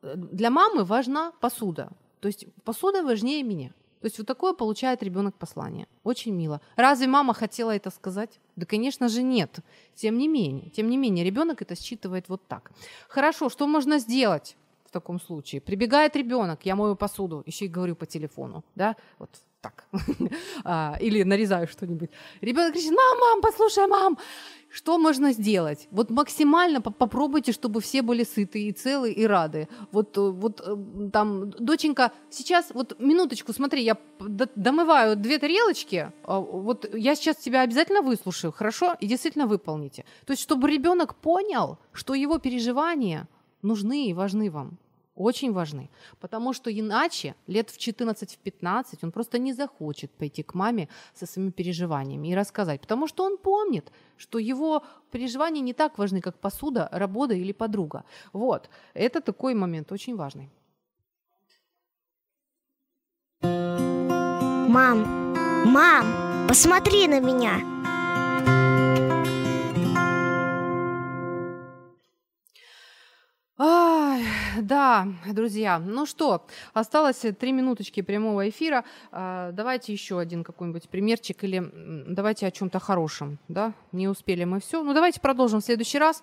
Э, 0.03 0.15
Для 0.17 0.51
мамы 0.51 0.85
важна 0.85 1.33
посуда. 1.41 1.91
То 2.21 2.29
есть 2.29 2.47
посуда 2.65 3.03
важнее 3.03 3.43
меня. 3.43 3.73
То 4.01 4.07
есть 4.07 4.19
вот 4.19 4.27
такое 4.27 4.53
получает 4.53 5.03
ребенок 5.03 5.35
послание. 5.35 5.89
Очень 6.05 6.35
мило. 6.35 6.61
Разве 6.77 7.07
мама 7.07 7.35
хотела 7.35 7.75
это 7.75 7.91
сказать? 7.91 8.39
Да, 8.55 8.67
конечно 8.67 9.09
же, 9.09 9.23
нет. 9.23 9.59
Тем 9.95 10.19
не 10.19 10.29
менее, 10.29 10.71
тем 10.71 10.89
не 10.89 10.97
менее, 10.97 11.25
ребенок 11.25 11.63
это 11.63 11.75
считывает 11.75 12.29
вот 12.29 12.47
так. 12.47 12.71
Хорошо, 13.09 13.49
что 13.49 13.67
можно 13.67 13.99
сделать 13.99 14.57
в 14.85 14.91
таком 14.91 15.21
случае? 15.21 15.61
Прибегает 15.61 16.15
ребенок, 16.15 16.61
я 16.65 16.77
мою 16.77 16.95
посуду, 16.95 17.43
еще 17.47 17.65
и 17.65 17.69
говорю 17.69 17.97
по 17.97 18.07
телефону, 18.07 18.65
да, 18.75 18.97
вот 19.19 19.31
так. 19.67 19.85
А, 20.65 20.97
или 21.01 21.25
нарезаю 21.25 21.67
что-нибудь. 21.69 22.11
Ребенок 22.41 22.73
кричит, 22.73 22.91
мам, 22.91 23.19
мам, 23.21 23.41
послушай, 23.41 23.87
мам, 23.87 24.19
что 24.71 24.99
можно 24.99 25.33
сделать? 25.33 25.89
Вот 25.91 26.11
максимально 26.11 26.81
попробуйте, 26.81 27.53
чтобы 27.53 27.81
все 27.81 28.03
были 28.03 28.25
сыты 28.25 28.63
и 28.69 28.73
целы 28.73 29.13
и 29.13 29.27
рады. 29.27 29.69
Вот, 29.93 30.19
э, 30.19 30.21
вот 30.21 30.61
э, 30.61 31.11
там, 31.13 31.51
доченька, 31.51 32.11
сейчас, 32.31 32.73
вот 32.75 32.97
минуточку, 32.99 33.53
смотри, 33.53 33.83
я 33.85 33.97
домываю 34.57 35.17
две 35.17 35.39
тарелочки, 35.39 36.13
а, 36.25 36.41
вот 36.41 36.95
я 36.95 37.15
сейчас 37.15 37.37
тебя 37.37 37.63
обязательно 37.63 38.03
выслушаю, 38.03 38.53
хорошо? 38.53 38.97
И 39.01 39.07
действительно 39.07 39.47
выполните. 39.47 40.05
То 40.27 40.33
есть, 40.33 40.43
чтобы 40.43 40.71
ребенок 40.71 41.15
понял, 41.15 41.79
что 41.93 42.15
его 42.15 42.39
переживания 42.39 43.29
нужны 43.63 44.09
и 44.09 44.15
важны 44.15 44.51
вам 44.51 44.79
очень 45.17 45.53
важны, 45.53 45.89
потому 46.21 46.53
что 46.53 46.71
иначе 46.71 47.35
лет 47.47 47.71
в 47.71 47.79
14-15 47.79 48.99
он 49.03 49.11
просто 49.11 49.39
не 49.39 49.53
захочет 49.53 50.11
пойти 50.11 50.43
к 50.43 50.55
маме 50.55 50.89
со 51.15 51.27
своими 51.27 51.51
переживаниями 51.51 52.29
и 52.29 52.35
рассказать, 52.35 52.81
потому 52.81 53.09
что 53.09 53.25
он 53.25 53.39
помнит, 53.39 53.91
что 54.17 54.39
его 54.39 54.83
переживания 55.11 55.63
не 55.63 55.73
так 55.73 55.99
важны, 55.99 56.21
как 56.21 56.39
посуда, 56.39 56.89
работа 56.93 57.35
или 57.35 57.53
подруга. 57.53 58.05
Вот, 58.33 58.71
это 58.95 59.21
такой 59.21 59.55
момент 59.55 59.93
очень 59.93 60.17
важный. 60.17 60.51
Мам, 64.69 65.35
мам, 65.65 66.47
посмотри 66.49 67.09
на 67.09 67.21
меня. 67.21 67.77
Да, 74.61 75.09
друзья. 75.31 75.79
Ну 75.79 76.07
что, 76.07 76.47
осталось 76.73 77.25
три 77.39 77.53
минуточки 77.53 78.03
прямого 78.03 78.49
эфира. 78.49 78.85
А, 79.13 79.53
давайте 79.53 79.93
еще 79.93 80.19
один 80.19 80.45
какой-нибудь 80.45 80.89
примерчик 80.89 81.45
или 81.45 81.71
давайте 82.07 82.47
о 82.47 82.51
чем-то 82.51 82.79
хорошем. 82.79 83.39
Да? 83.49 83.73
Не 83.93 84.09
успели 84.09 84.45
мы 84.45 84.61
все. 84.61 84.83
Ну 84.83 84.95
давайте 84.95 85.21
продолжим 85.21 85.61
в 85.61 85.65
следующий 85.65 85.99
раз. 85.99 86.23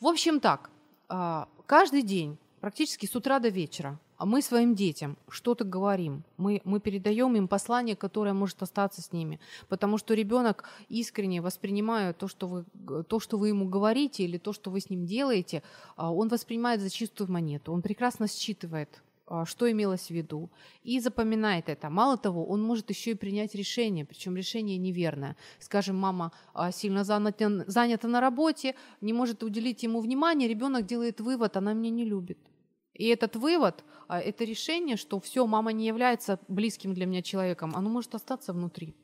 В 0.00 0.06
общем 0.06 0.40
так, 0.40 0.70
а, 1.08 1.48
каждый 1.66 2.02
день, 2.02 2.38
практически 2.60 3.06
с 3.06 3.14
утра 3.14 3.38
до 3.38 3.48
вечера, 3.48 3.98
а 4.20 4.26
мы 4.26 4.42
своим 4.42 4.74
детям 4.74 5.16
что-то 5.30 5.64
говорим, 5.64 6.24
мы, 6.36 6.60
мы 6.64 6.78
передаем 6.78 7.36
им 7.36 7.48
послание, 7.48 7.96
которое 7.96 8.34
может 8.34 8.62
остаться 8.62 9.00
с 9.00 9.12
ними, 9.12 9.40
потому 9.66 9.96
что 9.96 10.12
ребенок 10.12 10.64
искренне 10.90 11.40
воспринимая 11.40 12.12
то, 12.12 12.28
что 12.28 12.46
вы, 12.46 12.64
то, 13.04 13.18
что 13.18 13.38
вы 13.38 13.48
ему 13.48 13.66
говорите 13.66 14.24
или 14.24 14.36
то, 14.36 14.52
что 14.52 14.70
вы 14.70 14.80
с 14.80 14.90
ним 14.90 15.06
делаете, 15.06 15.62
а, 15.96 16.12
он 16.12 16.28
воспринимает 16.28 16.82
за 16.82 16.90
чистую 16.90 17.32
монету, 17.32 17.72
он 17.72 17.80
прекрасно 17.80 18.28
считывает 18.28 19.02
а, 19.26 19.46
что 19.46 19.70
имелось 19.70 20.08
в 20.08 20.10
виду, 20.10 20.50
и 20.82 21.00
запоминает 21.00 21.70
это. 21.70 21.88
Мало 21.88 22.18
того, 22.18 22.44
он 22.44 22.62
может 22.62 22.90
еще 22.90 23.12
и 23.12 23.14
принять 23.14 23.54
решение, 23.54 24.04
причем 24.04 24.36
решение 24.36 24.76
неверное. 24.76 25.34
Скажем, 25.60 25.96
мама 25.96 26.32
а, 26.52 26.72
сильно 26.72 27.04
занята, 27.04 27.64
занята 27.66 28.06
на 28.06 28.20
работе, 28.20 28.74
не 29.00 29.14
может 29.14 29.42
уделить 29.42 29.82
ему 29.82 30.00
внимание, 30.00 30.46
ребенок 30.46 30.84
делает 30.84 31.22
вывод, 31.22 31.56
она 31.56 31.72
меня 31.72 31.90
не 31.90 32.04
любит. 32.04 32.36
И 33.00 33.06
этот 33.06 33.34
вывод, 33.34 33.82
а, 34.08 34.20
это 34.20 34.44
решение, 34.44 34.98
что 34.98 35.18
все, 35.20 35.46
мама 35.46 35.72
не 35.72 35.86
является 35.86 36.38
близким 36.48 36.92
для 36.92 37.06
меня 37.06 37.22
человеком, 37.22 37.74
оно 37.74 37.88
может 37.88 38.14
остаться 38.14 38.52
внутри 38.52 38.94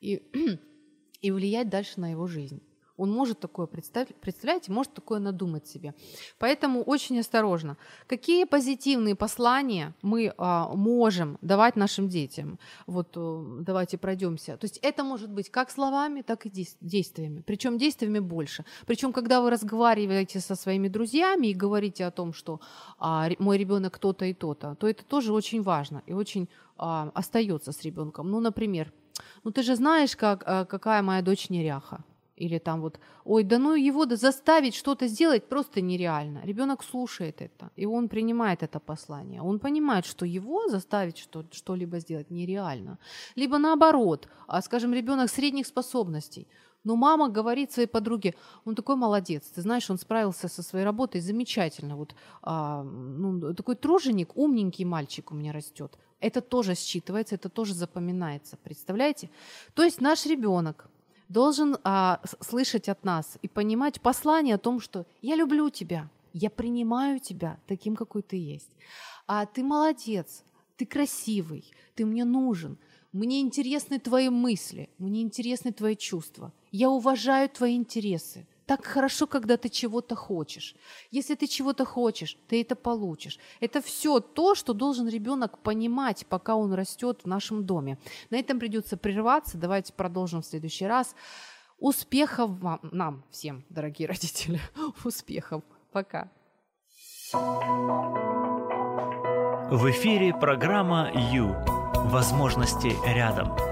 и, 0.00 0.16
и 1.20 1.30
влиять 1.30 1.68
дальше 1.68 2.00
на 2.00 2.10
его 2.10 2.26
жизнь. 2.26 2.60
Он 2.98 3.10
может 3.10 3.40
такое 3.40 3.66
представить, 3.66 4.14
представляете, 4.16 4.72
может 4.72 4.92
такое 4.92 5.20
надумать 5.20 5.66
себе. 5.66 5.94
Поэтому 6.38 6.82
очень 6.82 7.18
осторожно. 7.20 7.76
Какие 8.06 8.44
позитивные 8.44 9.14
послания 9.14 9.94
мы 10.02 10.34
а, 10.36 10.68
можем 10.74 11.38
давать 11.40 11.76
нашим 11.76 12.08
детям? 12.08 12.58
Вот 12.86 13.16
а, 13.16 13.58
давайте 13.60 13.98
пройдемся. 13.98 14.56
То 14.56 14.64
есть 14.66 14.78
это 14.82 15.04
может 15.04 15.30
быть 15.30 15.48
как 15.50 15.70
словами, 15.70 16.22
так 16.22 16.46
и 16.46 16.50
действиями. 16.80 17.42
Причем 17.46 17.78
действиями 17.78 18.18
больше. 18.18 18.64
Причем, 18.86 19.12
когда 19.12 19.40
вы 19.40 19.50
разговариваете 19.50 20.40
со 20.40 20.56
своими 20.56 20.88
друзьями 20.88 21.46
и 21.46 21.54
говорите 21.54 22.04
о 22.04 22.10
том, 22.10 22.32
что 22.32 22.60
а, 22.98 23.28
мой 23.38 23.58
ребенок 23.58 23.98
то-то 23.98 24.24
и 24.24 24.34
то-то, 24.34 24.74
то 24.74 24.88
это 24.88 25.04
тоже 25.04 25.32
очень 25.32 25.62
важно 25.62 26.02
и 26.06 26.12
очень 26.12 26.48
а, 26.76 27.10
остается 27.14 27.72
с 27.72 27.82
ребенком. 27.82 28.30
Ну, 28.30 28.40
например, 28.40 28.92
ну 29.44 29.50
ты 29.50 29.62
же 29.62 29.76
знаешь, 29.76 30.16
как, 30.16 30.42
а, 30.46 30.64
какая 30.64 31.02
моя 31.02 31.22
дочь 31.22 31.50
неряха. 31.50 32.04
Или 32.38 32.58
там 32.58 32.80
вот, 32.80 33.00
ой, 33.24 33.42
да 33.44 33.58
ну 33.58 33.74
его 33.74 34.06
да 34.06 34.16
заставить 34.16 34.74
что-то 34.74 35.08
сделать 35.08 35.48
просто 35.48 35.80
нереально. 35.80 36.40
Ребенок 36.44 36.84
слушает 36.84 37.42
это, 37.42 37.70
и 37.76 37.86
он 37.86 38.08
принимает 38.08 38.62
это 38.62 38.78
послание. 38.80 39.42
Он 39.42 39.58
понимает, 39.58 40.06
что 40.06 40.24
его 40.24 40.68
заставить 40.68 41.18
что- 41.18 41.44
что-либо 41.52 41.98
сделать 41.98 42.30
нереально. 42.30 42.98
Либо 43.36 43.58
наоборот, 43.58 44.28
а, 44.46 44.62
скажем, 44.62 44.94
ребенок 44.94 45.30
средних 45.30 45.66
способностей. 45.66 46.46
Но 46.84 46.96
мама 46.96 47.28
говорит 47.28 47.72
своей 47.72 47.88
подруге, 47.88 48.34
он 48.64 48.74
такой 48.74 48.96
молодец, 48.96 49.42
ты 49.56 49.62
знаешь, 49.62 49.90
он 49.90 49.98
справился 49.98 50.48
со 50.48 50.62
своей 50.62 50.84
работой 50.84 51.20
замечательно. 51.20 51.96
Вот 51.96 52.14
а, 52.42 52.82
ну, 52.84 53.54
такой 53.54 53.74
труженик, 53.74 54.36
умненький 54.36 54.84
мальчик 54.84 55.32
у 55.32 55.34
меня 55.34 55.52
растет. 55.52 55.98
Это 56.20 56.40
тоже 56.40 56.72
считывается, 56.72 57.34
это 57.34 57.48
тоже 57.48 57.74
запоминается, 57.74 58.56
представляете? 58.56 59.28
То 59.74 59.82
есть 59.82 60.00
наш 60.00 60.26
ребенок, 60.26 60.88
должен 61.28 61.76
а, 61.84 62.20
слышать 62.40 62.88
от 62.88 63.04
нас 63.04 63.38
и 63.42 63.48
понимать 63.48 64.00
послание 64.00 64.54
о 64.54 64.58
том, 64.58 64.80
что 64.80 65.06
я 65.22 65.36
люблю 65.36 65.70
тебя, 65.70 66.08
я 66.32 66.50
принимаю 66.50 67.20
тебя 67.20 67.58
таким, 67.66 67.96
какой 67.96 68.22
ты 68.22 68.36
есть. 68.36 68.70
А 69.26 69.46
ты 69.46 69.62
молодец, 69.62 70.44
ты 70.76 70.86
красивый, 70.86 71.64
ты 71.94 72.06
мне 72.06 72.24
нужен, 72.24 72.78
мне 73.12 73.40
интересны 73.40 73.98
твои 73.98 74.28
мысли, 74.28 74.88
мне 74.98 75.22
интересны 75.22 75.72
твои 75.72 75.96
чувства, 75.96 76.52
я 76.70 76.90
уважаю 76.90 77.48
твои 77.48 77.74
интересы, 77.76 78.46
так 78.68 78.84
хорошо, 78.84 79.26
когда 79.26 79.56
ты 79.56 79.70
чего-то 79.70 80.14
хочешь. 80.14 80.76
Если 81.10 81.34
ты 81.34 81.46
чего-то 81.46 81.86
хочешь, 81.86 82.36
ты 82.48 82.60
это 82.60 82.76
получишь. 82.76 83.38
Это 83.60 83.80
все 83.80 84.20
то, 84.20 84.54
что 84.54 84.74
должен 84.74 85.08
ребенок 85.08 85.58
понимать, 85.60 86.26
пока 86.28 86.54
он 86.54 86.74
растет 86.74 87.22
в 87.24 87.26
нашем 87.26 87.64
доме. 87.64 87.96
На 88.28 88.36
этом 88.36 88.58
придется 88.58 88.98
прерваться. 88.98 89.56
Давайте 89.56 89.94
продолжим 89.94 90.42
в 90.42 90.46
следующий 90.46 90.84
раз. 90.84 91.14
Успехов 91.78 92.50
вам, 92.60 92.80
нам 92.82 93.24
всем, 93.30 93.64
дорогие 93.70 94.06
родители. 94.12 94.60
Успехов. 95.02 95.62
Пока. 95.90 96.30
В 99.70 99.90
эфире 99.90 100.34
программа 100.34 101.10
«Ю». 101.32 101.56
Возможности 102.10 102.92
рядом. 103.06 103.67